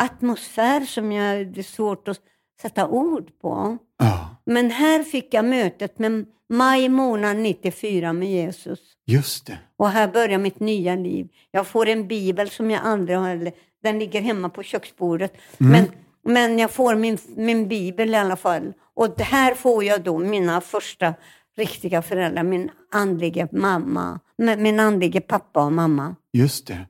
atmosfär 0.00 0.80
som 0.80 1.12
jag, 1.12 1.46
det 1.54 1.60
är 1.60 1.62
svårt 1.62 2.08
att 2.08 2.20
sätta 2.62 2.88
ord 2.88 3.40
på. 3.40 3.78
Ja. 3.98 4.36
Men 4.46 4.70
här 4.70 5.02
fick 5.02 5.34
jag 5.34 5.44
mötet 5.44 5.98
med 5.98 6.26
maj 6.48 6.88
månad 6.88 7.36
94 7.36 8.12
med 8.12 8.30
Jesus. 8.30 8.80
Just 9.06 9.46
det. 9.46 9.58
Och 9.76 9.88
här 9.88 10.08
börjar 10.08 10.38
mitt 10.38 10.60
nya 10.60 10.94
liv. 10.94 11.28
Jag 11.50 11.66
får 11.66 11.88
en 11.88 12.08
bibel 12.08 12.50
som 12.50 12.70
jag 12.70 12.82
aldrig 12.84 13.18
har, 13.18 13.52
den 13.82 13.98
ligger 13.98 14.20
hemma 14.20 14.48
på 14.48 14.62
köksbordet. 14.62 15.36
Men, 15.58 15.84
men 16.24 16.58
jag 16.58 16.70
får 16.70 16.94
min, 16.94 17.18
min 17.36 17.68
bibel 17.68 18.10
i 18.10 18.16
alla 18.16 18.36
fall. 18.36 18.72
Och 18.94 19.20
här 19.20 19.54
får 19.54 19.84
jag 19.84 20.02
då 20.02 20.18
mina 20.18 20.60
första 20.60 21.14
riktiga 21.56 22.02
föräldrar, 22.02 22.42
min 22.42 22.70
andlige 22.92 23.48
mamma, 23.52 24.20
min 24.36 24.80
andlige 24.80 25.20
pappa 25.20 25.64
och 25.64 25.72
mamma. 25.72 26.16
Just 26.32 26.66
det. 26.66 26.86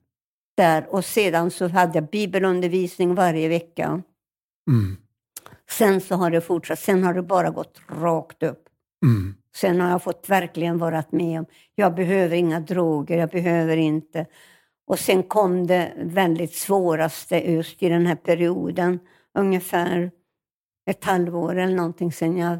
Där. 0.57 0.95
Och 0.95 1.05
sedan 1.05 1.51
så 1.51 1.69
hade 1.69 1.99
jag 1.99 2.11
bibelundervisning 2.11 3.15
varje 3.15 3.49
vecka. 3.49 4.03
Mm. 4.71 4.97
Sen 5.79 6.01
så 6.01 6.15
har 6.15 6.31
det 6.31 6.41
fortsatt, 6.41 6.79
sen 6.79 7.05
har 7.05 7.15
det 7.15 7.23
bara 7.23 7.51
gått 7.51 7.81
rakt 7.89 8.43
upp. 8.43 8.65
Mm. 9.05 9.35
Sen 9.57 9.81
har 9.81 9.91
jag 9.91 10.03
fått 10.03 10.29
verkligen 10.29 10.79
varit 10.79 11.13
med 11.13 11.39
om, 11.39 11.47
jag 11.75 11.95
behöver 11.95 12.37
inga 12.37 12.61
droger, 12.61 13.19
jag 13.19 13.29
behöver 13.31 13.77
inte. 13.77 14.27
Och 14.87 14.99
sen 14.99 15.23
kom 15.23 15.67
det 15.67 15.93
väldigt 15.97 16.55
svåraste 16.55 17.51
just 17.53 17.83
i 17.83 17.89
den 17.89 18.07
här 18.07 18.17
perioden, 18.17 18.99
ungefär 19.39 20.11
ett 20.91 21.05
halvår 21.05 21.57
eller 21.57 21.77
någonting 21.77 22.13
sen 22.13 22.37
jag, 22.37 22.59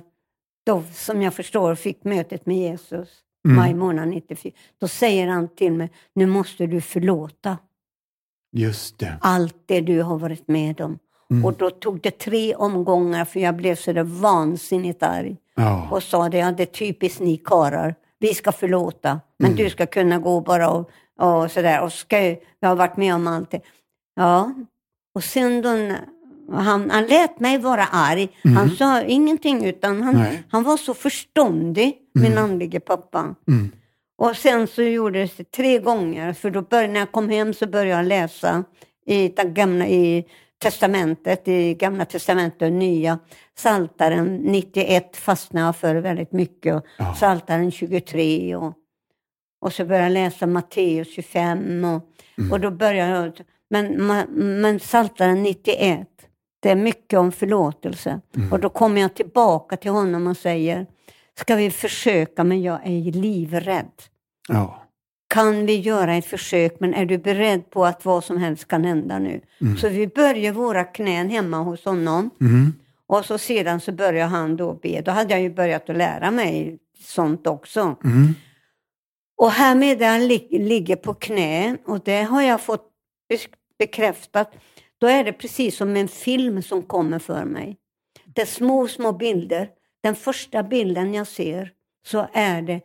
då, 0.67 0.83
som 0.93 1.23
jag 1.23 1.35
förstår, 1.35 1.75
fick 1.75 2.05
mötet 2.05 2.47
med 2.47 2.57
Jesus, 2.57 3.09
Mm. 3.47 3.57
maj 3.57 3.75
månad 3.75 4.09
94. 4.09 4.53
Då 4.81 4.89
säger 4.89 5.29
han 5.29 5.49
till 5.49 5.73
mig, 5.73 5.91
nu 6.15 6.27
måste 6.27 6.67
du 6.67 6.81
förlåta 6.81 7.59
Just 8.53 8.99
det. 8.99 9.19
allt 9.21 9.57
det 9.67 9.81
du 9.81 10.03
har 10.03 10.19
varit 10.19 10.49
med 10.49 10.81
om. 10.81 10.99
Mm. 11.31 11.45
Och 11.45 11.53
då 11.53 11.71
tog 11.71 12.01
det 12.01 12.19
tre 12.19 12.55
omgångar 12.55 13.25
för 13.25 13.41
jag 13.41 13.57
blev 13.57 13.77
så 13.77 13.93
där 13.93 14.03
vansinnigt 14.03 15.03
arg 15.03 15.37
Ja. 15.57 15.89
och 15.91 16.03
sa 16.03 16.29
det, 16.29 16.39
ja, 16.39 16.53
det 16.53 16.63
är 16.63 16.67
typiskt 16.67 17.21
ni 17.21 17.37
karar. 17.37 17.95
Vi 18.19 18.35
ska 18.35 18.53
förlåta, 18.53 19.21
men 19.39 19.51
Mm. 19.53 19.65
du 19.65 19.71
ska 19.71 19.87
kunna 19.87 20.19
gå 20.19 20.41
bara 20.41 20.71
och, 20.71 20.91
och 21.21 21.51
sådär. 21.51 21.83
Och 21.83 21.93
ska, 21.93 22.19
jag 22.61 22.69
har 22.69 22.77
varit 22.77 22.97
med 22.97 23.15
om 23.15 23.27
allt 23.27 23.51
det. 23.51 23.61
Ja, 24.17 24.55
och 25.15 25.25
sen 25.25 25.63
då, 25.63 25.95
han, 26.57 26.91
han 26.91 27.07
lät 27.07 27.41
mig 27.41 27.59
vara 27.59 27.85
arg. 27.85 28.29
Han 28.57 28.71
sa 28.71 29.03
ingenting, 29.03 29.65
utan 29.65 30.03
han, 30.03 30.15
Nej. 30.15 30.43
han 30.51 30.63
var 30.63 30.77
så 30.77 30.95
förståndig, 30.95 31.97
min 32.15 32.39
andlige 32.39 32.81
pappa. 32.81 33.35
Mm. 33.49 33.71
Och 34.19 34.37
sen 34.37 34.67
så 34.67 34.83
gjordes 34.83 35.37
det 35.37 35.51
tre 35.51 35.79
gånger, 35.79 36.33
för 36.33 36.51
då 36.51 36.63
började, 36.63 36.93
när 36.93 37.01
jag 37.01 37.13
kom 37.13 37.29
hem 37.29 37.55
så 37.55 37.67
började 37.67 37.91
jag 37.91 38.07
läsa 38.07 38.65
i, 39.07 39.29
gamla, 39.29 39.87
i 39.87 40.25
testamentet, 40.65 41.49
i 41.49 41.75
gamla 41.75 42.05
testamentet 42.05 42.63
och 42.63 42.73
nya. 42.73 43.19
Saltaren 43.57 44.37
91 44.37 45.17
fastnade 45.17 45.67
jag 45.67 45.77
för 45.77 45.95
väldigt 45.95 46.33
mycket 46.33 46.75
och 46.75 46.87
Ja. 46.99 47.15
Saltaren 47.15 47.71
23 47.71 48.57
och, 48.57 48.73
och 49.61 49.73
så 49.73 49.85
började 49.85 50.05
jag 50.05 50.13
läsa 50.13 50.47
Matteus 50.47 51.15
25 51.15 51.85
och, 51.85 52.03
och 52.53 52.61
då 52.61 52.71
började 52.71 53.11
jag, 53.11 53.41
men, 53.71 54.07
men 54.61 54.81
Saltaren 54.81 55.43
91, 55.43 56.09
det 56.61 56.71
är 56.71 56.77
mycket 56.77 57.19
om 57.19 57.33
förlåtelse. 57.33 58.21
Och 58.53 58.61
då 58.61 58.69
kommer 58.69 59.01
jag 59.01 59.15
tillbaka 59.15 59.77
till 59.77 59.91
honom 59.91 60.27
och 60.27 60.37
säger, 60.37 60.87
ska 61.39 61.57
vi 61.57 61.71
försöka 61.71 62.45
men 62.45 62.63
jag 62.63 62.81
är 62.85 63.13
livrädd. 63.13 63.93
Ja. 64.49 64.84
Kan 65.35 65.67
vi 65.67 65.81
göra 65.81 66.15
ett 66.15 66.27
försök 66.27 66.81
men 66.81 66.95
är 66.95 67.07
du 67.07 67.19
beredd 67.19 67.71
på 67.71 67.85
att 67.87 68.05
vad 68.05 68.25
som 68.25 68.37
helst 68.37 68.69
kan 68.69 68.85
hända 68.85 69.19
nu? 69.19 69.41
Så 69.81 69.89
vi 69.89 70.07
börjar 70.07 70.53
våra 70.53 70.85
knän 70.85 71.31
hemma 71.31 71.59
hos 71.59 71.85
honom. 71.85 72.31
Mm. 72.41 72.73
Och 73.07 73.25
så 73.25 73.39
sedan 73.39 73.81
så 73.81 73.93
började 73.93 74.31
han 74.31 74.57
då 74.57 74.75
be. 74.75 75.01
Då 75.01 75.11
hade 75.11 75.35
jag 75.35 75.43
ju 75.43 75.51
börjat 75.51 75.91
att 75.91 75.97
lära 75.97 76.31
mig 76.31 76.79
sånt 76.99 77.47
också. 77.47 77.81
Mm. 78.05 78.35
Och 79.37 79.51
här 79.51 79.75
medan 79.75 80.29
lig- 80.29 80.49
ligger 80.51 80.97
på 80.97 81.15
knä, 81.15 81.77
och 81.87 82.01
det 82.05 82.23
har 82.23 82.43
jag 82.43 82.61
fått 82.61 82.91
bekräftat, 83.79 84.53
då 84.99 85.07
är 85.07 85.25
det 85.25 85.33
precis 85.33 85.77
som 85.77 85.97
en 85.97 86.09
film 86.09 86.63
som 86.63 86.83
kommer 86.83 87.19
för 87.19 87.45
mig. 87.45 87.77
Det 88.35 88.43
är 88.43 88.47
små, 88.47 88.89
små 88.89 89.13
bilder. 89.13 89.69
Den 90.03 90.15
första 90.15 90.63
bilden 90.63 91.15
jag 91.15 91.27
ser 91.27 91.71
så 92.07 92.27
är 92.33 92.63
det 92.63 92.81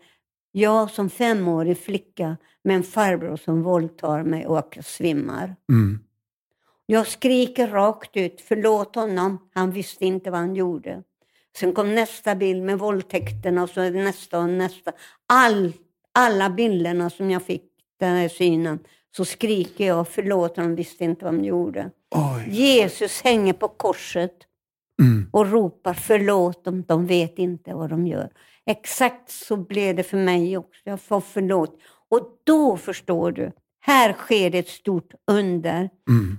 jag 0.52 0.91
som 0.91 1.10
femårig 1.10 1.78
flicka 1.78 2.38
med 2.64 2.76
en 2.76 2.84
farbror 2.84 3.38
som 3.38 3.64
våldtar 3.64 4.24
mig 4.24 4.47
och 4.47 4.68
jag 4.76 4.86
svimmar. 4.86 5.56
Mm. 5.72 6.00
Jag 6.86 7.08
skriker 7.08 7.68
rakt 7.68 8.18
ut, 8.18 8.41
förlåt 8.47 8.95
honom, 8.95 9.50
han 9.54 9.72
visste 9.72 10.06
inte 10.06 10.32
vad 10.32 10.39
han 10.39 10.56
gjorde. 10.56 11.04
Sen 11.58 11.74
kom 11.74 11.95
nästa 11.95 12.36
bild 12.36 12.64
med 12.64 12.80
våldtäkterna 12.80 13.64
och 13.64 13.70
så 13.70 13.89
nästa 13.89 14.39
och 14.39 14.50
nästa. 14.50 14.91
All, 15.28 15.74
alla 16.12 16.50
bilderna 16.50 17.10
som 17.10 17.32
jag 17.32 17.43
fick, 17.43 17.64
den 18.00 18.16
här 18.16 18.30
synen, 18.30 18.80
så 19.18 19.26
skriker 19.26 19.88
jag, 19.88 20.08
förlåt 20.08 20.58
honom, 20.58 20.76
visste 20.76 21.04
inte 21.04 21.26
vad 21.26 21.34
han 21.34 21.43
gjorde. 21.43 21.91
Oj. 22.16 22.45
Jesus 22.50 23.22
hänger 23.22 23.54
på 23.54 23.68
korset 23.68 24.45
Mm. 25.02 25.30
och 25.32 25.52
ropar, 25.52 25.93
förlåt 25.93 26.64
dem, 26.64 26.84
de 26.88 27.06
vet 27.06 27.39
inte 27.39 27.74
vad 27.74 27.89
de 27.89 28.08
gör. 28.08 28.30
Exakt 28.70 29.32
så 29.32 29.58
blev 29.58 29.96
det 29.96 30.04
för 30.04 30.18
mig 30.18 30.58
också. 30.58 30.82
Jag 30.84 31.02
får 31.02 31.22
förlåt. 31.22 31.80
Och 32.10 32.42
då 32.44 32.78
förstår 32.78 33.32
du, 33.32 33.52
här 33.80 34.14
sker 34.14 34.56
ett 34.56 34.68
stort 34.68 35.14
under. 35.32 35.90
Mm. 36.10 36.38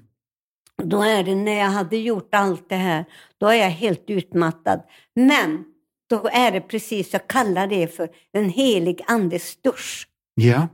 Då 0.83 1.03
är 1.03 1.25
det 1.25 1.35
när 1.35 1.59
jag 1.59 1.71
hade 1.71 1.97
gjort 1.97 2.35
allt 2.35 2.69
det 2.69 2.77
här, 2.77 3.05
då 3.39 3.47
är 3.47 3.55
jag 3.55 3.71
helt 3.71 4.05
utmattad. 4.11 4.83
Men 5.15 5.65
då 6.11 6.29
är 6.33 6.53
det 6.53 6.61
precis, 6.61 7.13
jag 7.13 7.27
kallar 7.27 7.67
det 7.67 7.97
för 7.97 8.09
en 8.33 8.49
helig 8.49 9.01
andes 9.07 9.63
dusch. 9.63 10.09
Ja. 10.35 10.69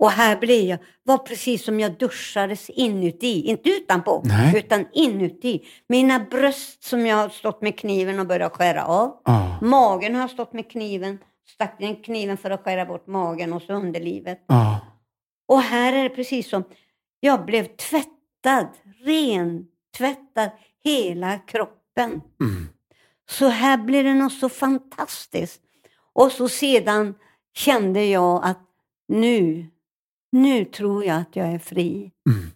Och 0.00 0.10
här 0.10 0.36
blir 0.36 0.68
jag, 0.68 0.78
var 1.02 1.18
precis 1.18 1.64
som 1.64 1.80
jag 1.80 1.98
duschades 1.98 2.70
inuti, 2.70 3.42
inte 3.42 3.70
utanpå, 3.70 4.22
Nej. 4.24 4.58
utan 4.58 4.86
inuti. 4.92 5.60
Mina 5.88 6.18
bröst 6.18 6.82
som 6.82 7.06
jag 7.06 7.16
har 7.16 7.28
stått 7.28 7.62
med 7.62 7.78
kniven 7.78 8.20
och 8.20 8.26
börjat 8.26 8.56
skära 8.56 8.84
av. 8.84 9.20
Ja. 9.24 9.58
Magen 9.62 10.14
har 10.14 10.20
jag 10.20 10.30
stått 10.30 10.52
med 10.52 10.70
kniven, 10.70 11.18
stack 11.54 11.80
in 11.80 12.02
kniven 12.02 12.36
för 12.36 12.50
att 12.50 12.64
skära 12.64 12.86
bort 12.86 13.06
magen 13.06 13.52
och 13.52 13.62
så 13.62 13.72
underlivet. 13.72 14.44
Ja. 14.46 14.80
Och 15.48 15.62
här 15.62 15.92
är 15.92 16.02
det 16.02 16.08
precis 16.08 16.48
som 16.48 16.64
jag 17.20 17.44
blev 17.44 17.64
tvättad, 17.64 18.68
ren, 19.04 19.66
tvättad 19.98 20.50
hela 20.84 21.38
kroppen. 21.38 22.10
Mm. 22.40 22.68
Så 23.30 23.48
här 23.48 23.76
blir 23.78 24.04
det 24.04 24.14
något 24.14 24.32
så 24.32 24.48
fantastiskt. 24.48 25.60
Och 26.12 26.32
så 26.32 26.48
sedan 26.48 27.14
kände 27.54 28.04
jag 28.04 28.44
att 28.44 28.60
nu, 29.08 29.66
nu 30.32 30.64
tror 30.64 31.04
jag 31.04 31.16
att 31.20 31.36
jag 31.36 31.46
är 31.48 31.58
fri. 31.58 32.10
Mm. 32.30 32.50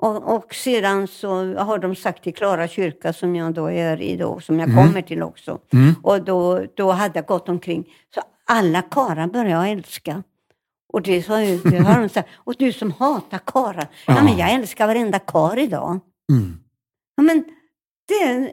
Och, 0.00 0.34
och 0.36 0.54
sedan 0.54 1.06
så 1.08 1.54
har 1.54 1.78
de 1.78 1.94
sagt 1.96 2.22
till 2.24 2.34
Klara 2.34 2.68
kyrka 2.68 3.12
som 3.12 3.36
jag 3.36 3.54
då 3.54 3.70
är 3.70 4.00
i 4.02 4.16
då, 4.16 4.40
som 4.40 4.58
jag 4.60 4.68
Mm. 4.70 4.84
kommer 4.86 5.02
till 5.02 5.22
också. 5.22 5.58
Mm. 5.72 5.94
Och 6.02 6.24
då, 6.24 6.66
då 6.76 6.90
hade 6.90 7.18
jag 7.18 7.26
gått 7.26 7.48
omkring. 7.48 7.84
Så 8.14 8.20
alla 8.46 8.82
karlar 8.82 9.26
började 9.26 9.50
jag 9.50 9.70
älska. 9.70 10.22
Och 10.92 11.02
det, 11.02 11.22
sa 11.22 11.42
ju, 11.42 11.58
det 11.58 11.78
har 11.78 12.00
de 12.00 12.08
sagt. 12.08 12.28
Och 12.34 12.54
du 12.58 12.72
som 12.72 12.92
hatar 12.92 13.38
karlar. 13.38 13.88
Ja, 14.06 14.14
Ja. 14.16 14.24
men 14.24 14.36
jag 14.38 14.50
älskar 14.52 14.86
varenda 14.86 15.18
kar 15.18 15.58
idag. 15.58 16.00
Mm. 16.32 16.60
Ja, 17.16 17.22
men 17.22 17.44
det, 18.08 18.50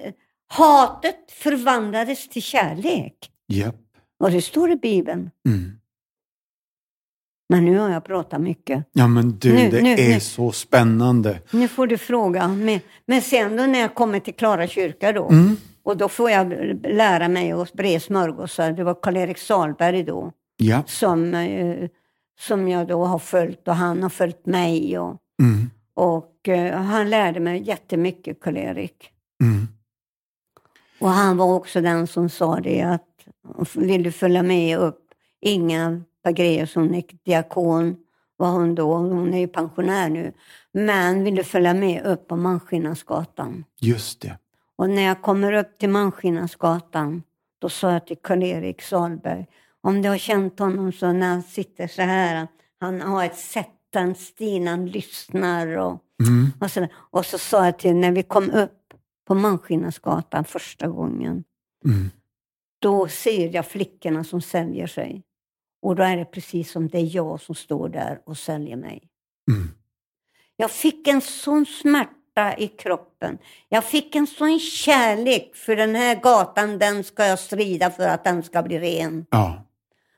hatet 0.47 1.31
förvandlades 1.31 2.29
till 2.29 2.41
kärlek. 2.41 3.31
Japp. 3.47 3.75
Och 4.19 4.31
det 4.31 4.41
står 4.41 4.71
i 4.71 4.75
Bibeln. 4.75 5.31
Mm. 5.47 5.79
Men 7.49 7.65
nu 7.65 7.77
har 7.77 7.89
jag 7.89 8.03
pratat 8.03 8.41
mycket. 8.41 8.85
Ja 8.93 9.07
men 9.07 9.37
du, 9.39 9.53
Nu, 9.53 9.69
det 9.69 9.81
nu, 9.81 9.91
är 9.93 10.13
nu. 10.13 10.19
så 10.19 10.51
spännande. 10.51 11.39
Nu 11.51 11.67
får 11.67 11.87
du 11.87 11.97
fråga. 11.97 12.47
Men, 12.47 12.79
men 13.05 13.21
sen 13.21 13.55
då 13.57 13.63
när 13.65 13.79
jag 13.79 13.95
kommer 13.95 14.19
till 14.19 14.33
Klara 14.33 14.67
kyrka 14.67 15.11
då. 15.11 15.29
Mm. 15.29 15.57
Och 15.83 15.97
då 15.97 16.09
får 16.09 16.31
jag 16.31 16.53
lära 16.83 17.27
mig 17.27 17.51
att 17.51 17.73
bre 17.73 17.99
smörgåsar. 17.99 18.71
Det 18.71 18.83
var 18.83 18.93
Karl-Erik 19.01 19.37
Salberg 19.37 20.03
då. 20.03 20.31
Ja. 20.57 20.83
Som, 20.87 21.33
eh, 21.33 21.89
som 22.39 22.67
jag 22.67 22.87
då 22.87 23.05
har 23.05 23.19
följt 23.19 23.67
och 23.67 23.75
han 23.75 24.03
har 24.03 24.09
följt 24.09 24.45
mig. 24.45 24.99
Och, 24.99 25.17
Mm. 25.41 25.69
och 25.93 26.47
eh, 26.49 26.77
han 26.81 27.09
lärde 27.09 27.39
mig 27.39 27.63
jättemycket, 27.67 28.39
Karl-Erik. 28.41 29.09
Mm. 29.43 29.67
Och 30.99 31.09
han 31.09 31.37
var 31.37 31.53
också 31.55 31.81
den 31.81 32.07
som 32.07 32.29
sa 32.29 32.59
det 32.59 32.81
att 32.81 33.07
vill 33.75 34.03
du 34.03 34.11
följa 34.11 34.43
med 34.43 34.77
upp? 34.77 34.99
Inga 35.41 36.01
Hon 36.25 36.95
är 36.95 37.03
diakon, 37.25 37.97
var 38.37 38.51
hon 38.51 38.75
då. 38.75 38.93
Hon 38.95 39.33
är 39.33 39.39
ju 39.39 39.47
pensionär 39.47 40.09
nu. 40.09 40.33
Men 40.71 41.23
vill 41.23 41.35
du 41.35 41.43
följa 41.43 41.73
med 41.73 42.05
upp 42.05 42.27
på 42.27 42.35
Malmskillnadsgatan? 42.35 43.63
Just 43.81 44.21
det. 44.21 44.37
Och 44.75 44.89
när 44.89 45.01
jag 45.01 45.21
kommer 45.21 45.53
upp 45.53 45.77
till 45.77 45.89
Malmskillnadsgatan, 45.89 47.23
då 47.59 47.69
sa 47.69 47.91
jag 47.91 48.07
till 48.07 48.17
Karl-Erik 48.17 48.81
Salberg, 48.81 49.45
om 49.81 50.01
du 50.01 50.09
har 50.09 50.17
känt 50.17 50.59
honom 50.59 50.91
så 50.91 51.11
när 51.11 51.27
han 51.27 51.43
sitter 51.43 51.87
så 51.87 52.01
här, 52.01 52.47
han 52.79 53.01
har 53.01 53.25
ett 53.25 53.37
sätt, 53.37 53.69
han 53.93 54.15
stil, 54.15 54.67
han 54.67 54.85
lyssnar 54.85 55.67
och, 55.77 56.01
Mm. 56.27 56.51
och, 56.59 56.71
så, 56.71 56.87
och 56.95 57.25
så 57.25 57.37
sa 57.37 57.65
jag 57.65 57.79
till 57.79 57.95
när 57.95 58.11
vi 58.11 58.23
kom 58.23 58.51
upp 58.51 58.93
på 59.27 59.35
Malmskillnadsgatan 59.35 60.45
första 60.45 60.87
gången, 60.87 61.43
Mm. 61.85 62.09
då 62.79 63.07
ser 63.07 63.55
jag 63.55 63.65
flickorna 63.65 64.23
som 64.23 64.41
säljer 64.41 64.87
sig. 64.87 65.23
Och 65.85 65.95
då 65.95 66.03
är 66.03 66.17
det 66.17 66.25
precis 66.25 66.71
som 66.71 66.87
det 66.87 66.97
är 66.97 67.15
jag 67.15 67.41
som 67.41 67.55
står 67.55 67.89
där 67.89 68.19
och 68.25 68.37
säljer 68.37 68.75
mig. 68.75 69.03
Mm. 69.51 69.69
Jag 70.55 70.71
fick 70.71 71.07
en 71.07 71.21
sån 71.21 71.65
smärta 71.65 72.57
i 72.57 72.67
kroppen. 72.67 73.37
Jag 73.69 73.83
fick 73.83 74.15
en 74.15 74.27
sån 74.27 74.59
kärlek 74.59 75.55
för 75.55 75.75
den 75.75 75.95
här 75.95 76.15
gatan, 76.15 76.79
den 76.79 77.03
ska 77.03 77.25
jag 77.25 77.39
strida 77.39 77.91
för 77.91 78.07
att 78.07 78.23
den 78.23 78.43
ska 78.43 78.63
bli 78.63 78.79
ren. 78.79 79.25
Ja. 79.29 79.63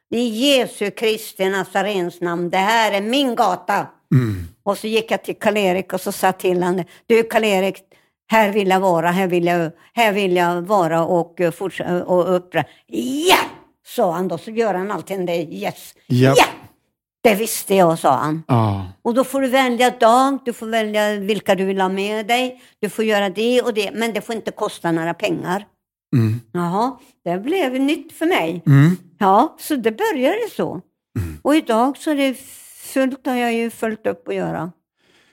I 0.10 0.20
Jesu 0.20 0.92
Kristi 0.92 1.50
Nazarens 1.50 2.22
namn, 2.22 2.50
det 2.50 2.58
här 2.58 2.92
är 2.92 3.02
min 3.02 3.36
gata. 3.36 3.88
Mm. 4.14 4.48
Och 4.64 4.78
så 4.78 4.88
gick 4.88 5.12
jag 5.12 5.24
till 5.24 5.36
Karl-Erik 5.36 5.94
och 5.94 6.02
så 6.02 6.12
sa 6.12 6.32
till 6.32 6.64
honom, 6.64 6.84
du 7.06 7.24
Karl-Erik, 7.24 7.78
här 8.28 8.52
vill 8.52 8.68
jag 8.68 8.80
vara, 8.80 9.12
här 9.12 9.28
vill 9.28 9.46
jag, 9.46 9.72
här 9.94 10.14
vill 10.14 10.36
jag 10.36 10.62
vara 10.62 11.06
och, 11.06 11.42
eh, 11.42 11.52
fortsätta 11.52 12.06
och 12.06 12.36
uppdra. 12.36 12.64
Ja, 13.30 13.38
sa 13.88 14.12
han 14.12 14.28
då, 14.28 14.38
så 14.38 14.52
gör 14.52 14.74
han 14.74 14.92
alltid 14.92 15.26
det, 15.26 15.36
yes. 15.36 15.96
Japp. 16.08 16.38
Ja, 16.38 16.46
det 17.24 17.36
visste 17.36 17.76
jag, 17.76 18.00
sa 18.00 18.16
han. 18.16 18.44
Ja. 18.48 18.86
Och 19.02 19.14
då 19.14 19.24
får 19.24 19.42
du 19.42 19.48
välja 19.48 19.90
dag, 19.90 20.40
du 20.46 20.54
får 20.54 20.68
välja 20.68 21.16
vilka 21.16 21.56
du 21.56 21.66
vill 21.66 21.82
ha 21.82 21.90
med 21.90 22.28
dig, 22.28 22.62
du 22.80 22.90
får 22.90 23.06
göra 23.06 23.30
det 23.30 23.62
och 23.62 23.74
det, 23.74 23.92
men 23.94 24.14
det 24.14 24.22
får 24.22 24.36
inte 24.36 24.52
kosta 24.52 24.92
några 24.92 25.14
pengar. 25.14 25.66
Mm. 26.16 26.42
Jaha, 26.52 26.98
det 27.24 27.38
blev 27.38 27.72
nytt 27.82 28.14
för 28.14 28.26
mig. 28.26 28.64
Mm. 28.66 28.98
Ja, 29.18 29.56
så 29.60 29.76
det 29.76 29.92
började 29.92 30.50
så. 30.56 30.82
Och 31.42 31.56
idag 31.56 31.98
så 31.98 32.12
är 32.12 32.16
det 32.16 32.38
fullt 32.94 33.26
har 33.26 33.36
jag 33.36 33.54
ju 33.54 33.70
följt 33.70 34.08
upp 34.08 34.28
att 34.28 34.36
göra. 34.36 34.72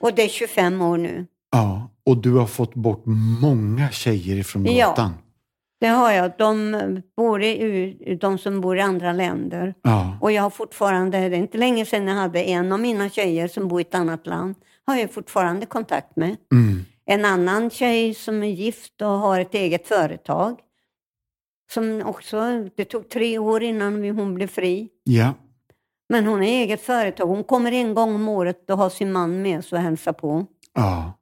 Och 0.01 0.15
det 0.15 0.23
är 0.23 0.29
25 0.29 0.83
år 0.83 0.99
nu. 0.99 1.27
Ja. 1.53 1.91
Och 2.07 2.17
du 2.17 2.33
har 2.33 2.47
fått 2.47 2.75
bort 2.75 3.03
många 3.41 3.91
tjejer 3.91 4.37
ifrån 4.37 4.65
Ja. 4.67 5.11
Det 5.81 5.87
har 5.87 6.13
jag. 6.13 6.33
De, 6.39 7.03
bor 7.17 7.43
i, 7.43 8.19
de 8.21 8.39
som 8.39 8.61
bor 8.61 8.77
i 8.77 8.81
andra 8.81 9.13
länder. 9.13 9.75
Ja. 9.83 10.19
Och 10.21 10.33
jag 10.33 10.43
har 10.43 10.51
fortfarande, 10.51 11.29
det 11.29 11.37
är 11.37 11.41
inte 11.41 11.59
länge 11.59 11.87
sedan 11.87 12.07
jag 12.07 12.15
hade 12.15 12.43
en 12.43 12.73
av 12.73 12.81
mina 12.81 13.09
tjejer 13.09 13.49
som 13.49 13.69
bor 13.69 13.81
i 13.81 13.83
ett 13.83 13.95
annat 13.95 14.27
land, 14.27 14.55
har 14.87 14.97
jag 14.97 15.13
fortfarande 15.13 15.67
kontakt 15.67 16.17
med. 16.17 16.37
Mm. 16.53 16.85
En 17.07 17.25
annan 17.25 17.71
tjej 17.71 18.15
som 18.15 18.43
är 18.43 18.49
gift 18.49 19.03
och 19.03 19.09
har 19.09 19.41
ett 19.41 19.55
eget 19.55 19.89
företag. 19.89 20.59
Som 21.73 22.03
också, 22.07 22.69
det 22.77 22.85
tog 22.85 23.09
tre 23.09 23.39
år 23.39 23.63
innan 23.63 24.05
hon 24.11 24.35
blev 24.35 24.47
fri. 24.47 24.89
Ja. 25.05 25.33
Men 26.09 26.27
hon 26.27 26.39
har 26.39 26.47
eget 26.47 26.81
företag. 26.81 27.27
Hon 27.27 27.45
kommer 27.45 27.73
en 27.73 27.95
gång 27.95 28.15
om 28.15 28.29
året 28.29 28.71
och 28.71 28.79
har 28.79 28.91
sin 28.91 29.13
man 29.13 29.43
med 29.43 29.65
sig 29.65 29.77
och 29.77 29.83
hälsar 29.83 30.13
på. 30.13 30.47
Ja. 30.75 31.13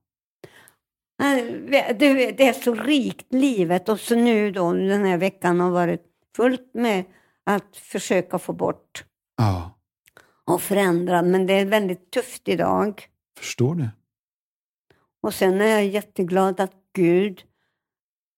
Det, 1.98 2.32
det 2.36 2.46
är 2.48 2.52
så 2.52 2.74
rikt 2.74 3.26
livet 3.32 3.88
och 3.88 4.00
så 4.00 4.14
nu 4.14 4.50
då 4.50 4.72
den 4.72 5.04
här 5.04 5.18
veckan 5.18 5.60
har 5.60 5.70
varit 5.70 6.02
fullt 6.36 6.74
med 6.74 7.04
att 7.44 7.76
försöka 7.76 8.38
få 8.38 8.52
bort 8.52 9.04
Ja. 9.36 9.78
och 10.44 10.62
förändra. 10.62 11.22
Men 11.22 11.46
det 11.46 11.52
är 11.52 11.66
väldigt 11.66 12.10
tufft 12.10 12.48
idag. 12.48 13.08
Förstår 13.38 13.74
det. 13.74 13.90
Och 15.22 15.34
sen 15.34 15.60
är 15.60 15.66
jag 15.66 15.86
jätteglad 15.86 16.60
att 16.60 16.72
Gud, 16.94 17.42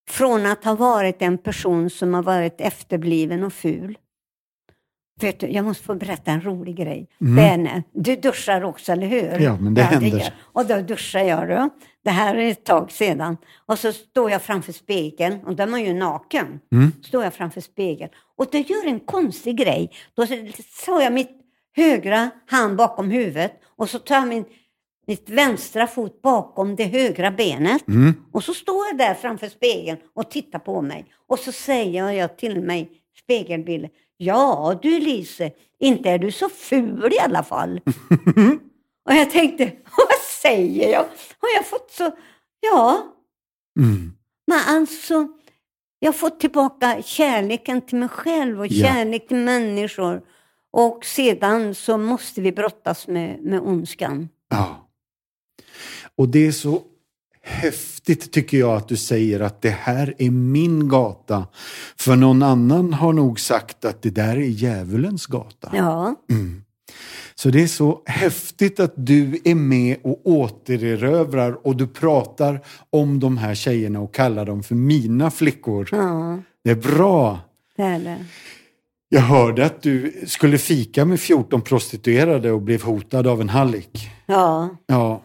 från 0.09 0.47
att 0.47 0.65
ha 0.65 0.75
varit 0.75 1.23
en 1.23 1.39
person 1.39 1.91
som 1.91 2.15
har 2.15 2.23
varit 2.23 2.61
efterbliven 2.61 3.45
och 3.45 3.53
ful. 3.53 3.99
Vet 5.21 5.41
du, 5.41 5.47
jag 5.47 5.65
måste 5.65 5.85
få 5.85 5.95
berätta 5.95 6.31
en 6.31 6.41
rolig 6.41 6.77
grej. 6.77 7.09
Mm. 7.21 7.37
Det 7.37 7.57
när, 7.57 7.83
du 7.93 8.17
duschar 8.17 8.65
också, 8.65 8.93
eller 8.93 9.07
hur? 9.07 9.41
Ja, 9.41 9.57
men 9.61 9.75
det 9.75 9.83
händer. 9.83 10.09
gör- 10.19 10.33
Och 10.41 10.67
då 10.67 10.81
duschar 10.81 11.21
jag 11.21 11.49
då. 11.49 11.71
Det 12.05 12.11
här 12.11 12.35
är 12.37 12.51
ett 12.51 12.65
tag 12.65 12.93
sedan. 12.93 13.37
Och 13.67 13.79
så 13.79 13.93
står 13.93 14.31
jag 14.31 14.43
framför 14.43 14.73
spegeln, 14.73 15.41
och 15.47 15.57
då 15.57 15.63
är 15.63 15.67
man 15.67 15.83
ju 15.85 15.93
naken. 15.95 16.61
Mm. 16.73 16.93
Står 17.05 17.25
jag 17.25 17.35
framför 17.35 17.61
spegeln. 17.61 18.11
Och 18.37 18.47
då 18.53 18.59
gör 18.59 18.87
en 18.87 19.01
konstig 19.01 19.57
grej. 19.57 19.91
Då 20.15 20.27
tar 20.87 21.01
jag 21.03 21.13
mitt 21.13 21.31
högra 21.77 22.31
hand 22.47 22.77
bakom 22.77 23.11
huvudet 23.11 23.53
och 23.77 23.91
så 23.91 23.99
tar 23.99 24.15
jag 24.15 24.29
min, 24.29 24.45
mitt 25.07 25.31
vänstra 25.31 25.87
fot 25.87 26.23
bakom 26.23 26.77
det 26.77 26.85
högra 26.85 27.31
benet. 27.31 27.89
Mm. 27.89 28.15
Och 28.33 28.45
så 28.45 28.55
står 28.55 28.87
jag 28.87 28.99
där 28.99 29.15
framför 29.15 29.49
spegeln 29.49 29.99
och 30.15 30.31
tittar 30.31 30.59
på 30.59 30.83
mig. 30.83 31.07
Och 31.29 31.39
så 31.39 31.53
säger 31.53 32.11
jag 32.11 32.37
till 32.39 32.61
mig, 32.63 32.91
spegelbilden, 33.23 33.91
ja 34.17 34.79
du 34.83 35.01
Lise, 35.01 35.51
inte 35.81 36.11
är 36.11 36.19
du 36.19 36.33
så 36.33 36.49
ful 36.49 37.13
i 37.13 37.19
alla 37.19 37.43
fall. 37.43 37.81
och 39.09 39.15
jag 39.15 39.31
tänkte, 39.31 39.65
vad 39.97 40.19
säger 40.43 40.93
jag? 40.93 41.05
Har 41.39 41.49
jag 41.57 41.67
fått 41.67 41.91
så, 41.91 42.11
ja, 42.61 43.11
Mm. 43.81 44.13
men 44.47 44.61
alltså, 44.67 45.29
jag 45.99 46.09
har 46.09 46.13
fått 46.19 46.41
tillbaka 46.41 47.03
kärleken 47.03 47.81
till 47.83 47.99
mig 47.99 48.09
själv 48.09 48.61
och 48.61 48.67
Ja. 48.67 48.87
kärlek 48.87 49.29
till 49.29 49.37
människor. 49.37 50.23
Och 50.73 51.05
sedan 51.05 51.75
så 51.75 51.99
måste 51.99 52.41
vi 52.41 52.53
brottas 52.53 53.07
med, 53.09 53.41
med 53.45 53.61
ondskan. 53.61 54.29
Ja. 54.51 54.89
Och 56.17 56.29
det 56.29 56.47
är 56.47 56.53
så 56.53 56.83
häftigt 57.45 58.33
tycker 58.33 58.59
jag 58.59 58.77
att 58.77 58.89
du 58.89 58.97
säger 58.97 59.41
att 59.41 59.63
det 59.63 59.71
här 59.81 60.15
är 60.19 60.31
min 60.31 60.89
gata. 60.89 61.47
För 61.97 62.17
någon 62.17 62.43
annan 62.43 62.93
har 62.95 63.13
nog 63.13 63.41
sagt 63.41 63.85
att 63.85 64.03
det 64.03 64.11
där 64.11 64.37
är 64.37 64.41
djävulens 64.41 65.27
gata. 65.27 65.71
Ja. 65.73 66.15
Mm. 66.31 66.61
Så 67.35 67.49
det 67.51 67.63
är 67.63 67.67
så 67.67 68.03
häftigt 68.07 68.81
att 68.81 68.93
du 68.97 69.41
är 69.45 69.55
med 69.55 69.97
och 70.03 70.21
återerövrar 70.25 71.67
och 71.67 71.77
du 71.77 71.87
pratar 71.87 72.61
om 72.91 73.21
de 73.21 73.39
här 73.39 73.55
tjejerna 73.55 74.01
och 74.01 74.15
kallar 74.15 74.45
dem 74.45 74.63
för 74.63 74.75
mina 74.75 75.31
flickor. 75.31 75.89
ja, 75.93 76.39
Det 76.65 76.71
är 76.71 76.75
bra. 76.97 77.39
det 77.77 77.83
är 77.83 77.99
det. 77.99 78.25
Jag 79.09 79.21
hörde 79.21 79.67
att 79.67 79.83
du 79.83 80.23
skulle 80.27 80.59
fika 80.59 81.05
med 81.05 81.21
14 81.21 81.63
prostituerade 81.63 82.53
och 82.53 82.63
blev 82.63 82.83
hotad 82.83 83.27
av 83.27 83.41
en 83.41 83.49
hallick. 83.49 84.11
Ja. 84.27 84.69
Ja. 84.87 85.23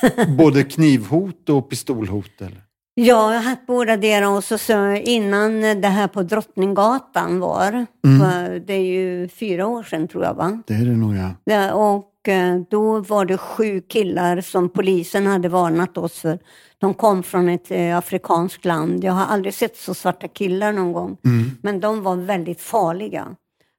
Både 0.38 0.64
knivhot 0.64 1.48
och 1.48 1.70
pistolhot 1.70 2.40
eller? 2.40 2.62
Ja, 2.94 3.32
jag 3.32 3.40
har 3.40 3.50
haft 3.50 3.66
båda 3.66 3.96
deras 3.96 4.36
och 4.36 4.44
så, 4.44 4.58
så 4.58 4.94
innan 4.94 5.60
det 5.60 5.88
här 5.88 6.08
på 6.08 6.22
Drottninggatan 6.22 7.40
var, 7.40 7.86
för 8.20 8.58
det 8.58 8.72
är 8.72 8.84
ju 8.84 9.28
fyra 9.28 9.66
år 9.66 9.82
sedan 9.82 10.08
tror 10.08 10.24
jag 10.24 10.34
va? 10.34 10.62
Det 10.66 10.74
är 10.74 10.84
det 10.84 10.96
nog 10.96 11.16
ja. 11.16 11.30
Ja, 11.44 11.74
och 11.74 12.28
eh, 12.28 12.60
då 12.70 13.00
var 13.00 13.24
det 13.24 13.38
sju 13.38 13.80
killar 13.80 14.40
som 14.40 14.68
polisen 14.68 15.26
hade 15.26 15.48
varnat 15.48 15.98
oss 15.98 16.20
för. 16.20 16.38
De 16.78 16.94
kom 16.94 17.22
från 17.22 17.48
ett 17.48 17.70
eh, 17.70 17.98
afrikanskt 17.98 18.64
land. 18.64 19.04
Jag 19.04 19.12
har 19.12 19.26
aldrig 19.26 19.54
sett 19.54 19.76
så 19.76 19.94
svarta 19.94 20.28
killar 20.28 20.72
någon 20.72 20.92
gång. 20.92 21.16
Men 21.62 21.80
de 21.80 22.02
var 22.02 22.16
väldigt 22.16 22.60
farliga. 22.60 23.36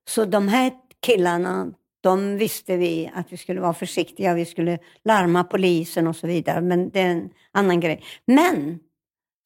Så 0.09 0.26
de 0.26 0.47
här 0.47 0.72
killarna, 1.05 1.68
de 2.04 2.38
visste 2.38 2.78
vi 2.78 3.12
att 3.14 3.34
vi 3.34 3.38
skulle 3.38 3.62
vara 3.62 3.74
försiktiga. 3.74 4.34
Vi 4.34 4.45
skulle 4.45 4.80
larma 5.04 5.43
polisen 5.43 6.08
och 6.08 6.16
så 6.16 6.28
vidare. 6.28 6.62
Men 6.62 6.89
det 6.89 6.99
är 6.99 7.12
en 7.12 7.30
annan 7.51 7.80
grej. 7.80 8.04
Men 8.26 8.80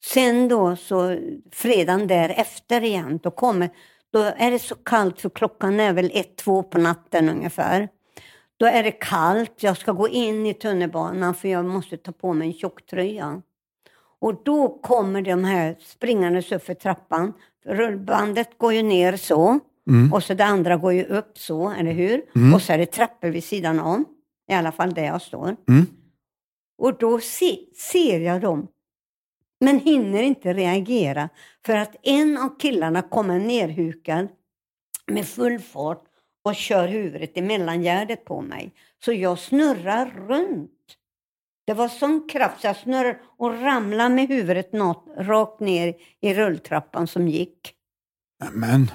sen 0.04 0.48
då 0.48 0.76
så 0.76 1.18
fredagen 1.52 2.06
därefter 2.06 2.84
igen, 2.84 3.20
då 3.22 3.30
kommer, 3.30 3.70
då 4.12 4.18
är 4.18 4.50
det 4.50 4.58
så 4.58 4.74
kallt 4.74 5.20
för 5.20 5.30
klockan 5.30 5.80
är 5.80 5.92
väl 5.92 6.10
ett, 6.14 6.36
två 6.36 6.62
på 6.62 6.78
natten 6.78 7.28
ungefär. 7.28 7.88
Då 8.56 8.66
är 8.66 8.82
det 8.82 8.90
kallt, 8.90 9.62
jag 9.62 9.76
ska 9.76 9.92
gå 9.92 10.08
in 10.08 10.46
i 10.46 10.54
tunnelbanan 10.54 11.34
för 11.34 11.48
jag 11.48 11.64
måste 11.64 11.96
ta 11.96 12.12
på 12.12 12.32
mig 12.32 12.48
en 12.48 12.54
tjocktröja. 12.54 13.42
Och 14.20 14.42
då 14.44 14.68
kommer 14.68 15.22
de 15.22 15.44
här 15.44 15.76
springandes 15.80 16.52
upp 16.52 16.64
för 16.64 16.74
trappan. 16.74 17.32
Rullbandet 17.64 18.58
går 18.58 18.72
ju 18.72 18.82
ner 18.82 19.16
så. 19.16 19.60
Och 20.12 20.22
så 20.22 20.34
det 20.34 20.44
andra 20.44 20.76
går 20.76 20.92
ju 20.92 21.04
upp 21.04 21.38
så, 21.38 21.70
eller 21.70 21.92
hur? 21.92 22.22
Och 22.54 22.62
så 22.62 22.72
är 22.72 22.78
det 22.78 22.86
trappor 22.86 23.28
vid 23.28 23.44
sidan 23.44 23.80
om. 23.80 24.04
I 24.50 24.54
alla 24.54 24.72
fall 24.72 24.94
där 24.94 25.04
jag 25.04 25.22
står. 25.22 25.56
Mm. 25.68 25.86
Och 26.78 26.98
då 26.98 27.20
se, 27.20 27.58
ser 27.76 28.20
jag 28.20 28.40
dem. 28.40 28.68
Men 29.60 29.78
hinner 29.78 30.22
inte 30.22 30.52
reagera. 30.52 31.28
För 31.66 31.76
att 31.76 31.96
en 32.02 32.38
av 32.38 32.58
killarna 32.58 33.02
kommer 33.02 33.38
nerhukad 33.38 34.28
med 35.06 35.26
full 35.26 35.58
fart 35.58 36.04
och 36.44 36.54
kör 36.54 36.88
huvudet 36.88 37.36
i 37.36 37.42
mellangärdet 37.42 38.24
på 38.24 38.40
mig. 38.40 38.74
Så 39.04 39.12
jag 39.12 39.38
snurrar 39.38 40.26
runt. 40.28 40.70
Det 41.66 41.74
var 41.74 41.88
sån 41.88 42.28
kraft 42.28 42.60
så 42.60 42.66
jag 42.66 42.76
snurrade 42.76 43.18
och 43.38 43.62
ramlade 43.62 44.14
med 44.14 44.28
huvudet 44.28 44.72
något, 44.72 45.04
rakt 45.16 45.60
ner 45.60 45.94
i 46.20 46.34
rulltrappan 46.34 47.06
som 47.06 47.28
gick. 47.28 47.74
Men, 48.52 48.90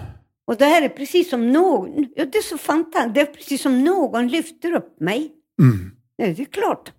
Och 0.48 0.58
det 0.58 0.66
här 0.66 0.82
är 0.82 0.90
precis 0.90 1.30
som 1.30 1.52
någon, 1.52 2.08
ja, 2.16 2.26
det 2.26 2.38
är 2.38 2.42
så 2.42 2.58
fantastiskt, 2.58 3.16
det 3.16 3.22
är 3.22 3.26
precis 3.26 3.62
som 3.62 3.84
någon 3.84 4.28
lyfter 4.28 4.72
upp 4.74 5.00
mig. 5.00 5.32
mm. 5.62 5.92
Ja, 6.16 6.26
det 6.26 6.42
är 6.42 6.46
klart. 6.46 6.92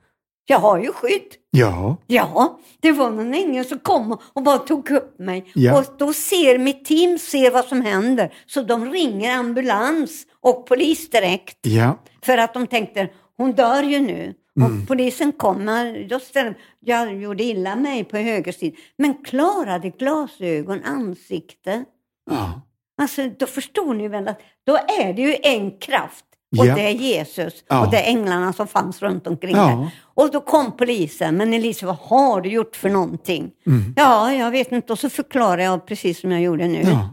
Jag 0.46 0.58
har 0.58 0.78
ju 0.78 0.92
skydd. 0.92 1.34
ja, 1.50 1.96
Ja, 2.06 2.60
det 2.80 2.92
var 2.92 3.10
någon 3.10 3.34
ängel 3.34 3.64
som 3.64 3.78
kom 3.78 4.18
och 4.32 4.42
bara 4.42 4.58
tog 4.58 4.90
upp 4.90 5.18
mig. 5.18 5.50
Ja. 5.54 5.78
Och 5.78 5.84
då 5.98 6.12
ser 6.12 6.58
mitt 6.58 6.84
team 6.84 7.18
ser 7.18 7.50
vad 7.50 7.64
som 7.64 7.80
händer. 7.80 8.34
Så 8.46 8.62
de 8.62 8.90
ringer 8.92 9.36
ambulans 9.38 10.26
och 10.40 10.66
polis 10.66 11.10
direkt. 11.10 11.58
ja, 11.62 11.98
För 12.22 12.38
att 12.38 12.54
de 12.54 12.66
tänkte, 12.66 13.08
hon 13.36 13.52
dör 13.52 13.82
ju 13.82 14.00
nu. 14.00 14.34
Mm. 14.60 14.80
Och 14.82 14.88
polisen 14.88 15.32
kommer, 15.32 15.84
just 15.94 16.34
där, 16.34 16.58
jag 16.80 17.14
gjorde 17.22 17.44
illa 17.44 17.76
mig 17.76 18.04
på 18.04 18.16
höger 18.16 18.52
sida. 18.52 18.76
Men 18.98 19.14
klarade 19.14 19.90
glasögon, 19.90 20.82
ansikte. 20.84 21.84
ja, 22.30 22.60
Alltså 23.02 23.28
då 23.38 23.46
förstår 23.46 23.94
ni 23.94 24.08
väl 24.08 24.28
att 24.28 24.40
då 24.66 24.76
är 24.76 25.12
det 25.12 25.22
ju 25.22 25.36
en 25.42 25.78
kraft. 25.78 26.24
Och 26.58 26.66
Ja. 26.66 26.74
det 26.74 26.80
är 26.82 26.90
Jesus 26.90 27.64
Ja. 27.68 27.84
och 27.84 27.90
det 27.90 27.96
är 27.98 28.08
änglarna 28.10 28.52
som 28.52 28.66
fanns 28.66 29.02
runt 29.02 29.26
omkring 29.26 29.56
Ja. 29.56 29.90
Och 30.14 30.30
då 30.30 30.40
kom 30.40 30.76
polisen. 30.76 31.36
Men 31.36 31.54
Elisa, 31.54 31.86
vad 31.86 31.96
har 31.96 32.40
du 32.40 32.48
gjort 32.48 32.76
för 32.76 32.88
någonting? 32.90 33.50
Mm. 33.66 33.94
Ja, 33.96 34.32
jag 34.32 34.50
vet 34.50 34.72
inte. 34.72 34.92
Och 34.92 34.98
så 34.98 35.10
förklarar 35.10 35.62
jag 35.62 35.86
precis 35.86 36.20
som 36.20 36.32
jag 36.32 36.40
gjorde 36.40 36.68
nu. 36.68 36.82
Ja. 36.82 37.08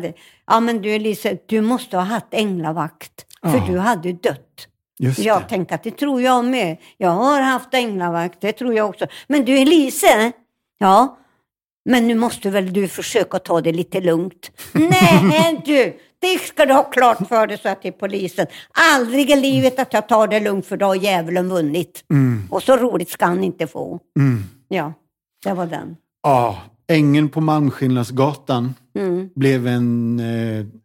Det. 0.00 0.12
Ja, 0.46 0.60
men 0.60 0.82
du 0.82 0.90
Elisa, 0.94 1.28
du 1.46 1.60
måste 1.60 1.96
ha 1.96 2.04
haft 2.04 2.26
änglavakt. 2.30 3.26
För 3.42 3.56
Ja. 3.58 3.64
du 3.68 3.78
hade 3.78 4.12
dött. 4.12 4.66
just 4.98 5.18
Jag 5.18 5.42
det. 5.42 5.48
tänkte 5.48 5.74
att 5.74 5.82
det 5.82 5.90
tror 5.90 6.22
jag 6.22 6.44
med. 6.44 6.76
Jag 6.96 7.10
har 7.10 7.40
haft 7.40 7.74
änglavakt, 7.74 8.40
det 8.40 8.52
tror 8.52 8.74
jag 8.74 8.88
också. 8.88 9.06
Men 9.28 9.44
du 9.44 9.58
Elise, 9.58 10.32
ja, 10.78 11.18
men 11.84 12.06
nu 12.08 12.14
måste 12.14 12.50
väl 12.50 12.72
du 12.72 12.88
försöka 12.88 13.38
ta 13.38 13.60
det 13.60 13.72
lite 13.72 14.00
lugnt. 14.00 14.50
Nej 14.72 15.62
du, 15.66 15.96
det 16.18 16.38
ska 16.38 16.66
du 16.66 16.72
ha 16.74 16.82
klart 16.82 17.28
för 17.28 17.46
dig, 17.46 17.58
så 17.58 17.68
att 17.68 17.82
till 17.82 17.92
polisen. 17.92 18.46
Aldrig 18.94 19.30
i 19.30 19.36
livet 19.36 19.78
att 19.78 19.92
jag 19.92 20.08
tar 20.08 20.26
det 20.28 20.40
lugnt 20.40 20.66
för 20.66 20.76
då 20.76 20.86
har 20.86 20.94
djävulen 20.94 21.48
vunnit. 21.48 22.04
Och 22.50 22.62
så 22.62 22.76
roligt 22.76 23.10
ska 23.10 23.26
han 23.26 23.44
inte 23.44 23.66
få. 23.66 24.00
Mm. 24.18 24.44
Ja, 24.68 24.92
det 25.44 25.52
var 25.52 25.66
den. 25.66 25.96
Ja, 26.22 26.62
Ängeln 26.88 27.28
på 27.28 27.40
Malmskillnadsgatan 27.40 28.74
Mm. 28.98 29.28
blev 29.34 29.66
en 29.66 30.20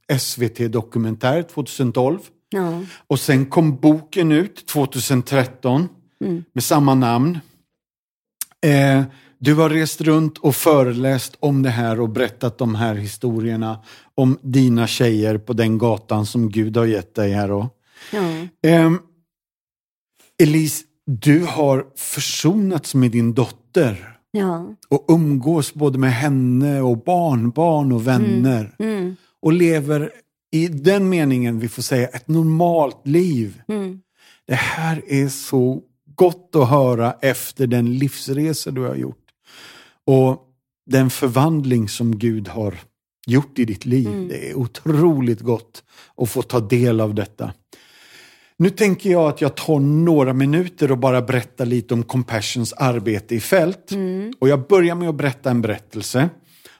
eh, 0.09 0.17
SVT-dokumentär 0.17 1.41
2012. 1.43 2.19
Ja. 2.49 2.81
Och 3.07 3.19
sen 3.19 3.45
kom 3.45 3.75
boken 3.77 4.31
ut 4.31 4.65
2013 4.67 5.89
Mm. 6.25 6.43
med 6.53 6.63
samma 6.63 6.95
namn. 6.95 7.39
Eh, 8.65 9.03
du 9.45 9.53
har 9.55 9.69
rest 9.69 10.01
runt 10.01 10.37
och 10.37 10.55
föreläst 10.55 11.37
om 11.39 11.63
det 11.63 11.69
här 11.69 11.99
och 11.99 12.09
berättat 12.09 12.57
de 12.57 12.75
här 12.75 12.95
historierna 12.95 13.79
om 14.15 14.37
dina 14.41 14.87
tjejer 14.87 15.37
på 15.37 15.53
den 15.53 15.77
gatan 15.77 16.25
som 16.25 16.49
Gud 16.49 16.77
har 16.77 16.85
gett 16.85 17.15
dig 17.15 17.31
här. 17.31 17.47
Då. 17.47 17.69
Ja. 18.11 18.21
Ehm, 18.69 18.99
Elise, 20.43 20.83
du 21.05 21.45
har 21.45 21.85
försonats 21.95 22.95
med 22.95 23.11
din 23.11 23.33
dotter 23.33 24.11
Ja. 24.31 24.75
och 24.89 25.05
umgås 25.07 25.73
både 25.73 25.97
med 25.99 26.13
henne 26.13 26.81
och 26.81 27.03
barnbarn 27.03 27.91
och 27.91 28.07
vänner 28.07 28.75
Mm. 28.79 29.15
och 29.41 29.53
lever 29.53 30.11
i 30.51 30.67
den 30.67 31.09
meningen, 31.09 31.59
vi 31.59 31.67
får 31.69 31.81
säga, 31.81 32.07
ett 32.07 32.27
normalt 32.27 33.07
liv. 33.07 33.61
Mm. 33.67 33.99
Det 34.47 34.55
här 34.55 35.01
är 35.07 35.27
så 35.27 35.81
gott 36.15 36.55
att 36.55 36.69
höra 36.69 37.15
efter 37.21 37.67
den 37.67 37.97
livsresa 37.97 38.71
du 38.71 38.81
har 38.81 38.95
gjort. 38.95 39.24
Och 40.05 40.41
den 40.85 41.09
förvandling 41.09 41.89
som 41.89 42.17
Gud 42.17 42.47
har 42.47 42.75
gjort 43.27 43.59
i 43.59 43.65
ditt 43.65 43.85
liv. 43.85 44.07
Mm. 44.07 44.27
Det 44.27 44.49
är 44.49 44.55
otroligt 44.55 45.41
gott 45.41 45.83
att 46.17 46.29
få 46.29 46.41
ta 46.41 46.59
del 46.59 47.01
av 47.01 47.15
detta. 47.15 47.53
Nu 48.57 48.69
tänker 48.69 49.11
jag 49.11 49.27
att 49.29 49.41
jag 49.41 49.55
tar 49.55 49.79
några 49.79 50.33
minuter 50.33 50.91
och 50.91 50.97
bara 50.97 51.21
berättar 51.21 51.65
lite 51.65 51.93
om 51.93 52.03
Compassions 52.03 52.73
arbete 52.73 53.35
i 53.35 53.39
fält. 53.39 53.91
Mm. 53.91 54.33
Och 54.39 54.49
jag 54.49 54.67
börjar 54.67 54.95
med 54.95 55.09
att 55.09 55.15
berätta 55.15 55.51
en 55.51 55.61
berättelse. 55.61 56.29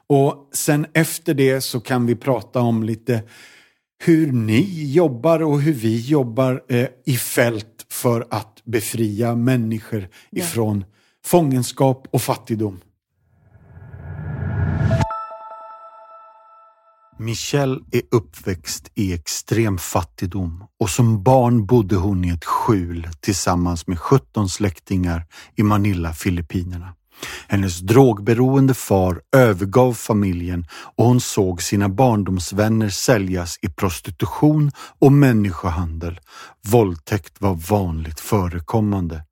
Och 0.07 0.49
sen 0.53 0.85
efter 0.93 1.33
det 1.33 1.61
så 1.61 1.79
kan 1.79 2.05
vi 2.05 2.15
prata 2.15 2.61
om 2.61 2.83
lite 2.83 3.23
hur 4.03 4.31
ni 4.31 4.91
jobbar 4.91 5.43
och 5.43 5.61
hur 5.61 5.73
vi 5.73 5.99
jobbar 5.99 6.63
eh, 6.69 6.87
i 7.05 7.17
fält 7.17 7.85
för 7.89 8.27
att 8.29 8.61
befria 8.63 9.35
människor 9.35 10.07
ifrån 10.31 10.85
fångenskap 11.25 12.07
och 12.11 12.21
fattigdom. 12.21 12.79
Michelle 17.17 17.79
är 17.91 18.01
uppväxt 18.11 18.91
i 18.95 19.13
extrem 19.13 19.77
fattigdom 19.77 20.63
och 20.79 20.89
som 20.89 21.23
barn 21.23 21.65
bodde 21.65 21.95
hon 21.95 22.25
i 22.25 22.29
ett 22.29 22.45
skjul 22.45 23.09
tillsammans 23.19 23.87
med 23.87 23.99
17 23.99 24.49
släktingar 24.49 25.25
i 25.55 25.63
Manila, 25.63 26.13
Filippinerna. 26.13 26.93
Hennes 27.47 27.79
drogberoende 27.79 28.73
far 28.73 29.21
övergav 29.35 29.93
familjen 29.93 30.65
och 30.95 31.05
hon 31.05 31.21
såg 31.21 31.61
sina 31.61 31.89
barndomsvänner 31.89 32.89
säljas 32.89 33.59
i 33.61 33.69
prostitution 33.69 34.71
och 34.99 35.11
människohandel. 35.11 36.19
Våldtäkt 36.67 37.41
var 37.41 37.53
vanligt 37.69 38.19
förekommande. 38.19 39.23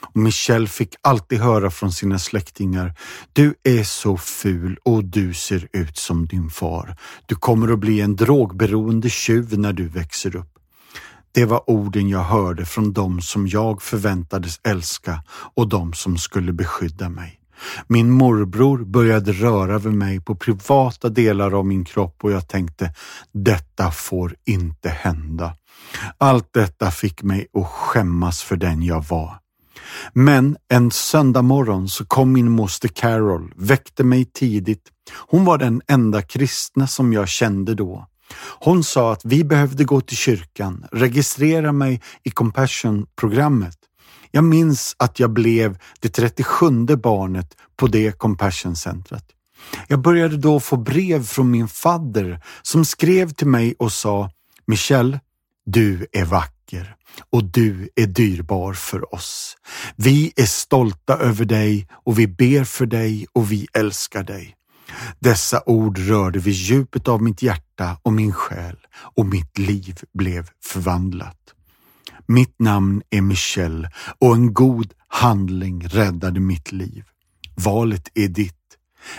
Och 0.00 0.16
Michelle 0.16 0.66
fick 0.66 0.94
alltid 1.02 1.40
höra 1.40 1.70
från 1.70 1.92
sina 1.92 2.18
släktingar, 2.18 2.94
du 3.32 3.54
är 3.64 3.84
så 3.84 4.16
ful 4.16 4.78
och 4.82 5.04
du 5.04 5.34
ser 5.34 5.68
ut 5.72 5.96
som 5.96 6.26
din 6.26 6.50
far. 6.50 6.96
Du 7.26 7.34
kommer 7.34 7.72
att 7.72 7.78
bli 7.78 8.00
en 8.00 8.16
drogberoende 8.16 9.10
tjuv 9.10 9.58
när 9.58 9.72
du 9.72 9.88
växer 9.88 10.36
upp. 10.36 10.58
Det 11.32 11.44
var 11.44 11.70
orden 11.70 12.08
jag 12.08 12.24
hörde 12.24 12.64
från 12.64 12.92
dem 12.92 13.20
som 13.20 13.48
jag 13.48 13.82
förväntades 13.82 14.60
älska 14.64 15.22
och 15.54 15.68
de 15.68 15.92
som 15.92 16.18
skulle 16.18 16.52
beskydda 16.52 17.08
mig. 17.08 17.40
Min 17.86 18.10
morbror 18.10 18.84
började 18.84 19.32
röra 19.32 19.78
vid 19.78 19.92
mig 19.92 20.20
på 20.20 20.36
privata 20.36 21.08
delar 21.08 21.58
av 21.58 21.66
min 21.66 21.84
kropp 21.84 22.24
och 22.24 22.32
jag 22.32 22.48
tänkte, 22.48 22.94
detta 23.32 23.90
får 23.90 24.34
inte 24.44 24.88
hända. 24.88 25.54
Allt 26.18 26.52
detta 26.52 26.90
fick 26.90 27.22
mig 27.22 27.46
att 27.54 27.66
skämmas 27.66 28.42
för 28.42 28.56
den 28.56 28.82
jag 28.82 29.04
var. 29.08 29.38
Men 30.12 30.56
en 30.68 30.90
söndag 30.90 31.42
morgon 31.42 31.88
så 31.88 32.04
kom 32.04 32.32
min 32.32 32.50
moster 32.50 32.88
Carol, 32.88 33.52
väckte 33.56 34.04
mig 34.04 34.24
tidigt. 34.24 34.82
Hon 35.10 35.44
var 35.44 35.58
den 35.58 35.82
enda 35.88 36.22
kristna 36.22 36.86
som 36.86 37.12
jag 37.12 37.28
kände 37.28 37.74
då. 37.74 38.06
Hon 38.60 38.84
sa 38.84 39.12
att 39.12 39.24
vi 39.24 39.44
behövde 39.44 39.84
gå 39.84 40.00
till 40.00 40.16
kyrkan, 40.16 40.86
registrera 40.92 41.72
mig 41.72 42.02
i 42.22 42.30
Compassion-programmet. 42.30 43.76
Jag 44.30 44.44
minns 44.44 44.96
att 44.98 45.20
jag 45.20 45.30
blev 45.30 45.78
det 46.00 46.08
37 46.08 46.70
barnet 46.96 47.56
på 47.76 47.86
det 47.86 48.18
Compassion-centret. 48.18 49.24
Jag 49.88 50.00
började 50.00 50.36
då 50.36 50.60
få 50.60 50.76
brev 50.76 51.24
från 51.24 51.50
min 51.50 51.68
fadder 51.68 52.40
som 52.62 52.84
skrev 52.84 53.30
till 53.30 53.46
mig 53.46 53.74
och 53.78 53.92
sa 53.92 54.30
Michelle, 54.66 55.20
du 55.66 56.06
är 56.12 56.24
vacker 56.24 56.97
och 57.30 57.44
du 57.44 57.88
är 57.96 58.06
dyrbar 58.06 58.72
för 58.72 59.14
oss. 59.14 59.56
Vi 59.96 60.32
är 60.36 60.46
stolta 60.46 61.16
över 61.16 61.44
dig 61.44 61.88
och 61.92 62.18
vi 62.18 62.26
ber 62.26 62.64
för 62.64 62.86
dig 62.86 63.26
och 63.32 63.52
vi 63.52 63.66
älskar 63.72 64.22
dig. 64.22 64.54
Dessa 65.18 65.62
ord 65.66 65.98
rörde 65.98 66.38
vid 66.38 66.54
djupet 66.54 67.08
av 67.08 67.22
mitt 67.22 67.42
hjärta 67.42 67.98
och 68.02 68.12
min 68.12 68.32
själ 68.32 68.76
och 69.16 69.26
mitt 69.26 69.58
liv 69.58 69.98
blev 70.14 70.48
förvandlat. 70.64 71.36
Mitt 72.26 72.54
namn 72.58 73.02
är 73.10 73.20
Michelle 73.20 73.90
och 74.18 74.34
en 74.34 74.54
god 74.54 74.92
handling 75.08 75.88
räddade 75.88 76.40
mitt 76.40 76.72
liv. 76.72 77.04
Valet 77.54 78.08
är 78.14 78.28
ditt. 78.28 78.54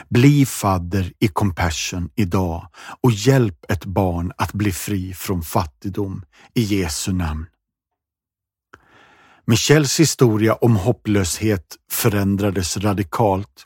Bli 0.09 0.45
fadder 0.45 1.13
i 1.19 1.27
Compassion 1.27 2.09
idag 2.15 2.67
och 3.01 3.11
hjälp 3.11 3.65
ett 3.69 3.85
barn 3.85 4.31
att 4.37 4.53
bli 4.53 4.71
fri 4.71 5.13
från 5.13 5.41
fattigdom 5.41 6.23
i 6.53 6.61
Jesu 6.61 7.13
namn. 7.13 7.45
Michelles 9.49 9.99
historia 9.99 10.53
om 10.53 10.75
hopplöshet 10.75 11.75
förändrades 11.91 12.77
radikalt 12.77 13.65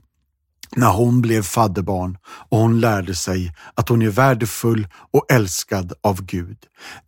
när 0.75 0.91
hon 0.91 1.21
blev 1.21 1.41
fadderbarn 1.41 2.17
och 2.25 2.57
hon 2.57 2.79
lärde 2.79 3.15
sig 3.15 3.53
att 3.75 3.89
hon 3.89 4.01
är 4.01 4.09
värdefull 4.09 4.87
och 5.13 5.31
älskad 5.31 5.93
av 6.03 6.25
Gud. 6.25 6.57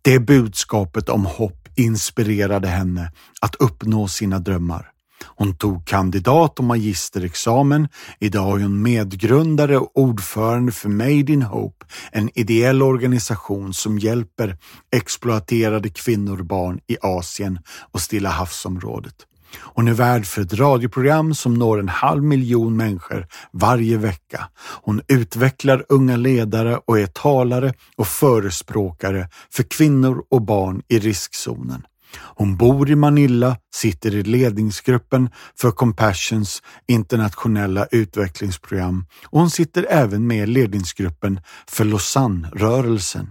Det 0.02 0.18
budskapet 0.18 1.08
om 1.08 1.26
hopp 1.26 1.68
inspirerade 1.74 2.68
henne 2.68 3.12
att 3.40 3.54
uppnå 3.54 4.08
sina 4.08 4.38
drömmar. 4.38 4.90
Hon 5.24 5.56
tog 5.56 5.86
kandidat 5.86 6.58
och 6.58 6.64
magisterexamen. 6.64 7.88
Idag 8.20 8.58
är 8.58 8.62
hon 8.62 8.82
medgrundare 8.82 9.78
och 9.78 9.98
ordförande 9.98 10.72
för 10.72 10.88
Made 10.88 11.32
in 11.32 11.42
Hope, 11.42 11.86
en 12.12 12.30
ideell 12.34 12.82
organisation 12.82 13.74
som 13.74 13.98
hjälper 13.98 14.56
exploaterade 14.96 15.88
kvinnor 15.88 16.40
och 16.40 16.46
barn 16.46 16.80
i 16.86 16.96
Asien 17.02 17.58
och 17.92 18.00
Stilla 18.00 18.30
havsområdet. 18.30 19.14
Hon 19.58 19.88
är 19.88 19.92
värd 19.92 20.26
för 20.26 20.42
ett 20.42 20.54
radioprogram 20.54 21.34
som 21.34 21.54
når 21.54 21.80
en 21.80 21.88
halv 21.88 22.22
miljon 22.22 22.76
människor 22.76 23.26
varje 23.52 23.96
vecka. 23.96 24.48
Hon 24.82 25.00
utvecklar 25.08 25.84
unga 25.88 26.16
ledare 26.16 26.80
och 26.84 26.98
är 26.98 27.06
talare 27.06 27.74
och 27.96 28.06
förespråkare 28.06 29.28
för 29.50 29.62
kvinnor 29.62 30.24
och 30.30 30.42
barn 30.42 30.82
i 30.88 30.98
riskzonen. 30.98 31.82
Hon 32.18 32.56
bor 32.56 32.90
i 32.90 32.96
Manila, 32.96 33.56
sitter 33.74 34.14
i 34.14 34.22
ledningsgruppen 34.22 35.30
för 35.60 35.70
Compassions 35.70 36.62
internationella 36.86 37.86
utvecklingsprogram 37.90 39.06
och 39.24 39.40
hon 39.40 39.50
sitter 39.50 39.86
även 39.90 40.26
med 40.26 40.42
i 40.42 40.46
ledningsgruppen 40.46 41.40
för 41.68 41.84
Lausanne-rörelsen. 41.84 43.28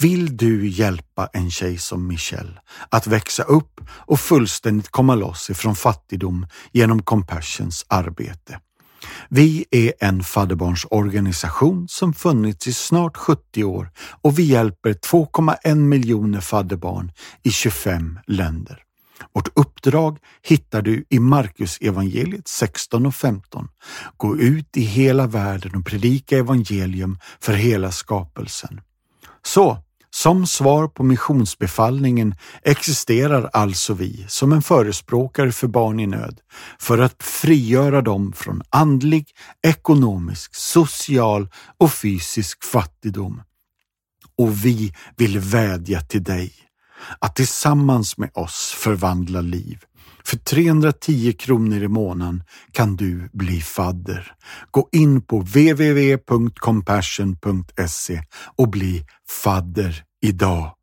Vill 0.00 0.36
du 0.36 0.68
hjälpa 0.68 1.28
en 1.32 1.50
tjej 1.50 1.78
som 1.78 2.06
Michelle 2.06 2.60
att 2.88 3.06
växa 3.06 3.42
upp 3.42 3.80
och 3.90 4.20
fullständigt 4.20 4.88
komma 4.88 5.14
loss 5.14 5.50
ifrån 5.50 5.76
fattigdom 5.76 6.46
genom 6.72 7.02
Compassions 7.02 7.86
arbete? 7.88 8.60
Vi 9.28 9.64
är 9.70 9.92
en 10.00 10.24
fadderbarnsorganisation 10.24 11.88
som 11.88 12.14
funnits 12.14 12.66
i 12.66 12.72
snart 12.72 13.16
70 13.16 13.64
år 13.64 13.90
och 14.22 14.38
vi 14.38 14.42
hjälper 14.42 14.92
2,1 14.92 15.74
miljoner 15.74 16.40
fadderbarn 16.40 17.12
i 17.42 17.50
25 17.50 18.18
länder. 18.26 18.82
Vårt 19.32 19.58
uppdrag 19.58 20.18
hittar 20.42 20.82
du 20.82 21.04
i 21.08 21.18
Markus 21.18 21.78
evangeliet 21.80 22.48
16 22.48 23.06
och 23.06 23.14
15. 23.14 23.68
Gå 24.16 24.36
ut 24.36 24.76
i 24.76 24.80
hela 24.80 25.26
världen 25.26 25.74
och 25.74 25.86
predika 25.86 26.38
evangelium 26.38 27.18
för 27.40 27.52
hela 27.52 27.92
skapelsen. 27.92 28.80
Så, 29.42 29.82
som 30.10 30.46
svar 30.46 30.88
på 30.88 31.02
missionsbefallningen 31.02 32.34
existerar 32.62 33.50
alltså 33.52 33.94
vi 33.94 34.24
som 34.28 34.52
en 34.52 34.62
förespråkare 34.62 35.52
för 35.52 35.66
barn 35.66 36.00
i 36.00 36.06
nöd 36.06 36.40
för 36.78 36.98
att 36.98 37.22
frigöra 37.22 38.02
dem 38.02 38.32
från 38.32 38.62
andlig, 38.70 39.30
ekonomisk, 39.62 40.54
social 40.54 41.48
och 41.78 41.92
fysisk 41.92 42.64
fattigdom. 42.64 43.42
Och 44.38 44.64
vi 44.64 44.94
vill 45.16 45.38
vädja 45.38 46.00
till 46.00 46.24
dig 46.24 46.52
att 47.18 47.36
tillsammans 47.36 48.18
med 48.18 48.30
oss 48.34 48.74
förvandla 48.78 49.40
liv. 49.40 49.84
För 50.28 50.36
310 50.36 51.32
kronor 51.32 51.82
i 51.82 51.88
månaden 51.88 52.42
kan 52.72 52.96
du 52.96 53.28
bli 53.32 53.60
fadder. 53.60 54.32
Gå 54.70 54.88
in 54.92 55.22
på 55.22 55.40
www.compassion.se 55.40 58.20
och 58.56 58.68
bli 58.68 59.04
fadder 59.44 60.04
idag. 60.22 60.74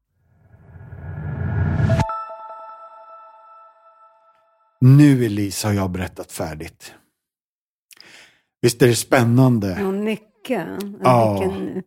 Nu 4.82 5.26
Elisa 5.26 5.68
har 5.68 5.76
jag 5.76 5.92
berättat 5.92 6.32
färdigt. 6.32 6.94
Visst 8.62 8.82
är 8.82 8.88
det 8.88 8.96
spännande? 8.96 9.78
Ja, 9.80 9.92
mycket. 9.92 10.68
Ja. 11.04 11.40
Vilken, 11.40 11.84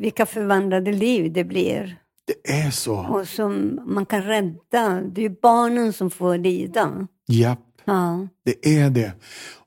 vilka 0.00 0.26
förvandlade 0.26 0.92
liv 0.92 1.32
det 1.32 1.44
blir. 1.44 1.98
Det 2.28 2.50
är 2.52 2.70
så. 2.70 2.94
Och 2.94 3.28
som 3.28 3.80
man 3.86 4.06
kan 4.06 4.22
rädda. 4.22 5.00
Det 5.00 5.20
är 5.20 5.28
ju 5.28 5.36
barnen 5.42 5.92
som 5.92 6.10
får 6.10 6.38
lida. 6.38 7.06
Japp, 7.28 7.60
Ja. 7.84 8.28
det 8.44 8.78
är 8.78 8.90
det. 8.90 9.12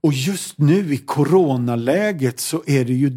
Och 0.02 0.14
just 0.14 0.58
nu 0.58 0.94
i 0.94 0.98
coronaläget 0.98 2.40
så 2.40 2.64
är 2.68 2.86
det 2.86 2.94
ju 2.94 3.12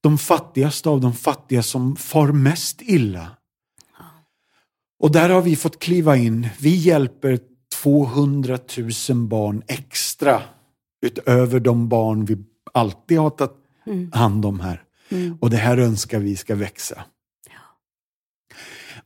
de 0.00 0.18
fattigaste 0.18 0.88
av 0.88 1.00
de 1.00 1.12
fattiga 1.12 1.62
som 1.62 1.96
far 1.96 2.32
mest 2.32 2.82
illa. 2.82 3.26
Och 5.00 5.12
där 5.12 5.28
har 5.28 5.42
vi 5.42 5.56
fått 5.56 5.78
kliva 5.78 6.16
in. 6.16 6.48
Vi 6.60 6.74
hjälper 6.74 7.38
200 7.82 8.58
000 9.08 9.16
barn 9.16 9.62
extra 9.66 10.42
utöver 11.06 11.60
de 11.60 11.88
barn 11.88 12.24
vi 12.24 12.36
alltid 12.74 13.18
har 13.18 13.30
tagit 13.30 13.52
hand 14.12 14.44
om 14.44 14.60
här. 14.60 14.82
Mm. 15.08 15.38
Och 15.40 15.50
det 15.50 15.56
här 15.56 15.78
önskar 15.78 16.18
vi 16.18 16.36
ska 16.36 16.54
växa. 16.54 17.04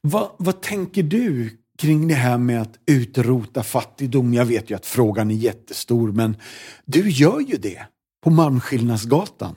Vad, 0.09 0.31
vad 0.37 0.61
tänker 0.61 1.03
du 1.03 1.51
kring 1.79 2.09
det 2.09 2.15
här 2.15 2.39
med 2.39 2.63
att 2.63 2.79
utrota 2.87 3.63
fattigdom? 3.63 4.35
Jag 4.35 4.45
vet 4.45 4.71
ju 4.71 4.75
att 4.75 4.87
frågan 4.87 5.31
är 5.31 5.35
jättestor, 5.35 6.13
men 6.13 6.37
du 6.85 7.11
gör 7.11 7.41
ju 7.41 7.57
det 7.57 7.87
på 8.25 8.31
Malmskillnadsgatan. 8.31 9.57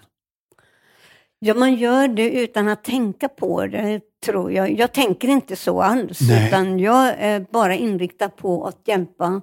Ja, 1.39 1.53
man 1.53 1.75
gör 1.75 2.07
det 2.07 2.31
utan 2.31 2.67
att 2.67 2.83
tänka 2.83 3.29
på 3.29 3.67
det, 3.67 4.01
tror 4.25 4.51
jag. 4.51 4.79
Jag 4.79 4.93
tänker 4.93 5.27
inte 5.27 5.55
så 5.55 5.81
alls, 5.81 6.21
Nej. 6.21 6.47
utan 6.47 6.79
jag 6.79 7.15
är 7.19 7.45
bara 7.51 7.75
inriktad 7.75 8.29
på 8.29 8.65
att 8.65 8.81
hjälpa 8.85 9.41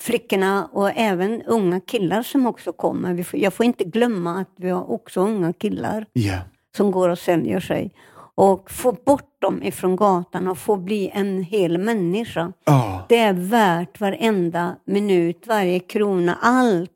flickorna 0.00 0.68
och 0.72 0.90
även 0.90 1.42
unga 1.42 1.80
killar 1.80 2.22
som 2.22 2.46
också 2.46 2.72
kommer. 2.72 3.26
Jag 3.32 3.54
får 3.54 3.66
inte 3.66 3.84
glömma 3.84 4.40
att 4.40 4.50
vi 4.56 4.70
har 4.70 4.90
också 4.90 5.20
unga 5.20 5.52
killar 5.52 6.06
Ja, 6.12 6.38
som 6.76 6.90
går 6.90 7.08
och 7.08 7.18
säljer 7.18 7.60
sig. 7.60 7.92
Och 8.34 8.70
få 8.70 8.92
bort 8.92 9.40
dem 9.40 9.62
ifrån 9.62 9.96
gatan 9.96 10.48
och 10.48 10.58
få 10.58 10.76
bli 10.76 11.10
en 11.14 11.42
hel 11.42 11.78
människa. 11.78 12.52
ja, 12.64 13.06
Det 13.08 13.18
är 13.18 13.32
värt 13.32 14.00
varenda 14.00 14.76
minut, 14.84 15.46
varje 15.46 15.80
krona, 15.80 16.38
allt. 16.40 16.90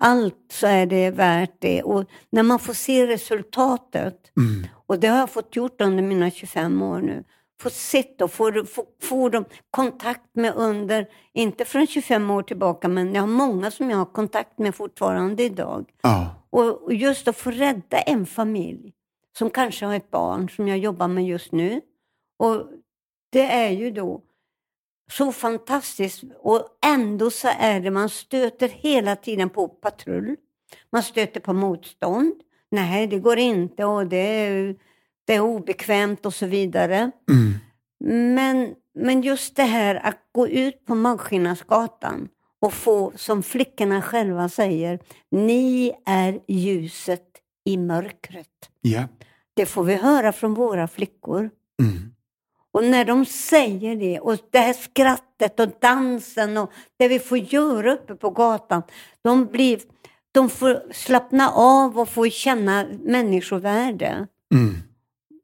Allt 0.00 0.34
så 0.52 0.66
är 0.66 0.86
det 0.86 1.10
värt 1.10 1.54
det. 1.58 1.82
Och 1.82 2.04
när 2.30 2.42
man 2.42 2.58
får 2.58 2.72
se 2.74 3.06
resultatet, 3.06 4.32
mm, 4.36 4.66
och 4.86 5.00
det 5.00 5.06
har 5.08 5.18
jag 5.18 5.30
fått 5.30 5.56
gjort 5.56 5.80
under 5.80 6.02
mina 6.02 6.30
25 6.30 6.82
år 6.82 7.00
nu, 7.00 7.24
få 7.60 7.70
sett 7.70 8.22
och 8.22 8.32
få, 8.32 8.64
få, 8.64 8.84
få 9.02 9.28
dem 9.28 9.44
kontakt 9.70 10.30
med 10.34 10.54
under, 10.54 11.06
inte 11.32 11.64
från 11.64 11.86
25 11.86 12.30
år 12.30 12.42
tillbaka, 12.42 12.88
men 12.88 13.14
jag 13.14 13.22
har 13.22 13.26
många 13.28 13.70
som 13.70 13.90
jag 13.90 13.98
har 13.98 14.04
kontakt 14.04 14.58
med 14.58 14.74
fortfarande 14.74 15.42
idag. 15.42 15.86
ja, 16.02 16.34
Och, 16.50 16.82
och 16.82 16.94
just 16.94 17.28
att 17.28 17.36
få 17.36 17.50
rädda 17.50 17.98
en 17.98 18.26
familj 18.26 18.92
som 19.38 19.50
kanske 19.50 19.86
har 19.86 19.94
ett 19.94 20.10
barn 20.10 20.48
som 20.48 20.68
jag 20.68 20.78
jobbar 20.78 21.08
med 21.08 21.26
just 21.26 21.52
nu. 21.52 21.80
Och 22.38 22.66
det 23.32 23.52
är 23.52 23.70
ju 23.70 23.90
då 23.90 24.22
så 25.10 25.32
fantastiskt 25.32 26.24
och 26.38 26.68
ändå 26.86 27.30
så 27.30 27.48
är 27.58 27.80
det, 27.80 27.90
man 27.90 28.08
stöter 28.08 28.68
hela 28.68 29.16
tiden 29.16 29.50
på 29.50 29.68
patrull. 29.68 30.36
Man 30.92 31.02
stöter 31.02 31.40
på 31.40 31.52
motstånd. 31.52 32.32
Nej, 32.70 33.06
det 33.06 33.18
går 33.18 33.38
inte 33.38 33.84
och 33.84 34.06
det 34.06 34.16
är, 34.16 34.76
det 35.24 35.34
är 35.34 35.40
obekvämt 35.40 36.26
och 36.26 36.34
så 36.34 36.46
vidare. 36.46 37.10
Mm. 37.30 37.54
Men, 38.34 38.74
men 38.94 39.22
just 39.22 39.56
det 39.56 39.62
här 39.62 39.94
att 39.94 40.18
gå 40.32 40.48
ut 40.48 40.84
på 40.86 40.94
Magskinnasgatan 40.94 42.28
och 42.60 42.72
få, 42.72 43.12
som 43.16 43.42
flickorna 43.42 44.02
själva 44.02 44.48
säger, 44.48 45.00
ni 45.30 45.92
är 46.06 46.40
ljuset 46.48 47.22
i 47.66 47.76
mörkret. 47.76 48.48
Ja. 48.80 49.02
Det 49.54 49.66
får 49.66 49.84
vi 49.84 49.94
höra 49.94 50.32
från 50.32 50.54
våra 50.54 50.88
flickor. 50.88 51.50
Mm. 51.82 52.12
Och 52.72 52.84
när 52.84 53.04
de 53.04 53.24
säger 53.26 53.96
det, 53.96 54.20
och 54.20 54.36
det 54.50 54.58
här 54.58 54.72
skrattet 54.72 55.60
och 55.60 55.68
dansen 55.80 56.56
och 56.56 56.70
det 56.96 57.08
vi 57.08 57.18
får 57.18 57.38
göra 57.38 57.92
uppe 57.92 58.14
på 58.14 58.30
gatan, 58.30 58.82
de, 59.22 59.46
blir, 59.46 59.80
de 60.32 60.48
får 60.50 60.92
slappna 60.92 61.50
av 61.50 61.98
och 61.98 62.08
få 62.08 62.28
känna 62.28 62.86
människovärde. 63.04 64.26
Mm. 64.54 64.74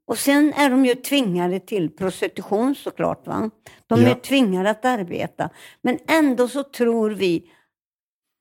Och 0.07 0.19
sen 0.19 0.53
är 0.57 0.71
de 0.71 0.87
ju 0.87 0.95
tvingade 0.95 1.61
till 1.61 1.91
prostitution 1.91 2.75
såklart. 2.75 3.27
Va? 3.27 3.51
De 3.87 4.03
Ja. 4.03 4.09
är 4.09 4.15
tvingade 4.15 4.71
att 4.71 4.85
arbeta. 4.85 5.51
Men 5.83 5.99
ändå 6.09 6.49
så 6.49 6.63
tror 6.63 7.11
vi 7.11 7.51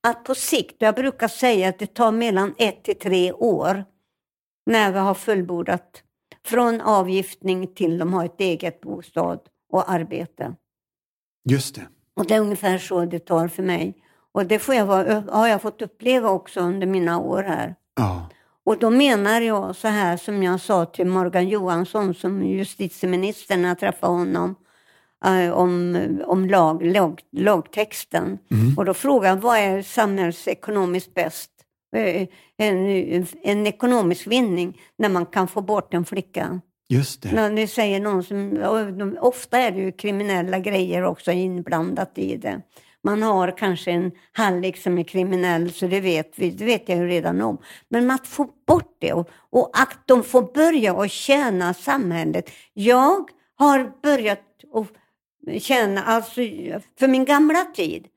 att 0.03 0.23
på 0.23 0.35
sikt, 0.35 0.75
jag 0.79 0.95
brukar 0.95 1.27
säga 1.27 1.69
att 1.69 1.79
det 1.79 1.93
tar 1.93 2.11
mellan 2.11 2.55
ett 2.57 2.83
till 2.83 2.99
tre 2.99 3.31
år 3.31 3.85
när 4.65 4.91
vi 4.91 4.99
har 4.99 5.13
fullbordat 5.13 6.03
från 6.45 6.81
avgiftning 6.81 7.73
till 7.73 7.97
de 7.97 8.13
har 8.13 8.25
ett 8.25 8.41
eget 8.41 8.81
bostad 8.81 9.39
och 9.71 9.91
arbete. 9.91 10.55
Just 11.49 11.75
det. 11.75 11.87
Och 12.15 12.27
det 12.27 12.35
är 12.35 12.39
ungefär 12.39 12.77
så 12.77 13.05
det 13.05 13.19
tar 13.19 13.47
för 13.47 13.63
mig. 13.63 13.95
Och 14.31 14.45
det 14.45 14.59
får 14.59 14.75
jag 14.75 14.85
vara, 14.85 15.23
har 15.31 15.47
jag 15.47 15.61
fått 15.61 15.81
uppleva 15.81 16.29
också 16.29 16.59
under 16.59 16.87
mina 16.87 17.19
år 17.19 17.43
här. 17.43 17.75
Ja. 17.95 18.29
Och 18.63 18.79
då 18.79 18.89
menar 18.89 19.41
jag 19.41 19.75
så 19.75 19.87
här 19.87 20.17
som 20.17 20.43
jag 20.43 20.61
sa 20.61 20.85
till 20.85 21.07
Morgan 21.07 21.49
Johansson 21.49 22.13
som 22.13 22.43
justitieminister 22.43 23.57
när 23.57 23.67
jag 23.67 23.79
träffade 23.79 24.13
honom 24.13 24.55
eh, 25.25 25.51
om, 25.51 25.97
om 26.25 26.45
lag, 26.45 26.85
lag, 26.85 27.21
lagtexten. 27.31 28.37
Mm. 28.51 28.77
Och 28.77 28.85
då 28.85 28.93
frågade 28.93 29.27
jag 29.35 29.41
vad 29.41 29.57
är 29.57 29.81
samhällsekonomiskt 29.81 31.13
bäst? 31.13 31.49
Eh, 31.95 32.27
En, 32.57 33.25
en 33.43 33.67
ekonomisk 33.67 34.27
vinning 34.27 34.81
när 34.97 35.09
man 35.09 35.25
kan 35.25 35.47
få 35.47 35.61
bort 35.61 35.93
en 35.93 36.05
flicka. 36.05 36.61
Just 36.89 37.21
det. 37.21 37.31
När 37.31 37.49
ni 37.49 37.67
säger 37.67 37.99
någon 37.99 38.23
som, 38.23 38.57
och 38.57 39.27
ofta 39.27 39.57
är 39.57 39.71
det 39.71 39.79
ju 39.79 39.91
kriminella 39.91 40.59
grejer 40.59 41.03
också 41.03 41.31
inblandat 41.31 42.11
i 42.17 42.37
det. 42.37 42.61
Man 43.03 43.23
har 43.23 43.57
kanske 43.57 43.91
en 43.91 44.11
hallick 44.31 44.77
som 44.77 44.97
är 44.97 45.03
kriminell, 45.03 45.71
så 45.71 45.87
det 45.87 45.99
vet 46.01 46.31
vi, 46.35 46.49
det 46.51 46.65
vet 46.65 46.89
jag 46.89 46.97
ju 46.97 47.07
redan 47.07 47.41
om. 47.41 47.57
Men 47.89 48.11
att 48.11 48.27
få 48.27 48.47
bort 48.67 48.97
det 48.99 49.13
och, 49.13 49.29
och 49.51 49.69
att 49.73 49.99
de 50.05 50.23
får 50.23 50.53
börja 50.53 50.93
att 51.01 51.11
tjäna 51.11 51.73
samhället. 51.73 52.49
Jag 52.73 53.29
har 53.55 53.91
börjat 54.03 54.39
att 54.73 54.87
tjäna, 55.59 56.03
alltså 56.03 56.41
för 56.99 57.07
min 57.07 57.25
gamla 57.25 57.65
tid, 57.65 58.07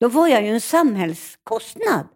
då 0.00 0.08
var 0.08 0.28
jag 0.28 0.42
ju 0.42 0.48
en 0.48 0.60
samhällskostnad. 0.60 2.08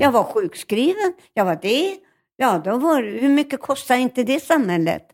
Jag 0.00 0.12
var 0.12 0.24
sjukskriven, 0.24 1.12
jag 1.34 1.44
var 1.44 1.58
det. 1.62 1.96
Ja, 2.36 2.62
då 2.64 2.76
var, 2.76 3.02
hur 3.02 3.28
mycket 3.28 3.60
kostar 3.60 3.96
inte 3.96 4.24
det 4.24 4.40
samhället? 4.40 5.08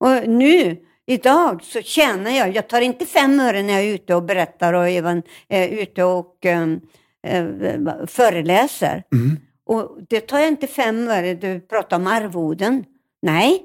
Och 0.00 0.28
nu, 0.28 0.76
idag, 1.06 1.62
så 1.62 1.82
tjänar 1.82 2.30
jag, 2.30 2.56
jag 2.56 2.68
tar 2.68 2.80
inte 2.80 3.06
fem 3.06 3.40
öre 3.40 3.62
när 3.62 3.74
jag 3.74 3.82
är 3.82 3.94
ute 3.94 4.14
och 4.14 4.22
berättar 4.22 4.74
och 4.74 4.88
även 4.88 5.22
är 5.48 5.68
ute 5.68 6.04
och 6.04 6.44
um, 6.44 6.80
eh, 7.22 8.06
föreläser. 8.06 9.02
Mm. 9.12 9.36
Och 9.64 9.98
det 10.08 10.20
tar 10.20 10.38
jag 10.38 10.48
inte 10.48 10.66
fem 10.66 11.08
öre, 11.08 11.34
du 11.34 11.60
pratar 11.60 11.96
om 11.96 12.06
arvoden. 12.06 12.84
Nej, 13.22 13.62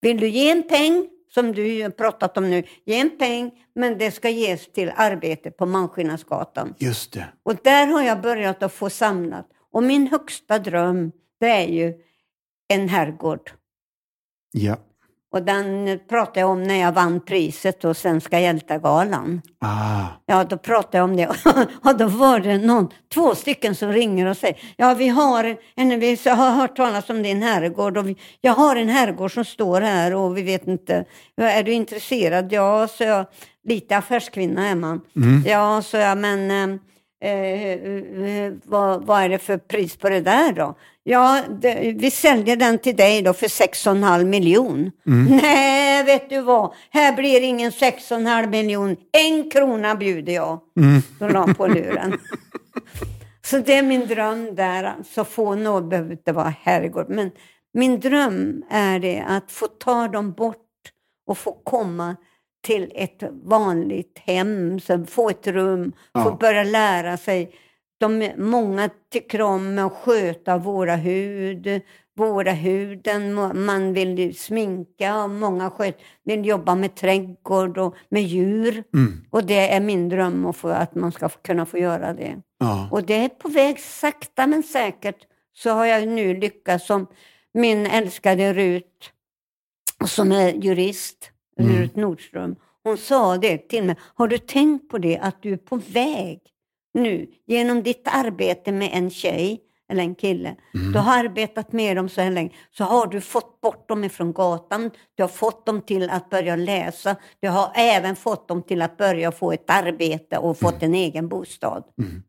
vill 0.00 0.20
du 0.20 0.28
ge 0.28 0.50
en 0.50 0.62
peng, 0.62 1.08
som 1.36 1.52
du 1.52 1.82
har 1.82 1.90
pratat 1.90 2.36
om 2.36 2.50
nu, 2.50 2.62
ge 2.84 3.00
en 3.00 3.18
peng, 3.18 3.50
men 3.74 3.98
det 3.98 4.10
ska 4.10 4.28
ges 4.28 4.72
till 4.72 4.92
arbete 4.96 5.50
på 5.50 5.66
Malmskillnadsgatan. 5.66 6.74
Just 6.78 7.12
det. 7.12 7.26
Och 7.42 7.56
där 7.64 7.86
har 7.86 8.02
jag 8.02 8.20
börjat 8.20 8.62
att 8.62 8.72
få 8.72 8.90
samlat. 8.90 9.46
Och 9.72 9.82
min 9.82 10.06
högsta 10.06 10.58
dröm, 10.58 11.12
det 11.40 11.46
är 11.46 11.68
ju 11.68 11.94
en 12.68 12.88
herrgård. 12.88 13.50
Ja. 14.52 14.76
Och 15.36 15.42
den 15.42 15.98
pratade 16.08 16.40
jag 16.40 16.50
om 16.50 16.62
när 16.62 16.80
jag 16.80 16.92
vann 16.92 17.20
priset 17.20 17.80
på 17.80 17.94
Svenska 17.94 18.40
hjältegalan. 18.40 19.42
Ah. 19.60 20.04
Ja, 20.26 20.44
då 20.44 20.58
pratade 20.58 20.98
jag 20.98 21.04
om 21.04 21.16
det. 21.16 21.26
och 21.84 21.96
då 21.98 22.06
var 22.08 22.40
det 22.40 22.58
någon, 22.58 22.88
två 23.14 23.34
stycken 23.34 23.74
som 23.74 23.92
ringer 23.92 24.26
och 24.26 24.36
säger, 24.36 24.56
ja 24.76 24.94
vi 24.94 25.08
har 25.08 25.56
en, 25.76 26.00
vi 26.00 26.18
har 26.24 26.50
hört 26.50 26.76
talas 26.76 27.10
om 27.10 27.22
din 27.22 27.42
herrgård 27.42 27.96
och 27.96 28.08
vi, 28.08 28.16
jag 28.40 28.52
har 28.52 28.76
en 28.76 28.88
herrgård 28.88 29.34
som 29.34 29.44
står 29.44 29.80
här 29.80 30.14
och 30.14 30.38
vi 30.38 30.42
vet 30.42 30.66
inte, 30.66 31.04
är 31.36 31.62
du 31.62 31.72
intresserad? 31.72 32.52
Ja, 32.52 32.88
så 32.88 33.04
jag, 33.04 33.26
lite 33.68 33.96
affärskvinna 33.96 34.68
är 34.68 34.74
man. 34.74 35.00
Mm. 35.16 35.42
Ja, 35.46 35.82
så 35.82 35.96
jag, 35.96 36.18
men 36.18 36.50
eh, 36.50 37.30
eh, 37.30 38.52
vad, 38.64 39.06
vad 39.06 39.22
är 39.22 39.28
det 39.28 39.38
för 39.38 39.58
pris 39.58 39.96
på 39.96 40.08
det 40.08 40.20
där 40.20 40.52
då? 40.52 40.74
Ja, 41.08 41.40
det, 41.60 41.94
vi 41.98 42.10
säljer 42.10 42.56
den 42.56 42.78
till 42.78 42.96
dig 42.96 43.22
då 43.22 43.32
för 43.32 43.46
6,5 43.46 44.24
miljon. 44.24 44.90
Nej, 45.42 46.04
vet 46.04 46.30
du 46.30 46.40
vad? 46.40 46.72
Här 46.90 47.16
blir 47.16 47.40
ingen 47.40 47.70
6,5 47.70 48.50
miljon. 48.50 48.96
En 49.12 49.50
krona 49.50 49.94
bjuder 49.94 50.32
jag. 50.32 50.60
Mm. 50.80 51.02
Då 51.18 51.28
la 51.28 51.46
på 51.54 51.66
luren. 51.66 52.18
Så 53.44 53.58
det 53.58 53.74
är 53.74 53.82
min 53.82 54.06
dröm 54.06 54.54
där. 54.54 54.84
Alltså 54.84 55.24
få 55.24 55.54
något 55.54 55.90
behöver 55.90 56.12
inte 56.12 56.32
vara 56.32 56.54
herrgård. 56.62 57.06
Men 57.08 57.30
min 57.74 58.00
dröm 58.00 58.62
är 58.70 58.98
det 58.98 59.24
att 59.28 59.52
få 59.52 59.66
ta 59.66 60.08
dem 60.08 60.32
bort 60.32 60.56
och 61.26 61.38
få 61.38 61.52
komma 61.64 62.16
till 62.66 62.92
ett 62.94 63.22
vanligt 63.44 64.18
hem, 64.26 64.80
så 64.80 65.04
få 65.04 65.30
ett 65.30 65.46
rum, 65.46 65.92
få 65.92 66.20
Ja. 66.20 66.36
börja 66.40 66.62
lära 66.64 67.16
sig. 67.16 67.50
De, 67.98 68.32
många 68.36 68.90
tycker 69.12 69.42
om 69.42 69.78
att 69.78 69.92
sköta 69.92 70.58
våra 70.58 70.96
hud, 70.96 71.82
våra 72.16 72.52
huden, 72.52 73.34
man 73.64 73.92
vill 73.92 74.38
sminka 74.38 75.22
och 75.22 75.30
många 75.30 75.70
sköt, 75.70 75.98
vill 76.24 76.46
jobba 76.46 76.74
med 76.74 76.94
trädgård 76.94 77.78
och 77.78 77.94
med 78.08 78.22
djur. 78.22 78.84
Mm. 78.94 79.24
Och 79.30 79.44
det 79.44 79.74
är 79.74 79.80
min 79.80 80.08
dröm 80.08 80.46
att, 80.46 80.56
få, 80.56 80.68
att 80.68 80.94
man 80.94 81.12
ska 81.12 81.28
kunna 81.28 81.66
få 81.66 81.78
göra 81.78 82.12
det. 82.12 82.36
Ja. 82.58 82.88
Och 82.92 83.02
det 83.02 83.14
är 83.14 83.28
på 83.28 83.48
väg 83.48 83.80
sakta 83.80 84.46
men 84.46 84.62
säkert 84.62 85.18
så 85.52 85.70
har 85.70 85.86
jag 85.86 86.08
nu 86.08 86.36
lyckats 86.36 86.86
som 86.86 87.06
min 87.54 87.86
älskade 87.86 88.52
Rut, 88.52 89.12
som 90.04 90.32
är 90.32 90.52
jurist, 90.52 91.32
Mm. 91.60 91.76
Rut 91.76 91.96
Nordström. 91.96 92.56
Hon 92.82 92.98
sa 92.98 93.36
det 93.36 93.58
till 93.68 93.84
mig. 93.84 93.96
Har 94.14 94.28
du 94.28 94.38
tänkt 94.38 94.88
på 94.88 94.98
det 94.98 95.18
att 95.18 95.42
du 95.42 95.52
är 95.52 95.56
på 95.56 95.76
väg 95.76 96.40
nu 96.96 97.26
genom 97.46 97.82
ditt 97.82 98.08
arbete 98.12 98.72
med 98.72 98.90
en 98.92 99.10
tjej 99.10 99.60
eller 99.88 100.02
en 100.02 100.14
kille. 100.14 100.56
Mm. 100.74 100.92
Du 100.92 100.98
har 100.98 101.18
arbetat 101.18 101.72
med 101.72 101.96
dem 101.96 102.08
så 102.08 102.20
här 102.20 102.30
länge. 102.30 102.50
Så 102.70 102.84
har 102.84 103.06
du 103.06 103.20
fått 103.20 103.60
bort 103.60 103.88
dem 103.88 104.04
ifrån 104.04 104.32
gatan. 104.32 104.90
Du 105.14 105.22
har 105.22 105.28
fått 105.28 105.66
dem 105.66 105.80
till 105.80 106.10
att 106.10 106.30
börja 106.30 106.56
läsa. 106.56 107.16
Du 107.40 107.48
har 107.48 107.72
även 107.74 108.16
fått 108.16 108.48
dem 108.48 108.62
till 108.62 108.82
att 108.82 108.96
börja 108.96 109.32
få 109.32 109.52
ett 109.52 109.70
arbete 109.70 110.38
och 110.38 110.58
fått 110.58 110.82
en 110.82 110.94
egen 110.94 111.28
bostad. 111.28 111.84
Mm. 112.02 112.22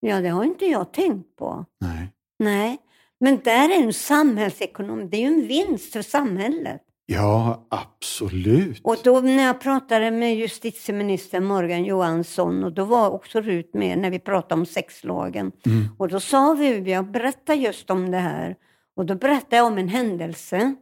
Ja, 0.00 0.20
det 0.20 0.28
har 0.28 0.44
inte 0.44 0.66
jag 0.66 0.92
tänkt 0.92 1.36
på. 1.36 1.64
Nej. 1.80 2.12
Nej, 2.38 2.78
men 3.20 3.40
där 3.44 3.70
är 3.70 3.82
en 3.82 3.92
samhällsekonom. 3.92 5.10
Det 5.10 5.16
är 5.16 5.20
ju 5.20 5.26
en 5.26 5.46
vinst 5.46 5.92
för 5.92 6.02
samhället. 6.02 6.82
Ja, 7.10 7.66
absolut. 7.68 8.80
Och 8.84 8.96
då 9.04 9.20
när 9.20 9.42
jag 9.42 9.60
pratade 9.60 10.10
med 10.10 10.36
justitieminister 10.36 11.40
Morgan 11.40 11.84
Johansson 11.84 12.64
och 12.64 12.72
då 12.72 12.84
var 12.84 13.10
också 13.10 13.40
Rut 13.40 13.74
med 13.74 13.98
när 13.98 14.10
vi 14.10 14.18
pratade 14.18 14.60
om 14.60 14.66
sexlagen. 14.66 15.52
Mm. 15.66 15.88
Och 15.98 16.08
då 16.08 16.20
sa 16.20 16.54
vi, 16.58 16.90
jag 16.92 17.10
berättade 17.10 17.58
just 17.58 17.90
om 17.90 18.10
det 18.10 18.18
här. 18.18 18.56
Och 18.96 19.06
då 19.06 19.14
berättade 19.14 19.56
jag 19.56 19.66
om 19.66 19.78
en 19.78 19.88
händelse. 19.88 20.74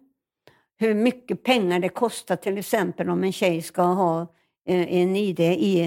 Hur 0.79 0.95
mycket 0.95 1.43
pengar 1.43 1.81
det 1.81 1.89
kostar 1.89 2.37
till 2.37 2.59
exempel 2.59 3.11
om 3.11 3.25
en 3.25 3.33
tjej 3.33 3.63
ska 3.63 3.83
ha 3.83 4.21
eh, 4.69 4.95
en 4.95 5.17
ID, 5.17 5.41
i, 5.41 5.81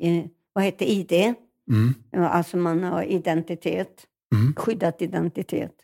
eh, 0.00 0.24
vad 0.52 0.64
heter 0.64 0.86
ID? 0.86 1.34
Mm. 1.70 1.94
Alltså 2.30 2.56
man 2.56 2.82
har 2.84 3.02
identitet, 3.02 4.06
Mm. 4.34 4.54
skyddat 4.56 5.02
identitet. 5.02 5.74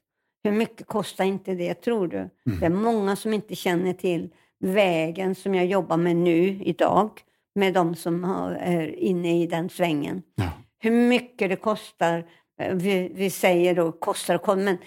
Hur 0.44 0.52
mycket 0.52 0.86
kostar 0.86 1.24
inte 1.24 1.54
det 1.54 1.74
tror 1.74 2.08
du? 2.08 2.30
Det 2.60 2.66
är 2.66 2.70
många 2.70 3.16
som 3.16 3.34
inte 3.34 3.54
känner 3.54 3.92
till 3.92 4.30
vägen 4.60 5.34
som 5.34 5.54
jag 5.54 5.66
jobbar 5.66 5.96
med 5.96 6.16
nu 6.16 6.62
idag 6.62 7.10
med 7.54 7.74
de 7.74 7.94
som 7.94 8.24
är 8.60 8.94
inne 8.98 9.42
i 9.42 9.46
den 9.46 9.68
svängen. 9.68 10.22
Ja. 10.34 10.50
Hur 10.78 10.90
mycket 10.90 11.50
det 11.50 11.56
kostar, 11.56 12.26
eh, 12.60 12.74
vi, 12.74 13.12
vi 13.14 13.30
säger 13.30 13.74
då 13.74 13.92
kostar 13.92 14.50
och 14.50 14.58
men 14.58 14.78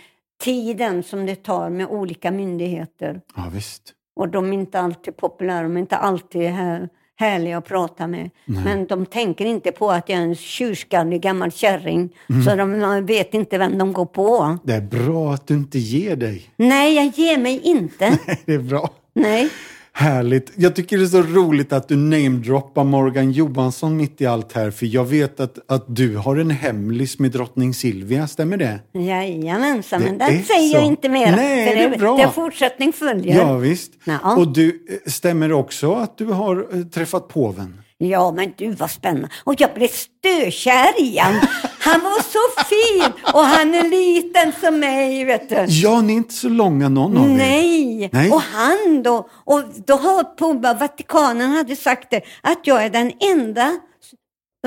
tiden 0.43 1.04
som 1.04 1.26
det 1.26 1.36
tar 1.36 1.70
med 1.70 1.88
olika 1.88 2.32
myndigheter. 2.32 3.22
ja, 3.36 3.49
visst. 3.54 3.93
Och 4.16 4.30
de 4.30 4.49
är 4.49 4.54
inte 4.54 4.80
alltid 4.80 5.18
populära, 5.18 5.64
de 5.64 5.78
är 5.78 5.82
inte 5.82 5.97
alltid 5.97 6.49
här, 6.49 6.89
härliga 7.16 7.57
att 7.57 7.66
prata 7.66 8.07
med. 8.07 8.30
Men 8.45 8.86
de 8.86 9.05
tänker 9.05 9.45
inte 9.45 9.72
på 9.72 9.91
att 9.91 10.09
jag 10.09 10.20
är 10.20 10.24
en 10.24 10.36
tjurskallig 10.36 11.22
gammal 11.22 11.51
kärring. 11.51 12.09
Mm. 12.30 12.43
Så 12.43 12.55
de 12.55 13.05
vet 13.05 13.34
inte 13.34 13.57
vem 13.57 13.78
de 13.78 13.93
går 13.93 14.05
på. 14.05 14.57
Det 14.64 14.74
är 14.74 14.82
bra 14.82 15.34
att 15.34 15.47
du 15.47 15.53
inte 15.53 15.80
ger 15.80 16.16
dig. 16.16 16.49
Nej, 16.55 16.95
jag 16.95 17.05
ger 17.05 17.38
mig 17.38 17.61
inte. 17.64 18.20
Det 18.45 18.53
är 18.53 18.59
bra. 18.59 18.89
Nej. 19.14 19.49
Härligt. 19.96 20.52
Jag 20.56 20.76
tycker 20.76 20.98
det 20.98 21.04
är 21.04 21.08
så 21.08 21.22
roligt 21.22 21.74
att 21.74 21.88
du 21.88 21.96
namedroppar 21.96 22.84
Morgan 22.84 23.32
Johansson 23.32 23.98
mitt 23.98 24.22
i 24.22 24.26
allt 24.26 24.54
här. 24.54 24.72
För 24.72 24.86
jag 24.86 25.06
vet 25.06 25.39
att, 25.39 25.72
att 25.72 25.86
du 25.96 26.18
har 26.18 26.38
en 26.38 26.50
hemlis 26.50 27.20
med 27.20 27.32
drottning 27.32 27.74
Silvia, 27.74 28.28
stämmer 28.28 28.58
det? 28.58 28.80
Jajamensan, 28.94 30.02
men 30.02 30.18
Det 30.18 30.24
är 30.24 30.41
säger 30.41 30.74
jag 30.74 30.82
så. 30.84 30.88
inte 30.88 31.10
mer. 31.10 31.36
Nej, 31.36 31.68
för 31.68 31.76
det 31.76 31.96
är 31.96 32.00
bra. 32.00 32.18
Det 32.18 32.30
fortsättning 32.32 32.94
följer. 32.94 33.38
Ja, 33.38 33.58
visst. 33.58 33.91
Ja. 34.04 34.36
Och 34.36 34.54
du, 34.54 34.68
eh, 34.70 35.12
stämmer 35.12 35.52
också 35.52 35.94
att 35.94 36.18
du 36.18 36.26
har 36.26 36.68
eh, 36.78 36.82
träffat 36.84 37.28
påven? 37.28 37.78
Ja, 38.10 38.32
men 38.32 38.54
du 38.58 38.72
vad 38.72 38.91
spännande. 38.91 39.30
Och 39.43 39.56
jag 39.58 39.74
blev 39.74 39.88
stökär 39.88 41.01
i 41.01 41.18
han. 41.18 41.34
Han 41.80 42.01
var 42.01 42.22
så 42.22 42.64
fin 42.66 43.24
och 43.34 43.43
han 43.43 43.74
är 43.74 43.89
liten 43.89 44.51
som 44.62 44.80
mig, 44.80 45.26
vet 45.26 45.49
du. 45.49 45.66
Ja, 45.68 46.01
ni 46.01 46.14
är 46.14 46.18
inte 46.18 46.34
så 46.34 46.49
långa 46.49 46.89
någon 46.89 47.18
av 47.18 47.30
er. 47.30 47.38
Nej. 47.38 48.10
Nej. 48.14 48.32
och 48.32 48.41
han 48.41 49.04
då, 49.04 49.30
och 49.34 49.64
då 49.86 49.95
har 49.95 50.24
på 50.24 50.54
Vatikanen 50.54 51.51
hade 51.51 51.76
sagt 51.76 52.12
det, 52.12 52.22
att 52.41 52.68
jag 52.68 52.84
är 52.84 52.89
den 52.89 53.12
enda 53.20 53.80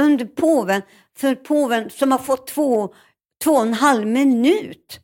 under 0.01 0.25
påven, 0.25 0.83
för 1.19 1.35
påven 1.35 1.91
som 1.91 2.13
har 2.13 2.19
fått 2.19 2.47
två, 2.47 2.89
två 3.45 3.51
och 3.51 3.63
en 3.63 3.75
halv 3.75 4.07
minut. 4.07 5.01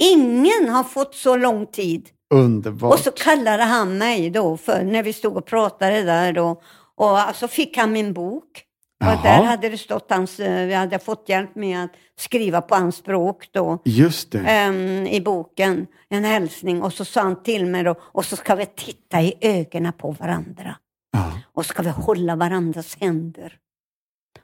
Ingen 0.00 0.68
har 0.68 0.84
fått 0.84 1.14
så 1.14 1.36
lång 1.36 1.66
tid. 1.66 2.08
Underbart. 2.34 2.94
Och 2.94 3.00
så 3.00 3.10
kallade 3.10 3.62
han 3.62 3.98
mig 3.98 4.30
då, 4.30 4.56
för 4.56 4.82
när 4.82 5.02
vi 5.02 5.12
stod 5.12 5.36
och 5.36 5.46
pratade 5.46 6.02
där 6.02 6.32
då. 6.32 6.62
Och 6.96 7.04
så 7.06 7.16
alltså 7.16 7.48
fick 7.48 7.76
han 7.76 7.92
min 7.92 8.12
bok. 8.12 8.64
Jaha. 8.98 9.16
Och 9.16 9.22
där 9.22 9.42
hade 9.42 9.68
det 9.68 9.78
stått 9.78 10.10
hans, 10.10 10.40
eh, 10.40 10.66
vi 10.66 10.74
hade 10.74 10.98
fått 10.98 11.28
hjälp 11.28 11.54
med 11.54 11.84
att 11.84 11.90
skriva 12.16 12.60
på 12.60 12.74
hans 12.74 12.96
språk 12.96 13.48
då. 13.52 13.78
Just 13.84 14.30
det. 14.32 14.38
ehm, 14.38 15.06
I 15.06 15.20
boken, 15.20 15.86
en 16.08 16.24
hälsning. 16.24 16.82
Och 16.82 16.92
så 16.92 17.04
sa 17.04 17.20
han 17.22 17.42
till 17.42 17.66
mig 17.66 17.82
då, 17.84 17.94
och 18.00 18.24
så 18.24 18.36
ska 18.36 18.54
vi 18.54 18.66
titta 18.66 19.22
i 19.22 19.34
ögonen 19.40 19.92
på 19.92 20.10
varandra. 20.10 20.76
Ja. 21.12 21.40
Och 21.52 21.66
så 21.66 21.68
ska 21.68 21.82
vi 21.82 21.90
hålla 21.90 22.36
varandras 22.36 22.96
händer. 23.00 23.58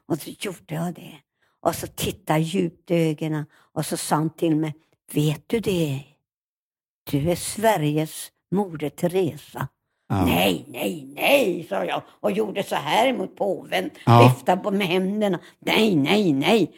Och 0.08 0.18
så 0.18 0.30
gjorde 0.38 0.74
jag 0.74 0.94
det. 0.94 1.14
Och 1.62 1.74
så 1.74 1.86
tittade 1.86 2.38
jag 2.38 2.46
djupt 2.48 2.90
i 2.90 2.94
ögonen. 2.94 3.44
Och 3.74 3.86
så 3.86 3.96
sa 3.96 4.16
han 4.16 4.30
till 4.30 4.56
mig, 4.56 4.74
vet 5.12 5.44
du 5.46 5.60
det? 5.60 6.04
Du 7.10 7.30
är 7.30 7.36
Sveriges 7.36 8.30
Moder 8.50 8.88
Teresa. 8.88 9.68
Ja. 10.10 10.24
Nej, 10.24 10.64
nej, 10.68 11.12
nej, 11.16 11.66
sa 11.68 11.84
jag 11.84 12.02
och 12.20 12.32
gjorde 12.32 12.62
så 12.62 12.74
här 12.74 13.12
mot 13.12 13.36
påven. 13.36 13.90
Ja. 14.06 14.22
Viftade 14.22 14.62
på 14.62 14.70
med 14.70 14.86
händerna. 14.86 15.38
Nej, 15.58 15.96
nej, 15.96 16.32
nej. 16.32 16.74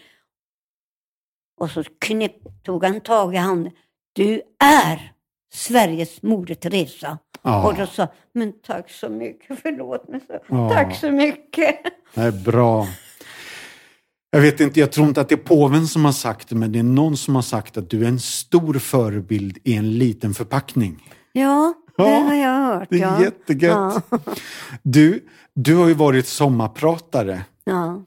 Och 1.60 1.70
så 1.70 1.84
knep, 1.98 2.64
tog 2.64 2.84
han 2.84 3.00
tag 3.00 3.34
i 3.34 3.36
handen. 3.36 3.72
Du 4.12 4.42
är 4.64 5.12
Sveriges 5.52 6.22
Moder 6.22 6.54
Teresa. 6.54 7.18
Ja. 7.42 7.66
Och 7.66 7.74
då 7.74 7.86
sa 7.86 8.08
men 8.34 8.52
tack 8.66 8.90
så 8.90 9.08
mycket, 9.08 9.58
förlåt 9.62 10.08
mig. 10.08 10.20
Så. 10.26 10.38
Ja. 10.48 10.70
Tack 10.70 10.96
så 10.96 11.10
mycket. 11.10 11.76
Det 12.14 12.20
är 12.20 12.44
bra. 12.44 12.86
Jag 14.30 14.40
vet 14.40 14.60
inte, 14.60 14.80
jag 14.80 14.92
tror 14.92 15.08
inte 15.08 15.20
att 15.20 15.28
det 15.28 15.34
är 15.34 15.36
påven 15.36 15.86
som 15.86 16.04
har 16.04 16.12
sagt 16.12 16.48
det, 16.48 16.54
men 16.54 16.72
det 16.72 16.78
är 16.78 16.82
någon 16.82 17.16
som 17.16 17.34
har 17.34 17.42
sagt 17.42 17.76
att 17.76 17.90
du 17.90 18.04
är 18.04 18.08
en 18.08 18.20
stor 18.20 18.74
förebild 18.74 19.58
i 19.64 19.76
en 19.76 19.98
liten 19.98 20.34
förpackning. 20.34 21.08
Ja, 21.32 21.74
det 21.96 22.02
har 22.02 22.34
jag 22.34 22.54
hört. 22.54 22.88
Det 22.90 22.96
är 22.96 23.00
ja. 23.00 23.22
jättegött. 23.22 24.04
Ja. 24.10 24.18
Du, 24.82 25.24
du 25.54 25.76
har 25.76 25.88
ju 25.88 25.94
varit 25.94 26.26
sommarpratare. 26.26 27.44
Ja. 27.64 28.02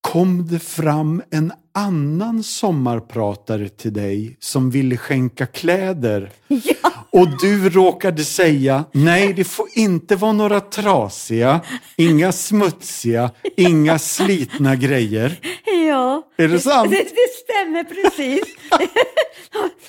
Kom 0.00 0.46
det 0.46 0.58
fram 0.58 1.22
en 1.30 1.52
annan 1.74 2.42
sommarpratare 2.42 3.68
till 3.68 3.92
dig 3.92 4.36
som 4.40 4.70
ville 4.70 4.96
skänka 4.96 5.46
kläder 5.46 6.30
Ja, 6.48 6.99
och 7.12 7.28
du 7.40 7.70
råkade 7.70 8.24
säga 8.24 8.84
nej, 8.92 9.32
det 9.32 9.44
får 9.44 9.66
inte 9.74 10.16
vara 10.16 10.32
några 10.32 10.60
trasiga, 10.60 11.60
inga 11.96 12.32
smutsiga, 12.32 13.30
inga 13.56 13.98
slitna 13.98 14.76
grejer. 14.76 15.40
ja. 15.88 16.22
Är 16.36 16.48
det 16.48 16.60
sant? 16.60 16.90
Det, 16.90 16.96
det 16.96 17.30
stämmer 17.44 17.84
precis. 17.84 18.42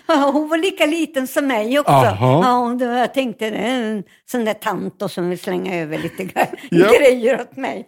Hon 0.07 0.49
var 0.49 0.57
lika 0.57 0.85
liten 0.85 1.27
som 1.27 1.47
mig 1.47 1.79
också. 1.79 1.91
Aha. 1.91 2.41
Ja, 2.79 2.85
då 2.85 2.85
jag 2.91 3.13
tänkte 3.13 3.49
det 3.49 3.57
är 3.57 3.81
en 3.91 4.03
sån 4.31 4.45
där 4.45 4.53
tant 4.53 5.11
som 5.11 5.29
vill 5.29 5.39
slänga 5.39 5.75
över 5.81 5.97
lite 5.97 6.47
Ja. 6.69 6.91
grejer 6.99 7.41
åt 7.41 7.57
mig. 7.57 7.85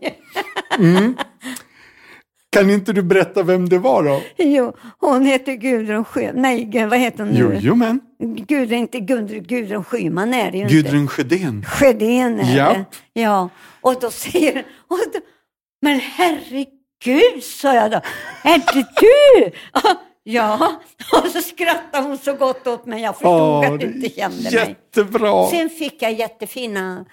Kan 2.54 2.70
inte 2.70 2.94
du 2.94 3.02
berätta 3.04 3.44
vem 3.44 3.70
det 3.70 3.78
var 3.80 4.04
då? 4.04 4.22
Jo, 4.38 4.74
hon 5.00 5.26
heter 5.26 5.54
Gudrun 5.54 6.06
Sjö... 6.06 6.32
Nej, 6.34 6.88
vad 6.90 7.00
heter 7.00 7.24
hon 7.24 7.34
nu? 7.34 7.40
Jo, 7.40 7.60
jo 7.62 7.76
men. 7.76 8.00
Gudrun, 8.20 8.80
inte 8.80 9.00
Gudrun, 9.00 9.44
Gudrun 9.44 9.84
Schyman 9.84 10.34
är 10.34 10.52
det 10.52 10.58
ju 10.58 10.64
inte. 10.64 10.76
Gudrun 10.76 11.08
Sjödén. 11.08 11.66
Sjödén 11.66 12.40
är 12.40 12.56
Japp. 12.58 12.78
det. 13.14 13.22
Ja, 13.22 13.50
och 13.82 13.96
då 14.02 14.12
säger 14.12 14.66
och 14.88 14.98
då, 15.14 15.20
Men 15.82 16.00
herregud, 16.00 17.44
sa 17.44 17.76
jag 17.76 17.92
då. 17.92 18.02
Är 18.44 18.58
det 18.74 18.86
du? 19.00 19.52
Ja, 20.26 20.74
och 21.24 21.28
så 21.28 21.42
skrattade 21.42 22.08
hon 22.08 22.18
så 22.18 22.34
gott 22.34 22.68
åt 22.68 22.86
mig. 22.86 23.02
Jag 23.02 23.16
förstod 23.16 23.32
Åh, 23.32 23.72
att 23.74 23.80
du 23.80 23.86
inte 23.86 24.10
kände 24.10 24.44
mig. 24.44 24.54
Jättebra. 24.54 25.48
Sen 25.48 25.70
fick 25.70 26.02
jag 26.02 26.14
jättefina 26.14 27.06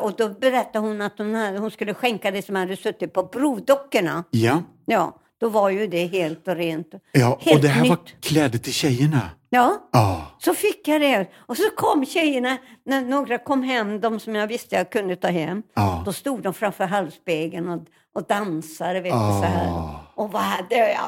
och 0.00 0.12
då 0.16 0.28
berättade 0.28 0.78
hon 0.86 1.00
att 1.02 1.18
hon, 1.18 1.34
hade, 1.34 1.58
hon 1.58 1.70
skulle 1.70 1.94
skänka 1.94 2.30
det 2.30 2.42
som 2.42 2.56
hade 2.56 2.76
suttit 2.76 3.12
på 3.12 3.26
provdockorna. 3.26 4.24
Ja, 4.30 4.62
Ja, 4.90 5.16
då 5.40 5.48
var 5.48 5.70
ju 5.70 5.86
det 5.86 6.06
helt 6.06 6.48
och 6.48 6.56
rent. 6.56 6.86
ja 7.12 7.34
och 7.34 7.42
Helt 7.42 7.62
det 7.62 7.68
här 7.68 7.88
var 7.88 7.96
nytt. 7.96 8.20
kläder 8.20 8.58
till 8.58 8.72
tjejerna. 8.72 9.30
Ja, 9.50 9.88
Ja, 9.92 10.26
så 10.38 10.54
fick 10.54 10.88
jag 10.88 11.00
det. 11.00 11.26
Och 11.36 11.56
så 11.56 11.62
kom 11.76 12.06
tjejerna, 12.06 12.58
när 12.86 13.00
några 13.02 13.38
kom 13.38 13.62
hem, 13.62 14.00
de 14.00 14.20
som 14.20 14.34
jag 14.34 14.46
visste 14.46 14.76
jag 14.76 14.90
kunde 14.92 15.16
ta 15.16 15.28
hem. 15.28 15.62
Ja. 15.74 16.02
Då 16.06 16.12
stod 16.12 16.42
de 16.42 16.54
framför 16.54 16.84
halsspegeln 16.84 17.68
och, 17.68 17.82
och 18.14 18.26
dansade, 18.28 19.00
vet 19.00 19.12
Ah. 19.14 19.40
så 19.40 19.46
här. 19.46 19.94
Och 20.14 20.32
vad 20.32 20.42
hade 20.42 20.74
jag, 20.76 20.98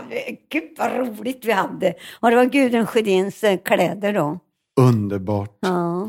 gud 0.51 0.71
vad 0.79 0.93
roligt 0.97 1.45
vi 1.45 1.53
hade. 1.53 1.95
Och 2.21 2.31
det 2.31 2.37
var 2.37 2.45
Gudrun 2.45 2.87
Sjödins 2.87 3.45
eh, 3.45 3.59
kläder 3.65 4.13
då. 4.13 4.39
underbart. 4.81 5.59
Ja. 5.61 6.09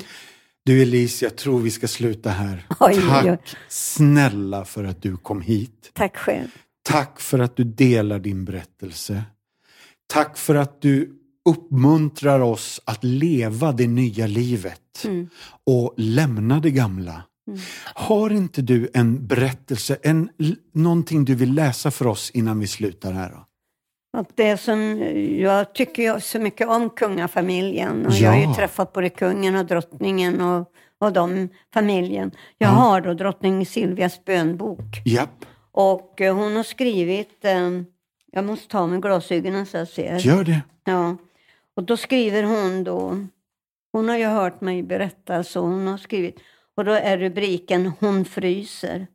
Du 0.66 0.82
Elise, 0.82 1.26
jag 1.26 1.36
tror 1.36 1.60
vi 1.60 1.72
ska 1.72 1.88
sluta 1.88 2.30
här. 2.30 2.66
Oj, 2.80 2.94
oj, 2.98 3.02
oj. 3.24 3.38
Tack 3.38 3.56
snälla 3.68 4.66
för 4.66 4.84
att 4.84 5.02
du 5.02 5.18
kom 5.18 5.42
hit. 5.42 5.92
Tack 5.94 6.18
själv. 6.18 6.48
Tack 6.84 7.20
för 7.20 7.40
att 7.40 7.56
du 7.56 7.64
delar 7.64 8.20
din 8.20 8.46
berättelse. 8.46 9.24
Tack 10.14 10.38
för 10.38 10.56
att 10.56 10.82
du 10.82 11.20
uppmuntrar 11.50 12.40
oss 12.40 12.82
att 12.86 13.04
leva 13.04 13.72
det 13.72 13.88
nya 13.88 14.28
livet 14.28 14.80
Mm. 15.06 15.30
och 15.66 15.94
lämna 15.98 16.60
det 16.60 16.72
gamla. 16.72 17.24
Har 17.96 18.30
inte 18.30 18.62
du 18.62 18.90
en 18.94 19.28
berättelse, 19.28 19.98
en, 20.04 20.30
någonting 20.74 21.26
du 21.26 21.36
vill 21.36 21.54
läsa 21.54 21.92
för 21.92 22.08
oss 22.08 22.30
innan 22.32 22.60
vi 22.60 22.68
slutar 22.68 23.12
här? 23.14 23.30
Då? 23.30 23.46
Och 24.20 24.28
det 24.36 24.58
som, 24.58 24.98
jag 25.40 25.74
tycker 25.76 26.20
så 26.20 26.40
mycket 26.40 26.68
om 26.68 26.90
kungafamiljen. 26.90 28.06
Och 28.06 28.14
Jag 28.14 28.32
har 28.32 28.38
Ja. 28.38 28.48
ju 28.50 28.54
träffat 28.54 28.94
både 28.94 29.10
kungen 29.10 29.56
och 29.56 29.66
drottningen 29.66 30.42
och, 30.42 30.68
och 31.00 31.14
de 31.14 31.50
familjen. 31.74 32.32
Jag 32.58 32.70
har 32.70 33.02
då 33.02 33.14
drottning 33.14 33.66
Silvias 33.66 34.26
bönbok. 34.26 35.02
Japp, 35.06 35.46
Och 35.74 36.22
eh, 36.22 36.36
hon 36.36 36.56
har 36.56 36.64
skrivit, 36.64 37.46
eh, 37.46 37.70
jag 38.32 38.46
måste 38.46 38.68
ta 38.68 38.88
med 38.88 39.02
glasögonen 39.02 39.66
så 39.66 39.78
jag 39.78 39.88
ser. 39.88 40.18
gör 40.20 40.44
det. 40.44 40.62
Ja. 40.84 41.18
Och 41.76 41.84
då 41.84 41.98
skriver 41.98 42.44
hon 42.44 42.84
då, 42.84 43.28
hon 43.92 44.10
har 44.10 44.18
ju 44.18 44.26
hört 44.26 44.62
mig 44.62 44.84
berätta 44.84 45.44
så 45.44 45.60
hon 45.60 45.88
har 45.88 45.98
skrivit, 45.98 46.40
och 46.76 46.86
då 46.86 46.92
är 46.92 47.18
rubriken 47.18 47.92
Hon 48.00 48.26
fryser. 48.26 49.08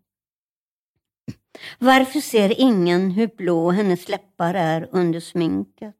Varför 1.78 2.20
ser 2.20 2.60
ingen 2.60 3.10
hur 3.10 3.26
blå 3.36 3.70
hennes 3.70 4.09
läppar 4.09 4.55
är 4.55 4.89
under 4.93 5.20
sminket? 5.20 5.94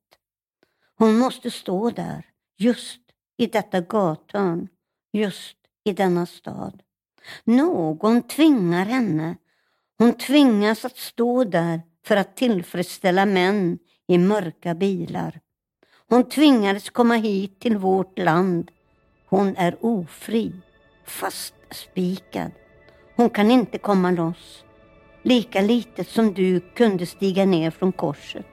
Hon 0.95 1.19
måste 1.19 1.51
stå 1.51 1.91
där, 1.91 2.27
just 2.57 3.01
i 3.37 3.47
detta 3.47 3.81
gathörn, 3.81 4.69
just 5.13 5.57
i 5.85 5.93
denna 5.93 6.27
stad. 6.27 6.83
Någon 7.45 8.23
tvingar 8.23 8.85
henne. 8.85 9.37
Hon 9.99 10.15
tvingas 10.15 10.85
att 10.85 10.97
stå 10.97 11.45
där 11.45 11.81
för 12.07 12.17
att 12.17 12.37
tillfredsställa 12.37 13.27
män 13.27 13.79
i 14.09 14.19
mörka 14.19 14.75
bilar. 14.75 15.41
Hon 16.09 16.29
tvingades 16.29 16.91
komma 16.91 17.15
hit 17.15 17.61
till 17.61 17.77
vårt 17.77 18.19
land. 18.19 18.71
Hon 19.27 19.57
är 19.57 19.77
ofri, 19.81 20.53
fastspikad. 21.07 22.51
Hon 23.17 23.31
kan 23.31 23.51
inte 23.51 23.79
komma 23.79 24.11
loss. 24.11 24.65
Lika 25.23 25.61
litet 25.61 26.09
som 26.09 26.35
du 26.35 26.61
kunde 26.61 27.07
stiga 27.07 27.45
ner 27.45 27.71
från 27.71 27.93
korset. 27.93 28.47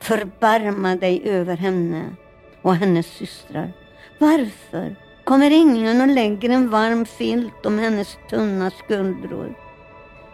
Förbarma 0.00 0.96
dig 0.96 1.22
över 1.24 1.56
henne 1.56 2.16
och 2.62 2.76
hennes 2.76 3.06
systrar. 3.06 3.72
Varför 4.18 4.96
kommer 5.24 5.50
ingen 5.50 6.00
och 6.00 6.08
lägger 6.08 6.50
en 6.50 6.70
varm 6.70 7.06
filt 7.06 7.66
om 7.66 7.78
hennes 7.78 8.16
tunna 8.30 8.70
skuldror. 8.70 9.65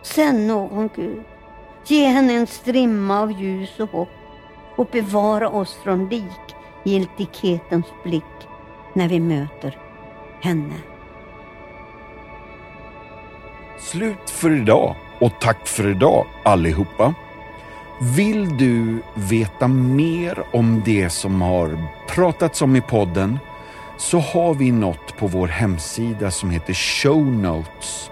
Sänd 0.03 0.47
någon 0.47 0.91
Gud, 0.97 1.23
ge 1.87 2.07
henne 2.07 2.33
en 2.33 2.47
strimma 2.47 3.21
av 3.21 3.33
ljus 3.33 3.81
och 3.81 3.91
hopp 3.91 4.09
och 4.77 4.89
bevara 4.93 5.49
oss 5.49 5.79
från 5.85 6.09
likgiltighetens 6.09 7.87
blick 8.05 8.49
när 8.93 9.09
vi 9.09 9.21
möter 9.21 9.79
henne. 10.41 10.75
Slut 13.79 14.31
för 14.31 14.57
idag 14.57 14.97
och 15.21 15.33
tack 15.41 15.67
för 15.67 15.91
idag 15.91 16.27
allihopa. 16.43 17.15
Vill 18.17 18.57
du 18.57 19.03
veta 19.15 19.69
mer 19.69 20.45
om 20.53 20.83
det 20.85 21.11
som 21.11 21.43
har 21.43 21.89
pratats 22.09 22.63
om 22.63 22.77
i 22.77 22.81
podden 22.81 23.39
så 23.99 24.19
har 24.19 24.55
vi 24.55 24.73
något 24.73 25.17
på 25.17 25.27
vår 25.27 25.49
hemsida 25.49 26.31
som 26.31 26.51
heter 26.51 26.75
Show 26.75 27.27
Notes. 27.27 28.12